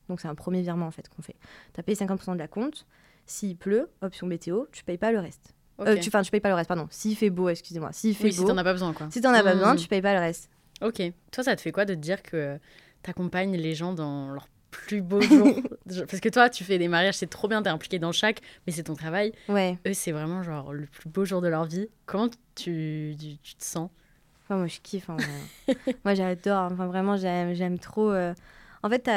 Donc, 0.09 0.21
c'est 0.21 0.29
un 0.29 0.35
premier 0.35 0.63
virement 0.63 0.87
en 0.87 0.91
fait 0.91 1.09
qu'on 1.09 1.23
fait. 1.23 1.37
Tu 1.73 1.81
as 1.81 1.83
payé 1.83 1.97
50% 1.97 2.33
de 2.35 2.39
la 2.39 2.49
compte. 2.49 2.87
S'il 3.27 3.57
pleut, 3.57 3.89
option 4.01 4.27
météo, 4.27 4.65
tu 4.73 4.83
payes 4.83 4.99
pas 4.99 5.13
le 5.13 5.21
reste. 5.21 5.55
Euh, 5.81 5.97
tu, 5.97 6.11
tu 6.11 6.31
payes 6.31 6.41
pas 6.41 6.49
le 6.49 6.55
reste, 6.55 6.69
pardon. 6.69 6.89
S'il 6.91 7.17
fait 7.17 7.31
beau, 7.31 7.49
excusez-moi. 7.49 7.91
S'il 7.93 8.15
fait 8.15 8.25
oui, 8.25 8.31
beau. 8.37 8.43
si 8.43 8.45
t'en 8.45 8.59
as 8.59 8.65
pas 8.65 8.73
besoin, 8.73 8.93
quoi. 8.93 9.09
Si 9.11 9.21
t'en 9.21 9.33
as 9.33 9.43
pas 9.43 9.55
besoin, 9.55 9.75
hmm. 9.75 9.79
tu 9.79 9.89
payes 9.89 10.03
pas 10.03 10.13
le 10.15 10.21
reste. 10.21 10.51
Ok. 10.83 11.01
Toi, 11.31 11.45
ça 11.45 11.57
te 11.57 11.61
fait 11.61 11.73
quoi 11.73 11.85
de 11.85 11.95
te 11.95 12.01
dire 12.01 12.23
que 12.23 12.59
t'accompagnes 13.03 13.57
les 13.57 13.75
gens 13.75 13.93
dans 13.93 14.31
leur 14.31 14.49
plus 14.71 15.03
beau 15.03 15.21
jour 15.21 15.57
Parce 15.87 16.21
que 16.21 16.29
toi, 16.29 16.49
tu 16.49 16.65
fais 16.65 16.79
des 16.79 16.89
mariages, 16.89 17.15
c'est 17.15 17.29
trop 17.29 17.49
bien, 17.49 17.63
t'es 17.63 17.69
impliqué 17.69 17.99
dans 17.99 18.13
chaque, 18.13 18.41
mais 18.67 18.73
c'est 18.73 18.85
ton 18.85 18.95
travail. 18.95 19.33
Ouais. 19.49 19.79
Eux, 19.87 19.95
c'est 19.95 20.13
vraiment 20.13 20.43
genre 20.43 20.73
le 20.73 20.87
plus 20.87 21.09
beau 21.09 21.25
jour 21.25 21.41
de 21.41 21.49
leur 21.49 21.65
vie. 21.65 21.89
Comment 22.07 22.29
tu, 22.55 23.17
tu, 23.19 23.55
te 23.57 23.65
sens? 23.65 23.91
Enfin, 24.45 24.57
Moi, 24.57 24.67
je 24.67 24.81
kiffe. 24.81 25.11
Hein, 25.11 25.17
moi, 26.05 26.15
j'adore. 26.15 26.71
Enfin, 26.73 26.87
vraiment, 26.87 27.17
j'aime 27.17 27.79
trop. 27.79 28.11
Euh. 28.11 28.35
En 28.83 28.89
fait, 28.89 29.09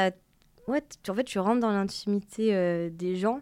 ouais, 0.68 0.84
en 1.10 1.16
fait, 1.16 1.24
tu 1.24 1.39
rentres 1.39 1.62
dans 1.62 1.72
l'intimité 1.72 2.54
euh, 2.56 2.89
des 2.92 3.16
gens 3.16 3.42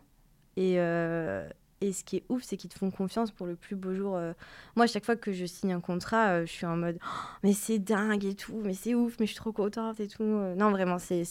et, 0.58 0.76
euh, 0.78 1.48
et 1.82 1.94
ce 1.94 2.04
qui 2.04 2.18
est 2.18 2.24
ouf, 2.30 2.44
c'est 2.44 2.58
qu'ils 2.58 2.70
te 2.70 2.78
font 2.78 2.92
confiance 2.92 3.32
pour 3.32 3.48
le 3.48 3.56
plus 3.56 3.76
beau 3.76 3.94
jour. 3.94 4.16
Euh. 4.16 4.34
Moi, 4.76 4.86
à 4.86 4.88
chaque 4.88 5.06
fois 5.06 5.16
que 5.16 5.32
je 5.32 5.46
signe 5.46 5.74
un 5.74 5.80
contrat, 5.80 6.30
euh, 6.30 6.46
je 6.46 6.52
suis 6.52 6.66
en 6.66 6.78
mode 6.78 6.98
oh, 7.02 7.20
mais 7.44 7.54
c'est 7.54 7.80
dingue 7.80 8.24
et 8.24 8.36
tout, 8.36 8.62
mais 8.64 8.74
c'est 8.74 8.94
ouf, 8.94 9.16
mais 9.20 9.26
je 9.26 9.32
suis 9.32 9.40
trop 9.40 9.52
contente 9.52 10.00
et 10.00 10.08
tout. 10.08 10.24
Non, 10.24 10.72
vraiment, 10.72 10.98
c'est 11.00 11.26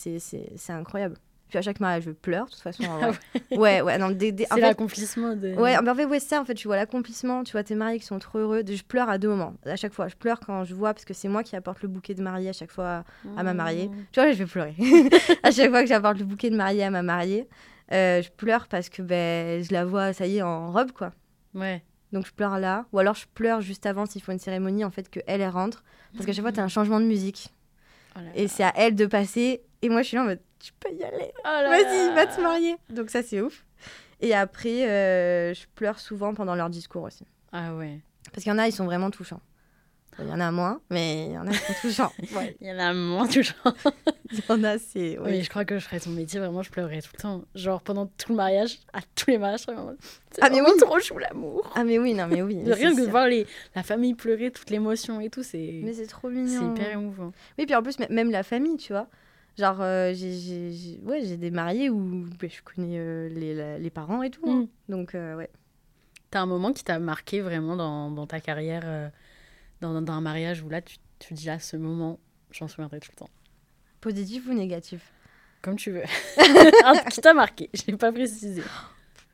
incroyable. 0.71 1.17
Puis 1.51 1.59
à 1.59 1.63
chaque 1.63 1.81
mariage, 1.81 2.05
je 2.05 2.13
pleure, 2.13 2.47
de 2.47 2.51
toute 2.53 2.61
façon. 2.61 2.85
Ah 2.87 3.11
ouais. 3.57 3.83
ouais, 3.83 3.99
non, 3.99 4.17
c'est 4.19 4.61
l'accomplissement 4.61 5.35
de. 5.35 5.55
Ouais, 5.57 5.77
en 5.77 5.95
fait, 5.95 6.05
ouais, 6.05 6.21
ça, 6.21 6.41
en 6.41 6.45
fait, 6.45 6.55
tu 6.55 6.69
vois 6.69 6.77
l'accomplissement, 6.77 7.43
tu 7.43 7.53
vois 7.53 7.65
tes 7.65 7.75
mariés 7.75 7.99
qui 7.99 8.07
sont 8.07 8.21
trop 8.21 8.39
heureux. 8.39 8.63
Je 8.65 8.83
pleure 8.85 9.11
à 9.11 9.19
deux 9.19 9.29
moments, 9.29 9.55
à 9.67 9.75
chaque 9.75 9.93
fois. 9.93 10.07
Je 10.07 10.15
pleure 10.15 10.39
quand 10.39 10.65
je 10.65 10.75
vois, 10.75 10.95
parce 10.95 11.05
que 11.05 11.13
c'est 11.13 11.29
moi 11.29 11.43
qui 11.43 11.57
apporte 11.57 11.83
le 11.83 11.89
bouquet 11.89 12.15
de 12.15 12.23
mariée 12.23 12.51
à 12.51 12.53
chaque 12.53 12.71
fois 12.71 13.05
à 13.37 13.43
ma 13.43 13.53
mariée. 13.53 13.89
Mmh. 13.89 14.07
Tu 14.13 14.21
vois, 14.21 14.31
je 14.31 14.39
vais 14.39 14.47
pleurer. 14.47 14.75
à 15.43 15.51
chaque 15.51 15.71
fois 15.71 15.83
que 15.83 15.89
j'apporte 15.89 16.19
le 16.19 16.25
bouquet 16.25 16.51
de 16.51 16.57
mariée 16.57 16.85
à 16.85 16.91
ma 16.91 17.03
mariée. 17.03 17.49
Euh, 17.93 18.23
je 18.23 18.31
pleure 18.31 18.69
parce 18.69 18.89
que 18.89 19.03
ben, 19.03 19.63
je 19.63 19.73
la 19.73 19.85
vois, 19.85 20.13
ça 20.13 20.27
y 20.27 20.39
est, 20.39 20.43
en 20.43 20.73
robe, 20.73 20.93
quoi. 20.93 21.13
Ouais. 21.55 21.83
Donc 22.13 22.27
je 22.27 22.33
pleure 22.33 22.59
là. 22.59 22.87
Ou 22.93 22.99
alors 22.99 23.15
je 23.15 23.27
pleure 23.35 23.61
juste 23.61 23.87
avant 23.87 24.07
s'il 24.07 24.23
faut 24.23 24.33
une 24.33 24.39
cérémonie, 24.39 24.85
en 24.85 24.91
fait, 24.91 25.09
qu'elle, 25.09 25.25
elle 25.27 25.49
rentre. 25.49 25.83
Parce 26.13 26.27
qu'à 26.27 26.33
chaque 26.33 26.43
fois, 26.43 26.53
tu 26.53 26.61
as 26.61 26.65
un 26.65 26.69
changement 26.69 27.01
de 27.01 27.07
musique. 27.07 27.53
Oh 28.17 28.21
et 28.35 28.49
c'est 28.49 28.65
à 28.65 28.73
elle 28.77 28.95
de 28.95 29.07
passer. 29.07 29.63
Et 29.83 29.89
moi, 29.89 30.03
je 30.03 30.09
suis 30.09 30.17
là 30.17 30.23
en 30.23 30.27
mode, 30.27 30.41
tu 30.59 30.73
peux 30.73 30.93
y 30.93 31.03
aller. 31.05 31.33
Oh 31.39 31.43
Vas-y, 31.45 32.15
va 32.15 32.27
te 32.27 32.41
marier. 32.41 32.77
Donc 32.91 33.11
ça, 33.11 33.23
c'est 33.23 33.41
ouf. 33.41 33.65
Et 34.21 34.35
après, 34.35 34.89
euh, 34.89 35.55
je 35.55 35.67
pleure 35.75 35.99
souvent 35.99 36.35
pendant 36.35 36.55
leur 36.55 36.69
discours 36.69 37.05
aussi. 37.05 37.25
Ah 37.53 37.75
ouais. 37.75 38.01
Parce 38.33 38.43
qu'il 38.43 38.53
y 38.53 38.55
en 38.55 38.59
a, 38.59 38.69
ils 38.69 38.73
sont 38.73 38.85
vraiment 38.85 39.11
touchants. 39.11 39.41
Il 40.23 40.29
y 40.29 40.33
en 40.33 40.41
a 40.41 40.51
moins, 40.51 40.81
mais 40.91 41.27
il 41.27 41.33
y 41.33 41.39
en 41.39 41.47
a 41.47 41.51
qui 41.51 41.93
sont. 41.93 42.11
Il 42.61 42.67
y 42.67 42.73
en 42.73 42.79
a 42.79 42.93
moins 42.93 43.27
touchants. 43.27 43.55
il 44.33 44.39
y 44.39 44.53
en 44.53 44.65
a, 44.65 44.79
c'est. 44.79 45.19
Oui, 45.19 45.43
je 45.43 45.51
crois 45.51 45.65
que 45.65 45.79
je 45.79 45.85
ferais 45.85 46.01
ton 46.01 46.11
métier, 46.11 46.39
vraiment, 46.41 46.63
je 46.63 46.71
pleurerais 46.71 47.01
tout 47.01 47.11
le 47.15 47.23
temps. 47.23 47.43
Genre 47.55 47.81
pendant 47.83 48.07
tout 48.07 48.31
le 48.31 48.37
mariage, 48.37 48.79
à 48.93 49.01
tous 49.15 49.31
les 49.31 49.39
mariages, 49.39 49.61
c'est 49.61 50.43
ah, 50.43 50.51
mais 50.51 50.61
oui. 50.61 50.71
trop 50.79 51.01
chou 51.01 51.19
l'amour. 51.19 51.71
Ah, 51.75 51.85
mais 51.85 51.99
oui, 51.99 52.15
non, 52.15 52.27
mais 52.29 52.43
oui. 52.43 52.63
rien 52.67 52.95
que 52.95 53.01
de 53.01 53.11
voir 53.11 53.27
les... 53.27 53.47
la 53.75 53.83
famille 53.83 54.15
pleurer, 54.15 54.51
toute 54.51 54.71
l'émotion 54.71 55.21
et 55.21 55.29
tout, 55.29 55.43
c'est. 55.43 55.81
Mais 55.83 55.93
c'est 55.93 56.07
trop 56.07 56.31
mignon. 56.31 56.75
C'est 56.75 56.83
hyper 56.83 56.93
émouvant. 56.93 57.33
Oui, 57.59 57.67
puis 57.67 57.75
en 57.75 57.83
plus, 57.83 57.99
même 57.99 58.31
la 58.31 58.43
famille, 58.43 58.77
tu 58.77 58.93
vois. 58.93 59.09
Genre, 59.59 59.81
euh, 59.81 60.13
j'ai 60.15 61.01
ouais, 61.05 61.37
des 61.37 61.51
mariés 61.51 61.91
où 61.91 62.27
bah, 62.41 62.49
je 62.49 62.63
connais 62.63 62.99
euh, 62.99 63.29
les, 63.29 63.79
les, 63.79 63.91
parents 63.91 64.23
et 64.23 64.31
tout. 64.31 64.49
Hein. 64.49 64.67
Mm. 64.89 64.93
Donc, 64.93 65.15
euh, 65.15 65.37
ouais. 65.37 65.51
T'as 66.31 66.41
un 66.41 66.47
moment 66.47 66.73
qui 66.73 66.85
t'a 66.85 66.99
marqué 66.99 67.41
vraiment 67.41 67.77
dans, 67.77 68.11
dans 68.11 68.27
ta 68.27 68.41
carrière 68.41 69.11
dans, 69.81 70.01
dans, 70.01 70.13
un 70.13 70.21
mariage 70.21 70.63
où 70.63 70.69
là, 70.69 70.83
tu, 70.83 70.97
tu 71.19 71.35
dis 71.35 71.51
à 71.51 71.59
ce 71.59 71.77
moment, 71.77 72.19
j'en 72.51 72.69
souviendrai 72.69 73.01
tout 73.01 73.11
le 73.13 73.19
temps. 73.19 73.31
Positif 74.01 74.47
ou 74.49 74.55
négatif 74.55 75.13
Comme 75.63 75.77
tu 75.77 75.91
veux. 75.91 76.05
qui 77.11 77.21
t'a 77.21 77.35
marqué 77.35 77.71
Je 77.75 77.91
n'ai 77.91 77.97
pas 77.97 78.13
précisé. 78.13 78.63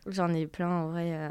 J'en 0.07 0.33
ai 0.35 0.47
plein 0.47 0.69
en 0.69 0.89
vrai. 0.89 1.13
Euh, 1.13 1.31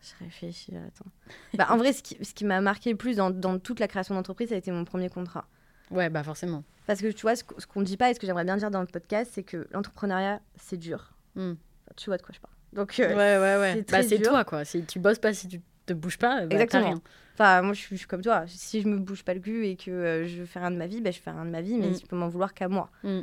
je 0.00 0.24
réfléchis, 0.24 0.76
attends. 0.76 1.10
Bah, 1.54 1.66
en 1.70 1.76
vrai, 1.76 1.92
ce 1.92 2.02
qui, 2.02 2.16
ce 2.24 2.34
qui 2.34 2.44
m'a 2.44 2.60
marqué 2.60 2.90
le 2.90 2.96
plus 2.96 3.16
dans, 3.16 3.30
dans, 3.30 3.58
toute 3.58 3.80
la 3.80 3.88
création 3.88 4.14
d'entreprise, 4.14 4.50
ça 4.50 4.54
a 4.54 4.58
été 4.58 4.70
mon 4.70 4.84
premier 4.84 5.08
contrat. 5.08 5.46
Ouais, 5.90 6.10
bah 6.10 6.22
forcément. 6.22 6.64
Parce 6.86 7.00
que 7.00 7.08
tu 7.08 7.22
vois, 7.22 7.36
ce, 7.36 7.44
qu'on 7.44 7.80
ne 7.80 7.84
dit 7.84 7.96
pas 7.96 8.10
et 8.10 8.14
ce 8.14 8.20
que 8.20 8.26
j'aimerais 8.26 8.44
bien 8.44 8.56
dire 8.56 8.70
dans 8.70 8.80
le 8.80 8.86
podcast, 8.86 9.30
c'est 9.34 9.42
que 9.42 9.66
l'entrepreneuriat, 9.72 10.40
c'est 10.56 10.76
dur. 10.76 11.12
Hmm. 11.34 11.54
tu 11.96 12.10
vois 12.10 12.16
de 12.16 12.22
quoi 12.22 12.34
je 12.34 12.40
parle. 12.40 12.54
Donc, 12.72 12.98
euh, 12.98 13.08
ouais, 13.08 13.38
ouais, 13.38 13.60
ouais. 13.60 13.84
Bah, 13.90 14.02
c'est 14.02 14.20
toi, 14.20 14.44
quoi. 14.44 14.64
Si 14.64 14.84
tu 14.84 14.98
bosses 14.98 15.18
pas, 15.18 15.32
si 15.32 15.48
tu 15.48 15.60
te 15.86 15.92
bouges 15.92 16.18
pas, 16.18 16.46
bah, 16.46 16.54
Exactement. 16.54 16.88
rien. 16.88 17.02
Enfin, 17.34 17.62
moi, 17.62 17.74
je 17.74 17.80
suis, 17.80 17.98
comme 18.00 18.22
toi. 18.22 18.44
Si 18.46 18.80
je 18.80 18.88
me 18.88 18.98
bouge 18.98 19.22
pas 19.22 19.34
le 19.34 19.40
cul 19.40 19.66
et 19.66 19.76
que 19.76 19.90
euh, 19.90 20.26
je 20.26 20.44
fais 20.44 20.58
rien 20.58 20.70
de 20.70 20.76
ma 20.76 20.86
vie, 20.86 21.00
ben, 21.00 21.12
je 21.12 21.20
fais 21.20 21.30
rien 21.30 21.44
de 21.44 21.50
ma 21.50 21.60
vie, 21.60 21.74
mais 21.74 21.90
mm. 21.90 22.00
tu 22.00 22.06
peux 22.06 22.16
m'en 22.16 22.28
vouloir 22.28 22.54
qu'à 22.54 22.68
moi. 22.68 22.90
Mm. 23.02 23.20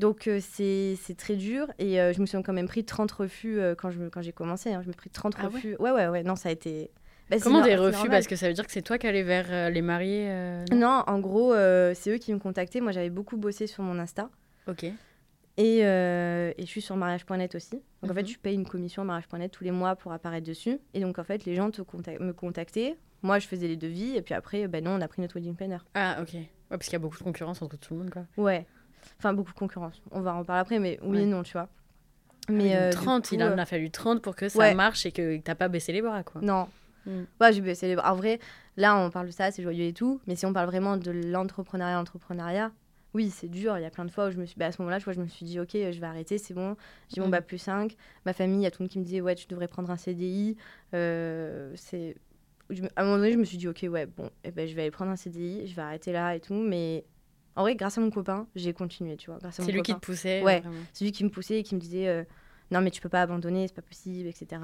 Donc, 0.00 0.26
euh, 0.26 0.40
c'est 0.40 1.16
très 1.16 1.36
dur. 1.36 1.68
Et 1.78 2.00
euh, 2.00 2.12
je 2.12 2.20
me 2.20 2.26
suis 2.26 2.40
quand 2.42 2.52
même 2.52 2.66
pris 2.66 2.84
30 2.84 3.10
refus 3.12 3.60
quand 3.78 3.90
j'ai 3.90 4.10
quand 4.10 4.22
commencé. 4.34 4.72
Hein. 4.72 4.80
Je 4.82 4.88
me 4.88 4.92
suis 4.92 4.98
pris 4.98 5.10
30 5.10 5.34
ah 5.38 5.46
refus. 5.46 5.76
Ouais, 5.78 5.92
ouais, 5.92 6.08
ouais, 6.08 6.22
Non, 6.22 6.36
ça 6.36 6.48
a 6.48 6.52
été. 6.52 6.90
Bah, 7.30 7.36
Comment 7.42 7.62
des 7.62 7.76
refus? 7.76 8.08
Parce 8.08 8.26
que 8.26 8.36
ça 8.36 8.48
veut 8.48 8.54
dire 8.54 8.66
que 8.66 8.72
c'est 8.72 8.82
toi 8.82 8.98
qui 8.98 9.06
allais 9.06 9.22
vers 9.22 9.70
les 9.70 9.82
mariés 9.82 10.30
non, 10.72 11.04
en 11.06 11.20
gros, 11.20 11.54
c'est 11.94 12.10
eux 12.10 12.18
qui 12.18 12.34
me 12.34 12.38
contactaient. 12.38 12.80
Moi, 12.80 12.92
j'avais 12.92 13.10
beaucoup 13.10 13.36
bossé 13.36 13.66
sur 13.66 13.82
mon 13.82 13.98
Insta. 13.98 14.28
Ok. 14.66 14.86
Et, 15.56 15.84
euh, 15.84 16.52
et, 16.58 16.62
je 16.62 16.66
suis 16.66 16.82
sur 16.82 16.96
mariage.net 16.96 17.54
aussi. 17.54 17.80
Donc 18.02 18.10
en 18.10 18.14
fait, 18.14 18.22
mhm. 18.22 18.28
je 18.28 18.38
paye 18.38 18.54
une 18.54 18.66
commission 18.66 19.02
à 19.02 19.04
mariage.net 19.04 19.52
tous 19.52 19.64
les 19.64 19.70
mois 19.70 19.94
pour 19.94 20.12
apparaître 20.12 20.46
dessus. 20.46 20.78
Et 20.94 21.00
donc 21.00 21.18
en 21.18 21.24
fait, 21.24 21.44
les 21.44 21.54
gens 21.54 21.70
te 21.70 21.80
me 22.20 22.32
contactaient. 22.32 22.96
Moi, 23.22 23.38
je 23.38 23.46
faisais 23.46 23.68
les 23.68 23.76
devis. 23.76 24.16
Et 24.16 24.22
puis 24.22 24.34
après, 24.34 24.66
ben 24.66 24.82
non, 24.84 24.92
on 24.92 25.00
a 25.00 25.08
pris 25.08 25.22
notre 25.22 25.36
wedding 25.36 25.54
planner. 25.54 25.78
Ah, 25.94 26.18
ok. 26.20 26.34
Ouais, 26.34 26.48
parce 26.70 26.84
qu'il 26.84 26.94
y 26.94 26.96
a 26.96 26.98
beaucoup 26.98 27.18
de 27.18 27.22
concurrence 27.22 27.62
entre 27.62 27.78
tout 27.78 27.94
le 27.94 28.00
monde, 28.00 28.10
quoi. 28.10 28.26
Ouais. 28.36 28.66
Enfin, 29.18 29.32
beaucoup 29.32 29.52
de 29.52 29.58
concurrence. 29.58 30.02
On 30.10 30.20
va 30.20 30.34
en 30.34 30.44
parler 30.44 30.60
après, 30.60 30.78
mais 30.78 30.98
oui 31.02 31.20
et 31.20 31.26
non, 31.26 31.42
tu 31.42 31.52
vois. 31.52 31.68
Ah 32.48 32.52
mais 32.52 32.90
30, 32.90 33.24
euh, 33.24 33.28
il 33.36 33.42
en 33.42 33.46
euh, 33.48 33.56
a 33.56 33.64
fallu 33.64 33.90
30 33.90 34.20
pour 34.20 34.36
que 34.36 34.48
ça 34.48 34.74
marche 34.74 35.06
et 35.06 35.12
que 35.12 35.38
t'as 35.38 35.54
pas 35.54 35.68
baissé 35.68 35.92
les 35.92 36.02
bras, 36.02 36.22
quoi. 36.22 36.40
Non. 36.42 36.68
Mm. 37.06 37.22
Ouais, 37.40 37.52
j'ai 37.52 37.60
baissé 37.60 37.86
les 37.86 37.96
bras. 37.96 38.12
En 38.12 38.16
vrai, 38.16 38.38
là, 38.76 38.96
on 38.96 39.10
parle 39.10 39.26
de 39.26 39.32
ça, 39.32 39.50
c'est 39.50 39.62
joyeux 39.62 39.84
et 39.84 39.92
tout. 39.92 40.20
Mais 40.26 40.36
si 40.36 40.44
on 40.44 40.52
parle 40.52 40.66
vraiment 40.66 40.96
de 40.96 41.10
l'entrepreneuriat, 41.10 41.98
entrepreneuriat, 41.98 42.70
oui, 43.14 43.30
c'est 43.30 43.48
dur. 43.48 43.78
Il 43.78 43.82
y 43.82 43.86
a 43.86 43.90
plein 43.90 44.04
de 44.04 44.10
fois 44.10 44.26
où 44.26 44.30
je 44.30 44.36
me 44.36 44.44
suis. 44.44 44.58
Bah, 44.58 44.66
à 44.66 44.72
ce 44.72 44.82
moment-là, 44.82 44.98
je, 44.98 45.10
je 45.10 45.20
me 45.20 45.26
suis 45.28 45.46
dit, 45.46 45.60
OK, 45.60 45.70
je 45.72 46.00
vais 46.00 46.06
arrêter, 46.06 46.36
c'est 46.36 46.54
bon. 46.54 46.76
J'ai 47.14 47.20
mon 47.20 47.28
mm. 47.28 47.30
bac 47.30 47.46
plus 47.46 47.58
5. 47.58 47.96
Ma 48.26 48.32
famille, 48.32 48.58
il 48.58 48.62
y 48.62 48.66
a 48.66 48.70
tout 48.70 48.82
le 48.82 48.84
monde 48.84 48.90
qui 48.90 48.98
me 48.98 49.04
disait, 49.04 49.20
ouais, 49.20 49.34
tu 49.34 49.46
devrais 49.46 49.68
prendre 49.68 49.90
un 49.90 49.96
CDI. 49.96 50.56
Euh, 50.94 51.72
c'est. 51.76 52.16
À 52.96 53.02
un 53.02 53.04
moment 53.04 53.18
donné, 53.18 53.32
je 53.32 53.38
me 53.38 53.44
suis 53.44 53.58
dit, 53.58 53.68
OK, 53.68 53.84
ouais, 53.88 54.06
bon, 54.06 54.30
eh 54.42 54.50
ben, 54.50 54.66
je 54.66 54.74
vais 54.74 54.82
aller 54.82 54.90
prendre 54.90 55.10
un 55.10 55.16
CDI, 55.16 55.66
je 55.66 55.76
vais 55.76 55.82
arrêter 55.82 56.12
là 56.12 56.34
et 56.34 56.40
tout. 56.40 56.54
Mais 56.54 57.04
en 57.56 57.62
vrai, 57.62 57.76
grâce 57.76 57.98
à 57.98 58.00
mon 58.00 58.10
copain, 58.10 58.48
j'ai 58.56 58.72
continué, 58.72 59.16
tu 59.16 59.30
vois. 59.30 59.38
C'est 59.50 59.70
lui 59.70 59.82
qui 59.82 59.94
te 59.94 60.00
poussait 60.00 60.42
Ouais, 60.42 60.62
c'est 60.92 61.04
lui 61.04 61.12
qui 61.12 61.24
me 61.24 61.30
poussait 61.30 61.60
et 61.60 61.62
qui 61.62 61.74
me 61.74 61.80
disait, 61.80 62.08
euh, 62.08 62.24
non, 62.70 62.80
mais 62.80 62.90
tu 62.90 63.00
peux 63.00 63.08
pas 63.08 63.22
abandonner, 63.22 63.68
c'est 63.68 63.74
pas 63.74 63.82
possible, 63.82 64.28
etc. 64.28 64.60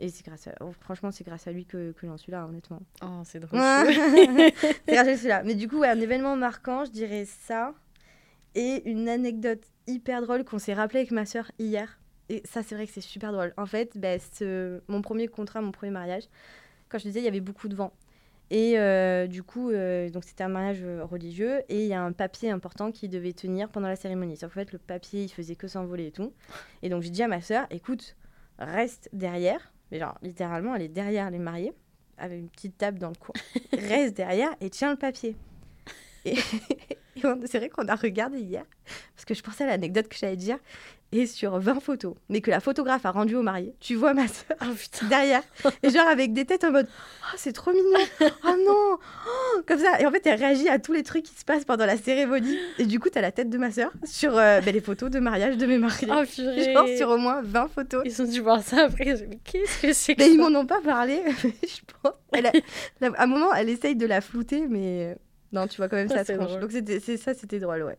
Et 0.00 0.08
c'est 0.08 0.24
grâce 0.24 0.48
à... 0.48 0.54
Oh, 0.60 0.72
franchement, 0.80 1.12
c'est 1.12 1.24
grâce 1.24 1.46
à 1.46 1.52
lui 1.52 1.66
que, 1.66 1.92
que 1.92 2.06
j'en 2.06 2.16
suis 2.16 2.32
là, 2.32 2.46
honnêtement. 2.46 2.80
Oh, 3.02 3.20
c'est 3.24 3.38
drôle. 3.38 3.60
c'est 3.60 4.92
grâce 4.92 5.08
à 5.08 5.16
celui-là. 5.16 5.42
Mais 5.44 5.54
du 5.54 5.68
coup, 5.68 5.78
ouais, 5.78 5.88
un 5.88 6.00
événement 6.00 6.36
marquant, 6.36 6.84
je 6.84 6.90
dirais 6.90 7.26
ça. 7.26 7.74
Et 8.54 8.88
une 8.88 9.08
anecdote 9.08 9.62
hyper 9.86 10.22
drôle 10.22 10.44
qu'on 10.44 10.58
s'est 10.58 10.74
rappelé 10.74 11.00
avec 11.00 11.10
ma 11.10 11.26
soeur 11.26 11.50
hier. 11.58 11.98
Et 12.28 12.42
ça, 12.44 12.62
c'est 12.62 12.74
vrai 12.74 12.86
que 12.86 12.92
c'est 12.92 13.00
super 13.00 13.32
drôle. 13.32 13.52
En 13.56 13.66
fait, 13.66 13.98
bah, 13.98 14.16
mon 14.88 15.02
premier 15.02 15.28
contrat, 15.28 15.60
mon 15.60 15.72
premier 15.72 15.92
mariage, 15.92 16.24
quand 16.88 16.98
je 16.98 17.04
disais, 17.04 17.20
il 17.20 17.24
y 17.24 17.28
avait 17.28 17.40
beaucoup 17.40 17.68
de 17.68 17.74
vent. 17.74 17.92
Et 18.50 18.78
euh, 18.78 19.26
du 19.26 19.42
coup, 19.42 19.70
euh, 19.70 20.10
donc 20.10 20.24
c'était 20.24 20.44
un 20.44 20.48
mariage 20.48 20.82
euh, 20.82 21.04
religieux 21.04 21.62
et 21.68 21.82
il 21.82 21.88
y 21.88 21.94
a 21.94 22.02
un 22.02 22.12
papier 22.12 22.50
important 22.50 22.92
qui 22.92 23.08
devait 23.08 23.32
tenir 23.32 23.68
pendant 23.70 23.88
la 23.88 23.96
cérémonie. 23.96 24.36
Sauf 24.36 24.52
qu'en 24.52 24.60
fait, 24.60 24.72
le 24.72 24.78
papier, 24.78 25.24
il 25.24 25.28
faisait 25.28 25.56
que 25.56 25.66
s'envoler 25.66 26.06
et 26.06 26.12
tout. 26.12 26.32
Et 26.82 26.88
donc 26.88 27.02
j'ai 27.02 27.10
dit 27.10 27.22
à 27.22 27.28
ma 27.28 27.40
soeur, 27.40 27.66
écoute, 27.70 28.16
reste 28.58 29.08
derrière. 29.12 29.72
Mais 29.90 29.98
genre, 29.98 30.16
littéralement, 30.22 30.74
elle 30.74 30.82
est 30.82 30.88
derrière 30.88 31.30
les 31.30 31.38
mariés, 31.38 31.72
avec 32.18 32.38
une 32.38 32.48
petite 32.48 32.76
table 32.76 32.98
dans 32.98 33.08
le 33.08 33.16
coin. 33.16 33.34
reste 33.72 34.16
derrière 34.16 34.50
et 34.60 34.70
tiens 34.70 34.90
le 34.90 34.98
papier. 34.98 35.36
Et, 36.24 36.36
c'est 37.46 37.58
vrai 37.58 37.68
qu'on 37.68 37.88
a 37.88 37.94
regardé 37.94 38.38
hier, 38.38 38.64
parce 39.14 39.24
que 39.24 39.34
je 39.34 39.42
pensais 39.42 39.64
à 39.64 39.68
l'anecdote 39.68 40.08
que 40.08 40.16
j'allais 40.16 40.36
dire, 40.36 40.58
et 41.12 41.26
sur 41.26 41.58
20 41.58 41.80
photos, 41.80 42.14
mais 42.28 42.40
que 42.40 42.50
la 42.50 42.58
photographe 42.58 43.06
a 43.06 43.12
rendu 43.12 43.36
au 43.36 43.42
marié, 43.42 43.74
tu 43.78 43.94
vois 43.94 44.14
ma 44.14 44.26
soeur 44.26 44.56
oh, 44.62 45.06
derrière, 45.08 45.42
et 45.82 45.90
genre 45.90 46.08
avec 46.08 46.32
des 46.32 46.44
têtes 46.44 46.64
en 46.64 46.72
mode 46.72 46.88
Oh, 47.22 47.36
c'est 47.36 47.52
trop 47.52 47.72
mignon 47.72 48.00
Oh 48.44 48.56
non 48.66 48.98
oh, 48.98 49.60
Comme 49.66 49.78
ça. 49.78 50.00
Et 50.00 50.06
en 50.06 50.10
fait, 50.10 50.26
elle 50.26 50.38
réagit 50.38 50.68
à 50.68 50.78
tous 50.78 50.92
les 50.92 51.02
trucs 51.02 51.24
qui 51.24 51.34
se 51.34 51.44
passent 51.44 51.64
pendant 51.64 51.86
la 51.86 51.96
cérémonie. 51.96 52.58
Et 52.78 52.84
du 52.84 53.00
coup, 53.00 53.08
t'as 53.08 53.20
la 53.20 53.32
tête 53.32 53.48
de 53.48 53.58
ma 53.58 53.70
soeur 53.70 53.92
sur 54.04 54.36
euh, 54.36 54.60
ben, 54.60 54.74
les 54.74 54.80
photos 54.80 55.10
de 55.10 55.20
mariage 55.20 55.56
de 55.56 55.66
mes 55.66 55.78
mariés. 55.78 56.08
Oh 56.10 56.22
purée 56.24 56.72
Genre 56.72 56.88
sur 56.96 57.10
au 57.10 57.16
moins 57.16 57.42
20 57.42 57.68
photos. 57.68 58.02
Ils 58.04 58.22
ont 58.22 58.26
dû 58.26 58.40
voir 58.40 58.62
ça 58.62 58.84
après. 58.84 59.26
Mais 59.28 59.38
qu'est-ce 59.44 59.82
que 59.82 59.92
c'est 59.92 60.14
que 60.14 60.22
mais 60.22 60.30
Ils 60.30 60.38
m'en 60.38 60.58
ont 60.58 60.66
pas 60.66 60.80
parlé. 60.80 61.22
je 61.42 61.80
pense. 62.02 62.12
à 63.16 63.22
un 63.22 63.26
moment, 63.26 63.54
elle 63.54 63.68
essaye 63.68 63.96
de 63.96 64.06
la 64.06 64.20
flouter, 64.20 64.66
mais 64.68 65.16
non, 65.54 65.68
tu 65.68 65.76
vois 65.76 65.88
quand 65.88 65.96
même 65.96 66.08
ça, 66.08 66.24
ça 66.24 66.36
Donc 66.36 66.72
c'est 66.72 67.16
ça, 67.16 67.32
c'était 67.32 67.60
drôle, 67.60 67.84
ouais. 67.84 67.98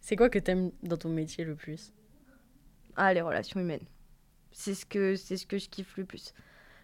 C'est 0.00 0.16
quoi 0.16 0.30
que 0.30 0.38
t'aimes 0.38 0.70
dans 0.82 0.96
ton 0.96 1.10
métier 1.10 1.44
le 1.44 1.54
plus? 1.54 1.92
Ah, 2.96 3.12
les 3.12 3.20
relations 3.20 3.60
humaines. 3.60 3.84
C'est 4.50 4.74
ce 4.74 4.86
que 4.86 5.14
c'est 5.14 5.36
ce 5.36 5.46
que 5.46 5.58
je 5.58 5.68
kiffe 5.68 5.96
le 5.96 6.04
plus. 6.04 6.32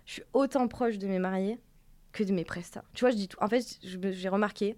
Je 0.04 0.12
suis 0.12 0.22
autant 0.34 0.68
proche 0.68 0.98
de 0.98 1.06
mes 1.06 1.18
mariés 1.18 1.58
que 2.12 2.22
de 2.22 2.32
mes 2.32 2.44
prestats. 2.44 2.84
Tu 2.92 3.00
vois, 3.00 3.10
je 3.10 3.16
dis 3.16 3.28
tout. 3.28 3.38
En 3.40 3.48
fait, 3.48 3.78
j'ai 3.82 4.28
remarqué 4.28 4.76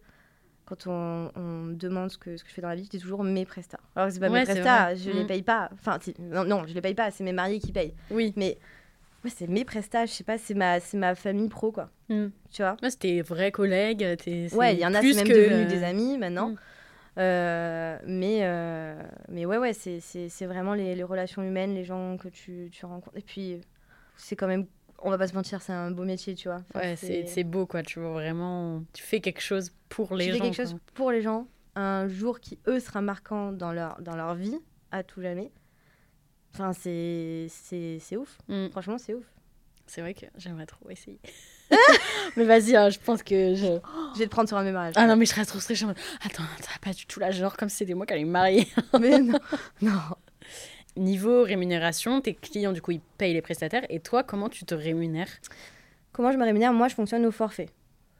quand 0.64 0.86
on, 0.86 1.30
me 1.36 1.74
demande 1.74 2.10
ce 2.10 2.18
que, 2.18 2.36
ce 2.36 2.44
que 2.44 2.50
je 2.50 2.54
fais 2.54 2.62
dans 2.62 2.68
la 2.68 2.76
vie, 2.76 2.84
je 2.84 2.90
dis 2.90 2.98
toujours 2.98 3.24
mes 3.24 3.44
prestats. 3.44 3.80
Alors 3.96 4.10
c'est 4.12 4.20
pas 4.20 4.28
mes 4.28 4.44
prestats, 4.44 4.94
je 4.94 5.10
les 5.10 5.24
mm. 5.24 5.26
paye 5.26 5.42
pas. 5.42 5.70
Enfin, 5.72 5.98
non, 6.18 6.44
non, 6.44 6.66
je 6.66 6.74
les 6.74 6.80
paye 6.80 6.94
pas, 6.94 7.10
c'est 7.10 7.24
mes 7.24 7.32
mariés 7.32 7.58
qui 7.58 7.72
payent. 7.72 7.94
Oui. 8.10 8.32
Mais 8.36 8.58
Ouais, 9.24 9.30
c'est 9.34 9.48
mes 9.48 9.64
prestats, 9.64 10.06
je 10.06 10.12
sais 10.12 10.24
pas, 10.24 10.38
c'est 10.38 10.54
ma, 10.54 10.78
ma 10.94 11.14
famille 11.14 11.48
pro, 11.48 11.72
quoi. 11.72 11.90
Mm. 12.08 12.26
Tu 12.50 12.62
vois? 12.62 12.76
Ouais, 12.82 12.90
C'est 12.90 13.00
tes 13.00 13.22
vrais 13.22 13.50
collègues. 13.50 14.02
Ouais, 14.52 14.74
il 14.74 14.78
y 14.78 14.86
en 14.86 14.94
a, 14.94 15.02
c'est 15.02 15.14
même 15.14 15.26
que... 15.26 15.32
devenu 15.32 15.66
des 15.66 15.82
amis 15.82 16.18
maintenant. 16.18 16.50
Mm. 16.50 16.56
Euh, 17.18 17.98
mais, 18.06 18.40
euh, 18.42 19.02
mais 19.28 19.44
ouais, 19.44 19.58
ouais, 19.58 19.72
c'est 19.72 20.46
vraiment 20.46 20.74
les, 20.74 20.94
les, 20.94 21.02
relations 21.02 21.42
humaines, 21.42 21.74
les 21.74 21.84
gens 21.84 22.16
que 22.16 22.28
tu, 22.28 22.68
tu 22.70 22.86
rencontres. 22.86 23.16
Et 23.16 23.22
puis, 23.22 23.60
c'est 24.16 24.36
quand 24.36 24.46
même, 24.46 24.66
on 25.00 25.10
va 25.10 25.18
pas 25.18 25.26
se 25.26 25.34
mentir, 25.34 25.60
c'est 25.60 25.72
un 25.72 25.90
beau 25.90 26.04
métier, 26.04 26.34
tu 26.36 26.48
vois. 26.48 26.62
ouais, 26.76 26.94
c'est 26.96 27.44
beau, 27.44 27.66
quoi. 27.66 27.82
Tu 27.82 27.98
vois, 27.98 28.12
vraiment, 28.12 28.84
tu 28.92 29.02
fais 29.02 29.20
quelque 29.20 29.40
chose 29.40 29.72
pour 29.88 30.14
les 30.14 30.26
gens. 30.26 30.30
Tu 30.30 30.38
fais 30.38 30.44
quelque 30.44 30.56
chose 30.56 30.76
pour 30.94 31.10
les 31.10 31.22
gens. 31.22 31.48
Un 31.74 32.08
jour 32.08 32.38
qui, 32.40 32.58
eux, 32.68 32.78
sera 32.78 33.00
marquant 33.00 33.52
dans 33.52 33.72
leur, 33.72 34.00
dans 34.00 34.16
leur 34.16 34.34
vie, 34.34 34.58
à 34.92 35.02
tout 35.02 35.20
jamais. 35.20 35.50
Enfin, 36.54 36.72
c'est 36.72 38.16
ouf. 38.16 38.38
Mm. 38.48 38.68
Franchement, 38.70 38.98
c'est 38.98 39.14
ouf. 39.14 39.24
C'est 39.88 40.02
vrai 40.02 40.12
que 40.12 40.26
j'aimerais 40.36 40.66
trop 40.66 40.88
essayer. 40.90 41.18
mais 42.36 42.44
vas-y, 42.44 42.76
hein, 42.76 42.90
je 42.90 42.98
pense 42.98 43.22
que 43.22 43.54
je... 43.54 43.78
je 44.14 44.18
vais 44.18 44.26
te 44.26 44.30
prendre 44.30 44.48
sur 44.48 44.58
un 44.58 44.62
mémorage. 44.62 44.92
Ah 44.96 45.06
non, 45.06 45.16
mais 45.16 45.24
je 45.24 45.30
serais 45.30 45.46
trop 45.46 45.60
stressée. 45.60 45.86
Attends, 46.22 46.42
t'as 46.60 46.78
pas 46.82 46.92
du 46.92 47.06
tout 47.06 47.20
la 47.20 47.30
genre 47.30 47.56
comme 47.56 47.70
si 47.70 47.78
c'était 47.78 47.94
moi 47.94 48.04
qui 48.04 48.12
allais 48.12 48.24
me 48.24 48.30
marier. 48.30 48.68
mais 49.00 49.18
non, 49.18 49.38
non. 49.82 49.98
Niveau 50.96 51.42
rémunération, 51.42 52.20
tes 52.20 52.34
clients, 52.34 52.72
du 52.72 52.82
coup, 52.82 52.90
ils 52.90 53.00
payent 53.00 53.32
les 53.32 53.42
prestataires. 53.42 53.86
Et 53.88 54.00
toi, 54.00 54.22
comment 54.22 54.48
tu 54.48 54.64
te 54.64 54.74
rémunères? 54.74 55.30
Comment 56.12 56.32
je 56.32 56.36
me 56.36 56.44
rémunère? 56.44 56.72
Moi, 56.72 56.88
je 56.88 56.94
fonctionne 56.94 57.24
au 57.24 57.30
forfait. 57.30 57.70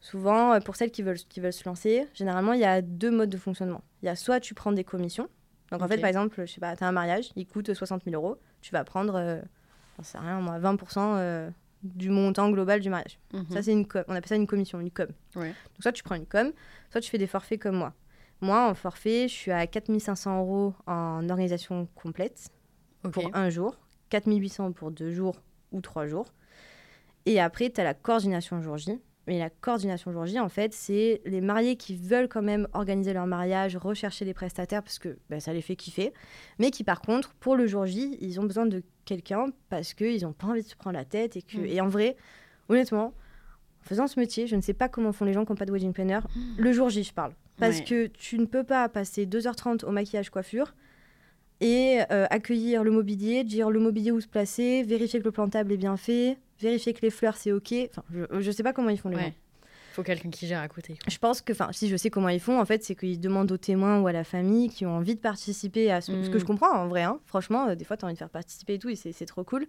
Souvent, 0.00 0.54
euh, 0.54 0.60
pour 0.60 0.76
celles 0.76 0.90
qui 0.90 1.02
veulent, 1.02 1.18
qui 1.18 1.40
veulent 1.40 1.52
se 1.52 1.68
lancer, 1.68 2.06
généralement, 2.14 2.52
il 2.52 2.60
y 2.60 2.64
a 2.64 2.80
deux 2.80 3.10
modes 3.10 3.30
de 3.30 3.36
fonctionnement. 3.36 3.82
Il 4.02 4.06
y 4.06 4.08
a 4.08 4.16
soit 4.16 4.40
tu 4.40 4.54
prends 4.54 4.72
des 4.72 4.84
commissions, 4.84 5.28
donc 5.70 5.82
en 5.82 5.88
fait, 5.88 5.98
par 5.98 6.08
exemple, 6.08 6.46
je 6.46 6.52
sais 6.52 6.60
pas, 6.60 6.76
tu 6.76 6.84
as 6.84 6.88
un 6.88 6.92
mariage, 6.92 7.30
il 7.36 7.46
coûte 7.46 7.72
60 7.72 8.04
000 8.04 8.16
euros, 8.16 8.38
tu 8.60 8.72
vas 8.72 8.84
prendre, 8.84 9.14
euh, 9.16 9.40
sais 10.02 10.18
rien, 10.18 10.40
moi, 10.40 10.58
20% 10.58 10.98
euh, 10.98 11.50
du 11.82 12.10
montant 12.10 12.50
global 12.50 12.80
du 12.80 12.88
mariage. 12.88 13.18
Mhm. 13.32 13.46
Ça, 13.50 13.62
c'est 13.62 13.72
une 13.72 13.86
on 14.08 14.14
appelle 14.14 14.26
ça 14.28 14.36
une 14.36 14.46
commission, 14.46 14.80
une 14.80 14.90
com. 14.90 15.08
Donc 15.34 15.54
soit 15.80 15.92
tu 15.92 16.02
prends 16.02 16.14
une 16.14 16.26
com, 16.26 16.52
soit 16.90 17.00
tu 17.00 17.10
fais 17.10 17.18
des 17.18 17.26
forfaits 17.26 17.60
comme 17.60 17.76
moi. 17.76 17.92
Moi, 18.40 18.68
en 18.68 18.74
forfait, 18.74 19.26
je 19.28 19.34
suis 19.34 19.50
à 19.50 19.66
4500 19.66 20.38
euros 20.40 20.74
en 20.86 21.28
organisation 21.28 21.88
complète 21.94 22.50
pour 23.12 23.34
un 23.34 23.50
jour, 23.50 23.76
4800 24.10 24.72
pour 24.72 24.90
deux 24.90 25.10
jours 25.12 25.40
ou 25.72 25.80
trois 25.80 26.06
jours. 26.06 26.26
Et 27.26 27.40
après, 27.40 27.68
tu 27.70 27.80
as 27.80 27.84
la 27.84 27.94
coordination 27.94 28.62
jour 28.62 28.78
J. 28.78 29.00
Mais 29.28 29.38
la 29.38 29.50
coordination 29.50 30.10
jour 30.10 30.24
J, 30.24 30.40
en 30.40 30.48
fait, 30.48 30.72
c'est 30.72 31.20
les 31.26 31.42
mariés 31.42 31.76
qui 31.76 31.94
veulent 31.96 32.28
quand 32.28 32.42
même 32.42 32.66
organiser 32.72 33.12
leur 33.12 33.26
mariage, 33.26 33.76
rechercher 33.76 34.24
des 34.24 34.32
prestataires 34.32 34.82
parce 34.82 34.98
que 34.98 35.18
bah, 35.28 35.38
ça 35.38 35.52
les 35.52 35.60
fait 35.60 35.76
kiffer, 35.76 36.14
mais 36.58 36.70
qui 36.70 36.82
par 36.82 37.02
contre, 37.02 37.34
pour 37.34 37.54
le 37.54 37.66
jour 37.66 37.84
J, 37.84 38.16
ils 38.22 38.40
ont 38.40 38.44
besoin 38.44 38.64
de 38.64 38.82
quelqu'un 39.04 39.46
parce 39.68 39.92
qu'ils 39.92 40.22
n'ont 40.22 40.32
pas 40.32 40.46
envie 40.46 40.62
de 40.62 40.66
se 40.66 40.76
prendre 40.76 40.96
la 40.96 41.04
tête. 41.04 41.36
Et, 41.36 41.42
que... 41.42 41.58
Mm. 41.58 41.66
et 41.66 41.80
en 41.82 41.88
vrai, 41.88 42.16
honnêtement, 42.70 43.12
en 43.82 43.84
faisant 43.84 44.06
ce 44.06 44.18
métier, 44.18 44.46
je 44.46 44.56
ne 44.56 44.62
sais 44.62 44.72
pas 44.72 44.88
comment 44.88 45.12
font 45.12 45.26
les 45.26 45.34
gens 45.34 45.44
qui 45.44 45.52
n'ont 45.52 45.56
pas 45.56 45.66
de 45.66 45.72
wedding 45.72 45.92
planner. 45.92 46.20
Mm. 46.34 46.40
Le 46.56 46.72
jour 46.72 46.88
J, 46.88 47.04
je 47.04 47.12
parle. 47.12 47.32
Parce 47.58 47.80
que 47.80 48.06
tu 48.06 48.38
ne 48.38 48.46
peux 48.46 48.62
pas 48.62 48.88
passer 48.88 49.26
2h30 49.26 49.84
au 49.84 49.90
maquillage 49.90 50.30
coiffure 50.30 50.74
et 51.60 51.98
euh, 52.12 52.26
accueillir 52.30 52.84
le 52.84 52.90
mobilier, 52.90 53.44
dire 53.44 53.70
le 53.70 53.80
mobilier 53.80 54.12
où 54.12 54.20
se 54.20 54.28
placer, 54.28 54.84
vérifier 54.84 55.18
que 55.18 55.24
le 55.24 55.32
plantable 55.32 55.72
est 55.72 55.76
bien 55.76 55.96
fait, 55.96 56.38
vérifier 56.60 56.94
que 56.94 57.00
les 57.02 57.10
fleurs 57.10 57.36
c'est 57.36 57.52
ok. 57.52 57.74
Enfin, 57.90 58.04
je, 58.12 58.40
je 58.40 58.50
sais 58.50 58.62
pas 58.62 58.72
comment 58.72 58.90
ils 58.90 58.98
font 58.98 59.08
les 59.08 59.16
ouais. 59.16 59.34
Faut 59.92 60.04
quelqu'un 60.04 60.30
qui 60.30 60.46
gère 60.46 60.60
à 60.60 60.68
côté. 60.68 60.96
Je 61.08 61.18
pense 61.18 61.40
que, 61.40 61.52
enfin, 61.52 61.70
si 61.72 61.88
je 61.88 61.96
sais 61.96 62.08
comment 62.08 62.28
ils 62.28 62.38
font, 62.38 62.60
en 62.60 62.64
fait, 62.64 62.84
c'est 62.84 62.94
qu'ils 62.94 63.18
demandent 63.18 63.50
aux 63.50 63.56
témoins 63.56 64.00
ou 64.00 64.06
à 64.06 64.12
la 64.12 64.22
famille 64.22 64.68
qui 64.68 64.86
ont 64.86 64.96
envie 64.96 65.16
de 65.16 65.20
participer 65.20 65.90
à 65.90 66.00
ce, 66.00 66.22
ce 66.22 66.30
que 66.30 66.38
je 66.38 66.44
mm. 66.44 66.46
comprends 66.46 66.72
en 66.72 66.86
vrai. 66.86 67.02
Hein. 67.02 67.18
Franchement, 67.26 67.68
euh, 67.68 67.74
des 67.74 67.84
fois, 67.84 67.96
tu 67.96 68.04
as 68.04 68.06
envie 68.06 68.14
de 68.14 68.18
faire 68.18 68.30
participer 68.30 68.74
et 68.74 68.78
tout, 68.78 68.88
et 68.90 68.94
c'est 68.94 69.26
trop 69.26 69.42
cool. 69.42 69.66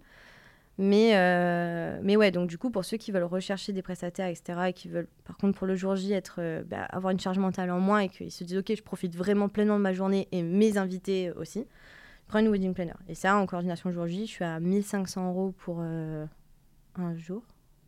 Mais, 0.77 1.11
euh, 1.15 1.99
mais 2.03 2.15
ouais, 2.15 2.29
donc 2.31 2.47
du 2.47 2.57
coup, 2.57 2.69
pour 2.69 2.85
ceux 2.85 2.97
qui 2.97 3.11
veulent 3.11 3.23
rechercher 3.23 3.73
des 3.73 3.81
prestataires, 3.81 4.27
etc., 4.27 4.59
et 4.67 4.73
qui 4.73 4.87
veulent, 4.87 5.07
par 5.25 5.35
contre, 5.35 5.57
pour 5.57 5.65
le 5.67 5.75
jour 5.75 5.95
J, 5.95 6.13
être, 6.13 6.35
euh, 6.37 6.63
bah, 6.63 6.83
avoir 6.89 7.11
une 7.11 7.19
charge 7.19 7.39
mentale 7.39 7.71
en 7.71 7.79
moins 7.79 7.99
et 7.99 8.09
qu'ils 8.09 8.31
se 8.31 8.43
disent, 8.43 8.59
OK, 8.59 8.71
je 8.73 8.83
profite 8.83 9.15
vraiment 9.15 9.49
pleinement 9.49 9.77
de 9.77 9.83
ma 9.83 9.93
journée 9.93 10.27
et 10.31 10.43
mes 10.43 10.77
invités 10.77 11.31
aussi, 11.31 11.65
prends 12.27 12.39
une 12.39 12.49
wedding 12.49 12.73
planner. 12.73 12.93
Et 13.09 13.15
ça, 13.15 13.35
en 13.35 13.45
coordination 13.45 13.91
jour 13.91 14.05
J, 14.07 14.27
je 14.27 14.31
suis 14.31 14.45
à 14.45 14.59
1500 14.59 15.27
euros 15.27 15.53
pour 15.57 15.81
un 16.99 17.15
jour. 17.15 17.43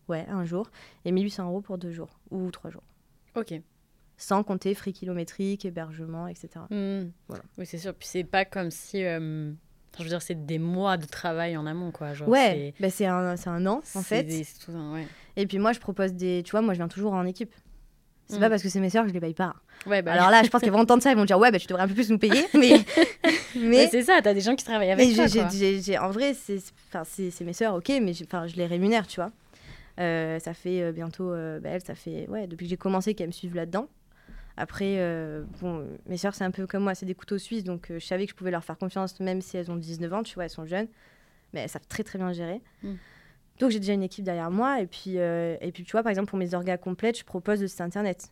Ouais, 0.08 0.26
un 0.30 0.46
jour. 0.46 0.70
Et 1.06 1.12
1800 1.12 1.48
euros 1.48 1.62
pour 1.62 1.78
deux 1.78 1.92
jours 1.92 2.20
ou 2.32 2.52
trois 2.52 2.70
jours. 2.70 2.84
Ok. 3.36 3.54
Sans 4.18 4.44
compter 4.44 4.76
frais 4.76 4.92
kilométriques, 4.92 5.66
hébergement, 5.66 6.28
etc. 6.28 6.50
Hmm. 6.70 7.10
Voilà. 7.28 7.44
Oui, 7.58 7.66
c'est 7.66 7.78
sûr. 7.78 7.94
Puis 7.94 8.08
c'est 8.08 8.24
pas 8.24 8.46
comme 8.46 8.72
si. 8.72 9.04
Euh, 9.04 9.52
je 9.98 10.04
veux 10.04 10.10
dire, 10.10 10.22
c'est 10.22 10.46
des 10.46 10.60
mois 10.60 10.98
de 10.98 11.06
travail 11.06 11.58
en 11.58 11.66
amont, 11.66 11.92
quoi. 11.92 12.14
Genre, 12.14 12.28
ouais, 12.28 12.74
bah, 12.80 12.90
c'est 12.90 13.06
un, 13.06 13.36
un, 13.36 13.66
an, 13.66 13.82
en 13.96 14.02
fait. 14.02 14.28
Ouais. 14.70 15.08
Et 15.36 15.48
puis 15.48 15.60
moi, 15.60 15.74
je 15.74 15.80
propose 15.80 16.14
des. 16.14 16.44
Tu 16.44 16.52
vois, 16.52 16.62
moi, 16.62 16.74
je 16.74 16.80
viens 16.80 16.88
toujours 16.88 17.14
en 17.14 17.26
équipe. 17.26 17.54
C'est 18.32 18.40
pas 18.40 18.48
hmm. 18.48 18.50
parce 18.50 18.64
que 18.64 18.70
c'est 18.70 18.80
mes 18.80 18.90
soeurs 18.90 19.04
que 19.04 19.10
je 19.10 19.14
les 19.14 19.20
paye 19.20 19.34
pas. 19.34 19.54
Ouais, 19.86 20.02
bah... 20.02 20.14
Alors 20.14 20.30
là, 20.30 20.42
je 20.42 20.50
pense 20.50 20.62
qu'elles 20.62 20.72
vont 20.72 20.80
entendre 20.80 21.04
ça, 21.04 21.12
ils 21.12 21.18
vont 21.18 21.26
dire 21.26 21.38
ouais, 21.38 21.52
bah, 21.52 21.60
tu 21.60 21.68
devrais 21.68 21.84
un 21.84 21.88
peu 21.88 21.94
plus 21.94 22.10
nous 22.10 22.18
payer. 22.18 22.46
Mais, 22.54 22.86
mais... 23.56 23.88
c'est 23.88 24.04
ça, 24.04 24.22
t'as 24.24 24.34
des 24.34 24.40
gens 24.40 24.56
qui 24.56 24.64
travaillent 24.64 24.92
avec 24.92 25.14
toi. 25.14 25.28
J 25.28 25.98
en 25.98 26.10
vrai, 26.10 26.34
c'est 26.34 27.42
mes 27.42 27.54
soeurs, 27.54 27.76
ok, 27.76 27.92
mais 28.02 28.14
je 28.14 28.56
les 28.56 28.66
rémunère, 28.66 29.06
tu 29.06 29.20
vois. 29.20 29.32
Euh, 30.00 30.40
ça 30.40 30.54
fait 30.54 30.82
euh, 30.82 30.92
bientôt, 30.94 31.32
euh, 31.32 31.60
bah, 31.60 31.80
ça 31.80 31.96
fait 31.96 32.28
ouais, 32.30 32.48
depuis 32.48 32.66
que 32.66 32.70
j'ai 32.70 32.78
commencé 32.78 33.14
qu'elles 33.14 33.28
me 33.28 33.34
suivent 33.34 33.56
là-dedans. 33.56 33.88
Après, 34.58 34.98
bon, 35.62 35.88
mes 36.08 36.18
soeurs, 36.18 36.36
c'est 36.36 36.44
un 36.44 36.52
peu 36.52 36.68
comme 36.68 36.84
moi, 36.84 36.94
c'est 36.94 37.06
des 37.06 37.16
couteaux 37.16 37.38
suisses, 37.38 37.64
donc 37.64 37.88
je 37.90 38.06
savais 38.06 38.26
que 38.26 38.32
je 38.32 38.36
pouvais 38.36 38.52
leur 38.52 38.64
faire 38.64 38.78
confiance, 38.78 39.20
même 39.20 39.42
si 39.42 39.58
elles 39.58 39.72
ont 39.72 39.76
19 39.76 40.14
ans, 40.14 40.24
tu 40.24 40.36
vois, 40.36 40.44
elles 40.44 40.50
sont 40.50 40.66
jeunes, 40.66 40.88
mais 41.54 41.62
elles 41.62 41.70
savent 41.70 41.88
très 41.88 42.04
très 42.04 42.20
bien 42.20 42.32
gérer. 42.32 42.62
Hmm. 42.84 42.96
Donc 43.62 43.70
j'ai 43.70 43.80
déjà 43.80 43.94
une 43.94 44.02
équipe 44.02 44.26
derrière 44.26 44.50
moi. 44.50 44.82
Et 44.82 44.88
puis, 44.88 45.18
euh, 45.18 45.56
et 45.62 45.72
puis 45.72 45.84
tu 45.84 45.92
vois, 45.92 46.02
par 46.02 46.10
exemple, 46.10 46.30
pour 46.30 46.40
mes 46.40 46.56
orgas 46.56 46.78
complètes, 46.78 47.20
je 47.20 47.24
propose 47.24 47.62
le 47.62 47.68
site 47.68 47.82
internet. 47.82 48.32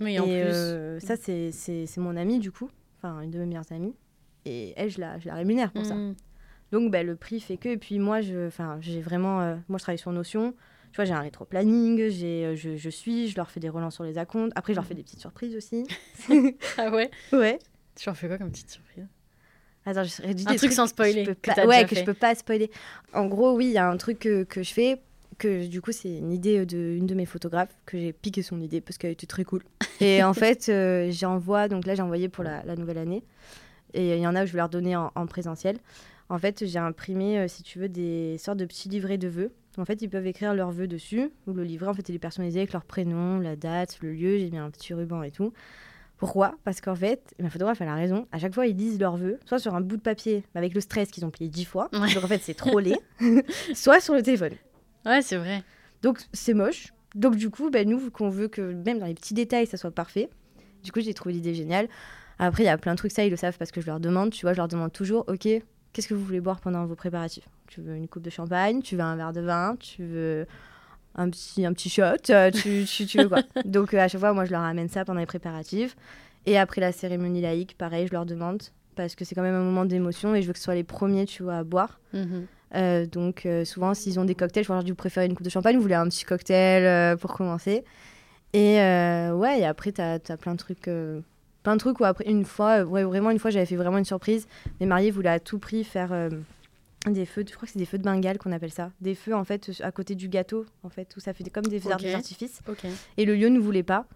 Oui, 0.00 0.14
et 0.14 0.18
en 0.18 0.24
plus. 0.24 0.34
Euh, 0.34 0.98
ça, 1.00 1.16
c'est 1.16 1.96
mon 1.98 2.16
amie, 2.16 2.40
du 2.40 2.50
coup. 2.50 2.68
Enfin, 2.98 3.20
une 3.20 3.30
de 3.30 3.38
mes 3.38 3.46
meilleures 3.46 3.70
amies. 3.70 3.94
Et 4.44 4.74
elle, 4.76 4.90
je 4.90 5.00
la, 5.00 5.18
je 5.20 5.28
la 5.28 5.34
rémunère 5.34 5.72
pour 5.72 5.86
ça. 5.86 5.94
Hmm. 5.94 6.14
Donc, 6.72 6.90
bah, 6.90 7.04
le 7.04 7.14
prix 7.14 7.38
fait 7.40 7.56
que. 7.56 7.68
Et 7.68 7.76
puis, 7.76 8.00
moi, 8.00 8.20
j'ai 8.20 9.00
vraiment. 9.00 9.40
Euh, 9.40 9.56
moi, 9.68 9.78
je 9.78 9.84
travaille 9.84 9.98
sur 9.98 10.10
Notion. 10.10 10.52
Tu 10.92 10.96
vois, 10.96 11.04
j'ai 11.04 11.14
un 11.14 11.20
rétro-planning, 11.20 12.08
je, 12.08 12.54
je 12.54 12.90
suis, 12.90 13.28
je 13.28 13.36
leur 13.36 13.50
fais 13.50 13.60
des 13.60 13.68
relances 13.68 13.94
sur 13.94 14.04
les 14.04 14.18
accounts. 14.18 14.48
Après, 14.54 14.72
je 14.72 14.78
leur 14.78 14.86
fais 14.86 14.94
des 14.94 15.02
petites 15.02 15.20
surprises 15.20 15.54
aussi. 15.54 15.84
ah 16.78 16.90
ouais 16.90 17.10
Ouais. 17.32 17.58
Tu 17.96 18.06
leur 18.06 18.16
fais 18.16 18.28
quoi 18.28 18.38
comme 18.38 18.50
petite 18.50 18.70
surprise? 18.70 19.06
Attends, 19.86 20.02
je 20.02 20.32
dit 20.32 20.44
un 20.48 20.56
truc 20.56 20.72
sans 20.72 20.88
spoiler. 20.88 21.24
Que 21.24 21.66
ouais, 21.66 21.86
que 21.86 21.94
je 21.94 22.04
peux 22.04 22.14
pas 22.14 22.34
spoiler. 22.34 22.70
En 23.14 23.26
gros, 23.26 23.54
oui, 23.54 23.66
il 23.66 23.72
y 23.72 23.78
a 23.78 23.88
un 23.88 23.96
truc 23.96 24.18
que, 24.18 24.42
que, 24.42 24.64
je 24.64 24.72
fais 24.72 25.00
que 25.38 25.66
du 25.66 25.80
coup 25.80 25.92
c'est 25.92 26.16
une 26.16 26.32
idée 26.32 26.64
d'une 26.66 27.06
de, 27.06 27.14
mes 27.14 27.26
photographes 27.26 27.76
que 27.84 27.98
j'ai 27.98 28.12
piqué 28.12 28.42
son 28.42 28.60
idée 28.60 28.80
parce 28.80 28.98
qu'elle 28.98 29.12
était 29.12 29.26
très 29.26 29.44
cool. 29.44 29.62
Et 30.00 30.24
en 30.24 30.34
fait, 30.34 30.68
euh, 30.68 31.10
j'envoie 31.12 31.68
donc 31.68 31.86
là 31.86 31.94
j'ai 31.94 32.02
envoyé 32.02 32.28
pour 32.28 32.42
la, 32.42 32.76
nouvelle 32.76 32.98
année 32.98 33.22
et 33.94 34.16
il 34.16 34.20
y 34.20 34.26
en 34.26 34.34
a 34.34 34.42
où 34.42 34.46
je 34.46 34.52
vais 34.52 34.58
leur 34.58 34.68
donner 34.68 34.96
en, 34.96 35.26
présentiel. 35.26 35.78
En 36.28 36.38
fait, 36.38 36.66
j'ai 36.66 36.78
imprimé, 36.78 37.38
euh, 37.38 37.48
si 37.48 37.62
tu 37.62 37.78
veux, 37.78 37.88
des 37.88 38.36
sortes 38.38 38.58
de 38.58 38.64
petits 38.64 38.88
livrets 38.88 39.16
de 39.16 39.28
vœux. 39.28 39.52
En 39.78 39.84
fait, 39.84 40.02
ils 40.02 40.08
peuvent 40.08 40.26
écrire 40.26 40.54
leurs 40.54 40.72
vœux 40.72 40.88
dessus 40.88 41.30
ou 41.46 41.52
le 41.52 41.62
livret 41.62 41.86
en 41.86 41.94
fait 41.94 42.08
il 42.08 42.14
est 42.14 42.18
personnalisé 42.18 42.60
avec 42.60 42.72
leur 42.72 42.84
prénom, 42.84 43.38
la 43.38 43.56
date, 43.56 43.98
le 44.00 44.12
lieu. 44.12 44.38
J'ai 44.38 44.50
mis 44.50 44.58
un 44.58 44.70
petit 44.70 44.92
ruban 44.92 45.22
et 45.22 45.30
tout. 45.30 45.52
Pourquoi? 46.18 46.54
Parce 46.64 46.80
qu'en 46.80 46.94
fait, 46.94 47.34
ma 47.38 47.50
photographe, 47.50 47.80
elle 47.80 47.88
a 47.88 47.94
raison. 47.94 48.26
À 48.32 48.38
chaque 48.38 48.54
fois, 48.54 48.66
ils 48.66 48.74
disent 48.74 48.98
leurs 48.98 49.16
vœux, 49.16 49.38
soit 49.44 49.58
sur 49.58 49.74
un 49.74 49.80
bout 49.80 49.96
de 49.96 50.02
papier, 50.02 50.44
avec 50.54 50.74
le 50.74 50.80
stress 50.80 51.10
qu'ils 51.10 51.24
ont 51.26 51.30
plié 51.30 51.50
dix 51.50 51.64
fois. 51.64 51.88
Donc 51.92 52.24
en 52.24 52.26
fait, 52.26 52.40
c'est 52.42 52.54
trop 52.54 52.78
laid. 52.78 52.98
soit 53.74 54.00
sur 54.00 54.14
le 54.14 54.22
téléphone. 54.22 54.52
Ouais, 55.04 55.20
c'est 55.22 55.36
vrai. 55.36 55.62
Donc 56.02 56.20
c'est 56.32 56.54
moche. 56.54 56.92
Donc 57.14 57.36
du 57.36 57.50
coup, 57.50 57.70
ben, 57.70 57.88
nous, 57.88 58.10
qu'on 58.10 58.30
veut 58.30 58.48
que 58.48 58.60
même 58.60 58.98
dans 58.98 59.06
les 59.06 59.14
petits 59.14 59.34
détails, 59.34 59.66
ça 59.66 59.76
soit 59.76 59.90
parfait, 59.90 60.30
Du 60.82 60.92
coup, 60.92 61.00
j'ai 61.00 61.14
trouvé 61.14 61.34
l'idée 61.34 61.54
géniale. 61.54 61.88
Après, 62.38 62.62
il 62.62 62.66
y 62.66 62.70
a 62.70 62.78
plein 62.78 62.92
de 62.92 62.98
trucs, 62.98 63.12
ça, 63.12 63.24
ils 63.24 63.30
le 63.30 63.36
savent 63.36 63.56
parce 63.58 63.70
que 63.70 63.80
je 63.80 63.86
leur 63.86 64.00
demande. 64.00 64.30
Tu 64.30 64.42
vois, 64.42 64.52
je 64.52 64.58
leur 64.58 64.68
demande 64.68 64.92
toujours, 64.92 65.24
OK, 65.28 65.48
qu'est-ce 65.92 66.08
que 66.08 66.14
vous 66.14 66.24
voulez 66.24 66.40
boire 66.40 66.60
pendant 66.60 66.84
vos 66.86 66.94
préparatifs? 66.94 67.48
Tu 67.66 67.80
veux 67.80 67.94
une 67.94 68.08
coupe 68.08 68.22
de 68.22 68.30
champagne? 68.30 68.82
Tu 68.82 68.96
veux 68.96 69.02
un 69.02 69.16
verre 69.16 69.32
de 69.32 69.40
vin? 69.40 69.76
Tu 69.78 70.04
veux 70.04 70.46
un 71.16 71.30
petit, 71.30 71.64
un 71.64 71.72
petit 71.72 71.88
shot 71.88 72.30
euh, 72.30 72.50
tu, 72.50 72.84
tu, 72.84 73.18
veux 73.18 73.28
quoi 73.28 73.42
Donc, 73.64 73.94
euh, 73.94 73.98
à 73.98 74.08
chaque 74.08 74.20
fois, 74.20 74.32
moi, 74.32 74.44
je 74.44 74.52
leur 74.52 74.62
amène 74.62 74.88
ça 74.88 75.04
pendant 75.04 75.20
les 75.20 75.26
préparatifs. 75.26 75.96
Et 76.44 76.58
après 76.58 76.80
la 76.80 76.92
cérémonie 76.92 77.40
laïque, 77.40 77.76
pareil, 77.76 78.06
je 78.06 78.12
leur 78.12 78.26
demande 78.26 78.62
parce 78.94 79.14
que 79.14 79.24
c'est 79.24 79.34
quand 79.34 79.42
même 79.42 79.54
un 79.54 79.64
moment 79.64 79.84
d'émotion 79.84 80.34
et 80.34 80.42
je 80.42 80.46
veux 80.46 80.52
que 80.52 80.58
ce 80.58 80.64
soit 80.64 80.74
les 80.74 80.84
premiers, 80.84 81.26
tu 81.26 81.42
vois, 81.42 81.56
à 81.56 81.64
boire. 81.64 81.98
Mhm. 82.12 82.46
Euh, 82.74 83.06
donc 83.06 83.46
souvent, 83.64 83.94
s'ils 83.94 84.20
ont 84.20 84.24
des 84.24 84.34
cocktails, 84.34 84.64
je 84.64 84.72
leur 84.72 84.82
dis, 84.82 84.90
vous 84.90 84.96
préférez 84.96 85.26
une 85.26 85.34
coupe 85.34 85.44
de 85.44 85.50
champagne, 85.50 85.76
vous 85.76 85.82
voulez 85.82 85.94
un 85.94 86.08
petit 86.08 86.24
cocktail 86.24 87.16
pour 87.18 87.34
commencer. 87.34 87.84
Et 88.52 88.76
ouais, 88.76 89.60
et 89.60 89.66
après, 89.66 89.92
tu 89.92 90.00
as, 90.00 90.18
plein 90.40 90.52
de 90.52 90.58
trucs 90.58 90.88
plein 91.62 91.74
de 91.74 91.80
trucs 91.80 91.98
où 91.98 92.04
après 92.04 92.24
une 92.30 92.44
fois, 92.44 92.82
ouais, 92.82 93.02
vraiment 93.02 93.30
une 93.30 93.40
fois 93.40 93.50
j'avais 93.50 93.66
fait 93.66 93.76
vraiment 93.76 93.98
une 93.98 94.04
surprise. 94.04 94.46
Mes 94.78 94.86
mariés 94.86 95.10
voulaient 95.10 95.30
à 95.30 95.40
tout 95.40 95.58
prix 95.58 95.82
faire 95.82 96.12
des 97.10 97.26
feux, 97.26 97.44
je 97.48 97.54
crois 97.54 97.66
que 97.66 97.72
c'est 97.72 97.78
des 97.78 97.86
feux 97.86 97.98
de 97.98 98.02
Bengale 98.02 98.38
qu'on 98.38 98.52
appelle 98.52 98.72
ça, 98.72 98.90
des 99.00 99.14
feux 99.14 99.34
en 99.34 99.44
fait 99.44 99.70
à 99.80 99.92
côté 99.92 100.14
du 100.14 100.28
gâteau 100.28 100.66
en 100.82 100.88
fait 100.88 101.14
où 101.16 101.20
ça 101.20 101.32
fait 101.32 101.48
comme 101.50 101.66
des 101.66 101.80
feux 101.80 101.88
d'artifice. 101.88 102.60
Et 103.16 103.24
le 103.24 103.34
lieu 103.34 103.48
ne 103.48 103.58
voulait 103.58 103.82
pas. 103.82 104.06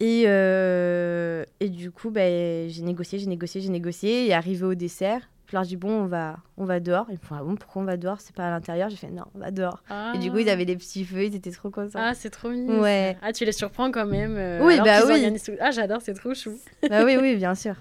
Et, 0.00 0.24
euh, 0.26 1.44
et 1.60 1.68
du 1.68 1.90
coup, 1.90 2.10
ben, 2.10 2.68
j'ai 2.68 2.82
négocié, 2.82 3.18
j'ai 3.18 3.26
négocié, 3.26 3.60
j'ai 3.60 3.68
négocié. 3.68 4.26
Et 4.26 4.32
arrivé 4.32 4.64
au 4.64 4.74
dessert, 4.74 5.28
je 5.46 5.56
leur 5.56 5.64
dis 5.64 5.76
bon, 5.76 5.90
on 5.90 6.06
va, 6.06 6.36
on 6.56 6.64
va 6.64 6.78
dehors. 6.78 7.06
Ils 7.08 7.14
me 7.14 7.18
font 7.18 7.34
ah 7.36 7.42
bon, 7.42 7.56
pourquoi 7.56 7.82
on 7.82 7.84
va 7.84 7.96
dehors? 7.96 8.20
C'est 8.20 8.34
pas 8.34 8.46
à 8.46 8.50
l'intérieur. 8.50 8.90
J'ai 8.90 8.96
fait 8.96 9.10
non, 9.10 9.24
on 9.34 9.38
va 9.38 9.50
dehors. 9.50 9.82
Et 10.14 10.18
du 10.18 10.30
coup, 10.30 10.38
ils 10.38 10.48
ah. 10.48 10.52
avaient 10.52 10.66
des 10.66 10.76
petits 10.76 11.04
feux, 11.04 11.24
ils 11.24 11.34
étaient 11.34 11.50
trop 11.50 11.70
contents. 11.70 11.98
Ah, 12.00 12.14
c'est 12.14 12.30
trop 12.30 12.50
mignon. 12.50 12.80
Ouais. 12.80 13.16
Ah, 13.22 13.32
tu 13.32 13.44
les 13.44 13.52
surprends 13.52 13.90
quand 13.90 14.06
même. 14.06 14.36
Euh, 14.36 14.64
oui, 14.64 14.78
bah 14.84 15.00
oui. 15.06 15.26
Ah, 15.60 15.70
j'adore, 15.72 16.00
c'est 16.00 16.14
trop 16.14 16.34
chou. 16.34 16.56
bah 16.88 17.04
oui, 17.04 17.16
oui, 17.20 17.34
bien 17.34 17.54
sûr. 17.54 17.74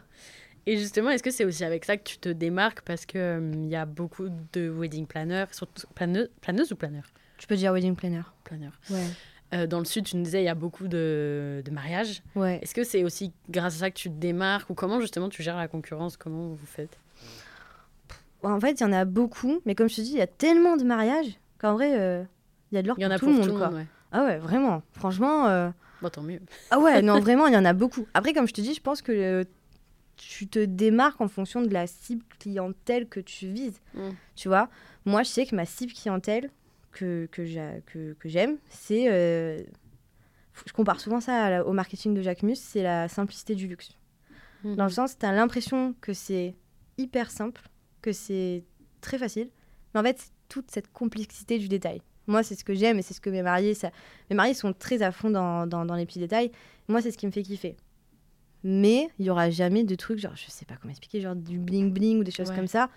Et 0.67 0.77
justement, 0.77 1.09
est-ce 1.09 1.23
que 1.23 1.31
c'est 1.31 1.45
aussi 1.45 1.63
avec 1.63 1.85
ça 1.85 1.95
que 1.95 2.03
tu 2.03 2.17
te 2.17 2.27
démarques 2.27 2.81
parce 2.81 3.05
que 3.05 3.17
euh, 3.17 3.51
il 3.53 3.69
y 3.69 3.75
a 3.75 3.85
beaucoup 3.85 4.27
de 4.51 4.69
wedding 4.69 5.07
planners, 5.07 5.45
surtout 5.51 5.87
planeuse, 5.95 6.29
planeuse 6.41 6.73
ou 6.73 6.75
planeur 6.75 7.05
Tu 7.37 7.47
peux 7.47 7.55
dire 7.55 7.71
wedding 7.71 7.95
planner. 7.95 8.23
Planner. 8.43 8.69
Ouais. 8.89 9.05
Euh, 9.53 9.65
dans 9.65 9.79
le 9.79 9.85
sud, 9.85 10.03
tu 10.03 10.17
nous 10.17 10.23
disais, 10.23 10.41
il 10.41 10.45
y 10.45 10.49
a 10.49 10.55
beaucoup 10.55 10.89
de, 10.89 11.63
de 11.63 11.71
mariages. 11.71 12.21
Ouais. 12.35 12.59
Est-ce 12.61 12.75
que 12.75 12.83
c'est 12.83 13.05
aussi 13.05 13.31
grâce 13.49 13.77
à 13.77 13.79
ça 13.79 13.89
que 13.89 13.95
tu 13.95 14.09
te 14.09 14.15
démarques 14.15 14.69
ou 14.69 14.73
comment 14.73 14.99
justement 14.99 15.29
tu 15.29 15.41
gères 15.41 15.55
la 15.55 15.69
concurrence? 15.69 16.17
Comment 16.17 16.49
vous 16.49 16.65
faites? 16.65 16.99
En 18.43 18.59
fait, 18.59 18.73
il 18.73 18.81
y 18.81 18.85
en 18.85 18.91
a 18.91 19.05
beaucoup, 19.05 19.61
mais 19.65 19.73
comme 19.73 19.89
je 19.89 19.95
te 19.95 20.01
dis, 20.01 20.11
il 20.11 20.17
y 20.17 20.21
a 20.21 20.27
tellement 20.27 20.75
de 20.75 20.83
mariages 20.83 21.39
qu'en 21.59 21.73
vrai, 21.73 21.97
euh, 21.97 22.23
il 22.71 22.75
y 22.75 22.77
a 22.77 22.81
de 22.81 22.87
l'or 22.87 22.97
pour, 22.97 23.19
tout, 23.19 23.25
le 23.25 23.31
monde. 23.31 23.57
quoi. 23.57 23.71
Ah 24.11 24.25
ouais, 24.25 24.37
vraiment. 24.37 24.83
Franchement. 24.91 25.47
Euh... 25.47 25.69
Bon, 26.01 26.09
tant 26.09 26.21
mieux. 26.21 26.41
Ah 26.69 26.79
ouais, 26.79 27.01
non, 27.01 27.19
vraiment, 27.21 27.47
il 27.47 27.53
y 27.53 27.57
en 27.57 27.65
a 27.65 27.73
beaucoup. 27.73 28.05
Après, 28.13 28.33
comme 28.33 28.47
je 28.47 28.53
te 28.53 28.61
dis, 28.61 28.73
je 28.73 28.81
pense 28.81 29.01
que 29.01 29.13
euh, 29.13 29.43
tu 30.17 30.47
te 30.47 30.63
démarques 30.63 31.21
en 31.21 31.27
fonction 31.27 31.61
de 31.61 31.71
la 31.71 31.87
cible 31.87 32.25
clientèle 32.39 33.07
que 33.07 33.19
tu 33.19 33.47
vises. 33.47 33.79
Mm. 33.93 34.09
Tu 34.35 34.47
vois, 34.47 34.69
moi, 35.05 35.23
je 35.23 35.29
sais 35.29 35.45
que 35.45 35.55
ma 35.55 35.65
cible 35.65 35.93
clientèle 35.93 36.49
que, 36.91 37.27
que 37.31 37.45
j'aime, 38.25 38.57
c'est. 38.69 39.09
Euh, 39.09 39.63
je 40.65 40.73
compare 40.73 40.99
souvent 40.99 41.21
ça 41.21 41.63
au 41.65 41.71
marketing 41.71 42.15
de 42.15 42.21
Jacques 42.21 42.41
Mus, 42.41 42.55
c'est 42.55 42.81
la 42.81 43.07
simplicité 43.07 43.53
du 43.55 43.67
luxe. 43.67 43.91
Dans 44.63 44.85
le 44.85 44.91
sens, 44.91 45.17
tu 45.17 45.25
as 45.25 45.31
l'impression 45.31 45.93
que 46.01 46.13
c'est 46.13 46.55
hyper 46.97 47.29
simple 47.31 47.61
que 48.01 48.11
c'est 48.11 48.63
très 49.01 49.17
facile. 49.17 49.49
Mais 49.93 49.99
en 49.99 50.03
fait, 50.03 50.19
c'est 50.19 50.31
toute 50.49 50.71
cette 50.71 50.91
complexité 50.91 51.59
du 51.59 51.67
détail. 51.67 52.01
Moi, 52.25 52.43
c'est 52.43 52.55
ce 52.55 52.63
que 52.63 52.73
j'aime 52.73 52.99
et 52.99 53.01
c'est 53.01 53.13
ce 53.13 53.21
que 53.21 53.29
mes 53.29 53.43
mariés, 53.43 53.73
ça... 53.73 53.91
mes 54.29 54.35
mariés 54.35 54.53
sont 54.53 54.73
très 54.73 55.01
à 55.01 55.11
fond 55.11 55.29
dans, 55.29 55.67
dans, 55.67 55.85
dans 55.85 55.95
les 55.95 56.05
petits 56.05 56.19
détails. 56.19 56.51
Moi, 56.87 57.01
c'est 57.01 57.11
ce 57.11 57.17
qui 57.17 57.27
me 57.27 57.31
fait 57.31 57.43
kiffer. 57.43 57.77
Mais 58.69 59.07
il 59.17 59.25
y 59.25 59.29
aura 59.29 59.49
jamais 59.49 59.85
de 59.85 59.95
trucs, 59.95 60.19
genre, 60.19 60.35
je 60.35 60.51
sais 60.51 60.65
pas 60.65 60.75
comment 60.75 60.91
expliquer, 60.91 61.21
genre 61.21 61.37
du 61.37 61.57
bling 61.57 61.93
bling 61.93 62.19
ou 62.19 62.23
des 62.25 62.31
choses 62.31 62.51
comme 62.51 62.67
ça. 62.67 62.89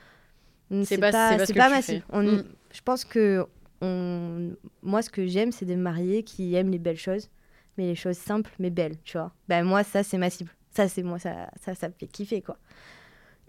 C'est 0.83 0.99
pas, 0.99 1.13
pas, 1.13 1.47
pas, 1.47 1.71
massif. 1.71 2.03
On, 2.11 2.25
mm. 2.25 2.45
Je 2.73 2.81
pense 2.81 3.05
que 3.05 3.47
on... 3.81 4.51
moi, 4.83 5.01
ce 5.01 5.11
que 5.11 5.29
j'aime, 5.29 5.53
c'est 5.53 5.67
des 5.67 5.77
mariés 5.77 6.25
qui 6.25 6.57
aiment 6.57 6.73
les 6.73 6.81
belles 6.81 6.99
choses, 6.99 7.31
mais 7.79 7.87
les 7.87 7.95
choses 7.95 8.17
simples 8.17 8.51
mais 8.59 8.71
belles, 8.71 8.97
tu 9.05 9.17
vois. 9.17 9.33
Ben, 9.47 9.63
moi, 9.63 9.85
ça, 9.85 10.03
c'est 10.03 10.19
ma 10.19 10.29
cible. 10.29 10.51
Ça, 10.71 10.89
c'est 10.89 11.05
moi, 11.05 11.21
ça, 11.21 11.49
ça, 11.61 11.77
ça 11.77 11.87
me 11.87 11.95
fait 11.97 12.09
kiffer, 12.09 12.43
quoi. 12.43 12.57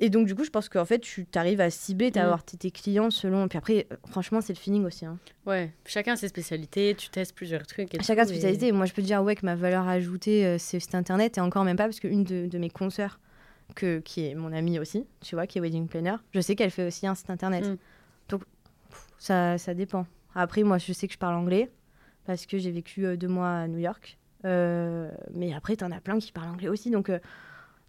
Et 0.04 0.10
donc, 0.10 0.26
du 0.26 0.34
coup, 0.34 0.44
je 0.44 0.50
pense 0.50 0.68
qu'en 0.68 0.84
fait, 0.84 1.00
tu 1.00 1.28
arrives 1.36 1.62
à 1.62 1.70
cibler, 1.70 2.12
à 2.16 2.24
avoir 2.24 2.44
tes, 2.44 2.72
clients 2.72 3.12
selon. 3.12 3.48
Puis 3.48 3.60
après, 3.60 3.86
euh, 3.92 3.96
franchement, 4.10 4.42
c'est 4.42 4.52
le 4.52 4.58
feeling 4.58 4.84
aussi. 4.84 5.06
Hein. 5.06 5.20
Ouais, 5.46 5.72
chacun 5.86 6.16
ses 6.16 6.28
spécialités, 6.28 6.96
tu 6.96 7.10
testes 7.10 7.36
plusieurs 7.36 7.68
trucs. 7.68 7.94
Et 7.94 8.02
chacun 8.02 8.24
ses 8.24 8.32
spécialités. 8.32 8.72
Moi, 8.72 8.88
je 8.88 8.94
peux 8.94 9.04
te 9.04 9.08
dire 9.08 9.22
ouais, 9.22 9.36
que 9.36 9.46
ma 9.46 9.54
valeur 9.54 9.88
ajoutée, 9.88 10.44
euh, 10.48 10.58
c'est 10.58 10.96
Internet. 10.96 11.38
Et 11.38 11.42
encore 11.42 11.64
même 11.64 11.78
pas, 11.78 11.84
parce 11.84 12.00
qu'une 12.00 12.24
de, 12.24 12.48
de 12.48 12.58
mes 12.58 12.72
consoeurs, 12.72 13.20
que, 13.76 14.00
qui 14.00 14.26
est 14.26 14.34
mon 14.34 14.52
amie 14.54 14.80
aussi, 14.80 15.06
tu 15.22 15.36
vois, 15.36 15.46
qui 15.46 15.60
est 15.60 15.62
wedding 15.62 15.88
planner, 15.88 16.16
je 16.34 16.42
sais 16.42 16.56
qu'elle 16.56 16.72
fait 16.72 16.88
aussi 16.88 17.06
un 17.06 17.14
site 17.14 17.30
Internet. 17.30 17.68
Mm. 17.68 17.78
Donc, 18.30 18.42
ça, 19.20 19.60
ça 19.60 19.76
dépend. 19.76 20.08
Après, 20.34 20.64
moi, 20.64 20.80
je 20.80 20.94
sais 20.94 21.06
que 21.06 21.14
je 21.14 21.20
parle 21.20 21.36
anglais, 21.36 21.70
parce 22.26 22.48
que 22.48 22.58
j'ai 22.58 22.72
vécu 22.72 23.06
euh, 23.06 23.18
deux 23.18 23.28
mois 23.28 23.52
à 23.52 23.68
New 23.68 23.78
York. 23.78 24.18
mais 24.44 25.54
après, 25.56 25.76
tu 25.76 25.84
en 25.84 25.92
as 25.92 26.02
plein 26.02 26.18
qui 26.18 26.32
parlent 26.32 26.50
anglais 26.50 26.70
aussi. 26.70 26.90
Donc 26.90 27.12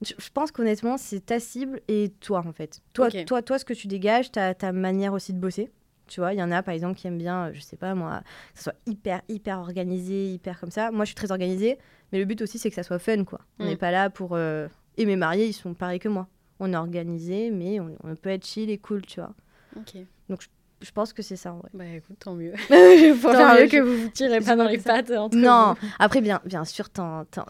je 0.04 0.30
pense 0.32 0.50
qu'honnêtement, 0.50 0.96
c'est 0.96 1.20
ta 1.26 1.40
cible 1.40 1.80
et 1.88 2.12
toi, 2.20 2.42
en 2.46 2.52
fait. 2.52 2.82
Toi, 2.92 3.10
toi, 3.10 3.42
toi 3.42 3.58
ce 3.58 3.64
que 3.64 3.74
tu 3.74 3.86
dégages, 3.86 4.30
ta, 4.32 4.54
ta 4.54 4.72
manière 4.72 5.12
aussi 5.12 5.32
de 5.32 5.38
bosser. 5.38 5.70
Tu 6.06 6.20
vois, 6.20 6.34
il 6.34 6.38
y 6.38 6.42
en 6.42 6.50
a, 6.50 6.62
par 6.62 6.74
exemple, 6.74 6.98
qui 6.98 7.06
aiment 7.06 7.18
bien, 7.18 7.46
euh, 7.46 7.50
je 7.54 7.60
sais 7.60 7.76
pas 7.76 7.94
moi, 7.94 8.22
que 8.52 8.58
ça 8.58 8.64
soit 8.64 8.78
hyper, 8.86 9.22
hyper 9.28 9.58
organisé, 9.58 10.26
hyper 10.26 10.60
comme 10.60 10.70
ça. 10.70 10.90
Moi, 10.90 11.04
je 11.04 11.10
suis 11.10 11.14
très 11.14 11.30
organisée, 11.30 11.78
mais 12.12 12.18
le 12.18 12.24
but 12.24 12.42
aussi, 12.42 12.58
c'est 12.58 12.68
que 12.68 12.74
ça 12.74 12.82
soit 12.82 12.98
fun, 12.98 13.24
quoi. 13.24 13.40
On 13.58 13.64
n'est 13.64 13.74
mm. 13.74 13.78
pas 13.78 13.90
là 13.90 14.10
pour... 14.10 14.30
Euh, 14.32 14.68
et 14.98 15.06
mes 15.06 15.16
mariés, 15.16 15.46
ils 15.46 15.54
sont 15.54 15.74
pareils 15.74 16.00
que 16.00 16.08
moi. 16.08 16.28
On 16.60 16.72
est 16.72 16.76
organisé, 16.76 17.50
mais 17.50 17.80
on, 17.80 17.96
on, 18.04 18.14
peut 18.14 18.30
être 18.30 18.46
chill 18.46 18.68
et 18.70 18.78
cool, 18.78 19.02
tu 19.06 19.20
vois. 19.20 19.32
Ok. 19.76 19.96
Donc, 20.28 20.42
je 20.42 20.48
je 20.82 20.90
pense 20.90 21.12
que 21.12 21.22
c'est 21.22 21.36
ça, 21.36 21.52
ouais. 21.52 21.70
Bah 21.72 21.84
écoute, 21.96 22.16
tant 22.18 22.34
mieux. 22.34 22.52
tant 22.68 23.54
mieux 23.54 23.68
que 23.68 23.80
vous 23.80 24.02
vous 24.02 24.08
tirez 24.08 24.40
pas 24.40 24.56
dans 24.56 24.66
les 24.66 24.78
pattes 24.78 25.10
entre 25.10 25.36
Non, 25.36 25.76
après, 25.98 26.20
bien, 26.20 26.40
bien 26.44 26.64
sûr, 26.64 26.88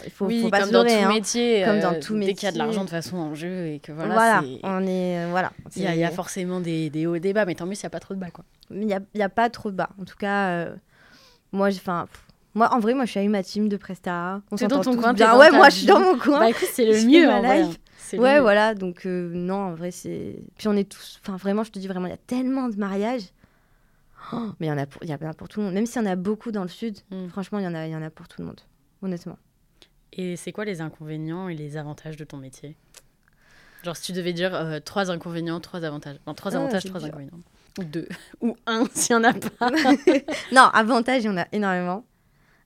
il 0.04 0.10
faut, 0.10 0.26
oui, 0.26 0.42
faut 0.42 0.50
pas 0.50 0.60
comme 0.60 0.68
se 0.68 0.72
dans 0.72 0.84
tout 0.84 0.90
hein. 0.90 1.08
métier. 1.08 1.64
Comme 1.64 1.80
dans 1.80 1.94
euh, 1.94 2.00
tout 2.00 2.14
métier. 2.14 2.34
Dès 2.34 2.38
qu'il 2.38 2.46
y 2.46 2.48
a 2.48 2.52
de 2.52 2.58
l'argent 2.58 2.84
de 2.84 2.90
façon 2.90 3.16
en 3.16 3.34
jeu 3.34 3.68
et 3.68 3.78
que 3.78 3.92
voilà. 3.92 4.14
Voilà, 4.14 4.42
on 4.62 4.86
est. 4.86 5.26
Voilà. 5.30 5.52
Il 5.76 5.82
y, 5.82 6.04
a 6.04 6.10
forcément 6.10 6.60
des, 6.60 6.90
des, 6.90 7.06
hauts 7.06 7.14
et 7.14 7.20
des 7.20 7.32
bas, 7.32 7.44
mais 7.44 7.54
tant 7.54 7.66
mieux 7.66 7.74
s'il 7.74 7.84
n'y 7.84 7.88
a 7.88 7.90
pas 7.90 8.00
trop 8.00 8.14
de 8.14 8.20
bas, 8.20 8.30
quoi. 8.30 8.44
Il 8.70 8.86
n'y 8.86 8.94
a, 8.94 9.00
y 9.14 9.22
a, 9.22 9.28
pas 9.28 9.48
trop 9.50 9.70
de 9.70 9.76
bas. 9.76 9.90
En 10.00 10.04
tout 10.04 10.16
cas, 10.16 10.48
euh, 10.48 10.74
moi, 11.52 11.68
enfin. 11.68 12.06
Moi, 12.54 12.68
en 12.70 12.80
vrai, 12.80 12.92
moi, 12.92 13.06
je 13.06 13.12
suis 13.12 13.18
avec 13.18 13.30
ma 13.30 13.42
team 13.42 13.70
de 13.70 13.78
Presta. 13.78 14.42
On 14.50 14.56
dans 14.66 14.82
ton 14.82 14.94
coin 14.94 15.14
bien. 15.14 15.38
Ouais, 15.38 15.50
moi, 15.50 15.70
je 15.70 15.76
suis 15.76 15.86
dans 15.86 16.00
mon 16.00 16.18
coin. 16.18 16.38
Bah 16.38 16.50
écoute, 16.50 16.68
c'est 16.70 16.84
le 16.84 17.06
mieux, 17.06 17.26
en 17.26 17.40
vrai. 17.40 17.64
Ouais, 18.18 18.40
voilà. 18.40 18.74
Donc, 18.74 19.04
non, 19.04 19.54
en 19.54 19.74
vrai, 19.74 19.90
c'est. 19.90 20.42
Puis 20.56 20.68
on 20.68 20.76
est 20.76 20.90
tous. 20.90 21.20
Enfin, 21.22 21.36
vraiment, 21.36 21.64
je 21.64 21.70
te 21.70 21.78
dis 21.78 21.88
vraiment, 21.88 22.06
il 22.06 22.10
y 22.10 22.14
a 22.14 22.18
tellement 22.18 22.68
de 22.68 22.76
mariages. 22.76 23.32
Oh, 24.32 24.52
mais 24.60 24.66
il 24.66 24.70
y 24.70 24.72
en 24.72 24.78
a 24.78 24.86
pour, 24.86 25.02
il 25.02 25.08
y 25.08 25.12
a 25.12 25.18
pour 25.18 25.48
tout 25.48 25.60
le 25.60 25.66
monde. 25.66 25.74
Même 25.74 25.86
s'il 25.86 26.00
y 26.00 26.04
en 26.04 26.10
a 26.10 26.16
beaucoup 26.16 26.52
dans 26.52 26.62
le 26.62 26.68
sud, 26.68 26.98
hmm. 27.10 27.28
franchement, 27.28 27.58
il 27.58 27.64
y 27.64 27.68
en 27.68 27.74
a, 27.74 27.86
il 27.86 27.92
y 27.92 27.96
en 27.96 28.02
a 28.02 28.10
pour 28.10 28.28
tout 28.28 28.40
le 28.40 28.46
monde, 28.46 28.60
honnêtement. 29.02 29.38
Et 30.12 30.36
c'est 30.36 30.52
quoi 30.52 30.64
les 30.64 30.80
inconvénients 30.80 31.48
et 31.48 31.54
les 31.54 31.76
avantages 31.76 32.16
de 32.16 32.24
ton 32.24 32.36
métier? 32.36 32.76
Genre, 33.82 33.96
si 33.96 34.04
tu 34.04 34.12
devais 34.12 34.32
dire 34.32 34.54
euh, 34.54 34.78
trois 34.78 35.10
inconvénients, 35.10 35.58
trois 35.60 35.84
avantages. 35.84 36.18
Non, 36.26 36.34
trois 36.34 36.54
ah, 36.54 36.58
avantages, 36.58 36.84
trois 36.84 37.04
inconvénients. 37.04 37.40
Ou 37.78 37.84
deux. 37.84 38.08
Ou 38.40 38.56
un, 38.66 38.84
s'il 38.92 39.14
y 39.14 39.18
en 39.18 39.24
a 39.24 39.32
pas. 39.32 39.70
non, 40.52 40.62
avantages, 40.72 41.24
il 41.24 41.26
y 41.26 41.30
en 41.30 41.38
a 41.38 41.46
énormément. 41.52 42.04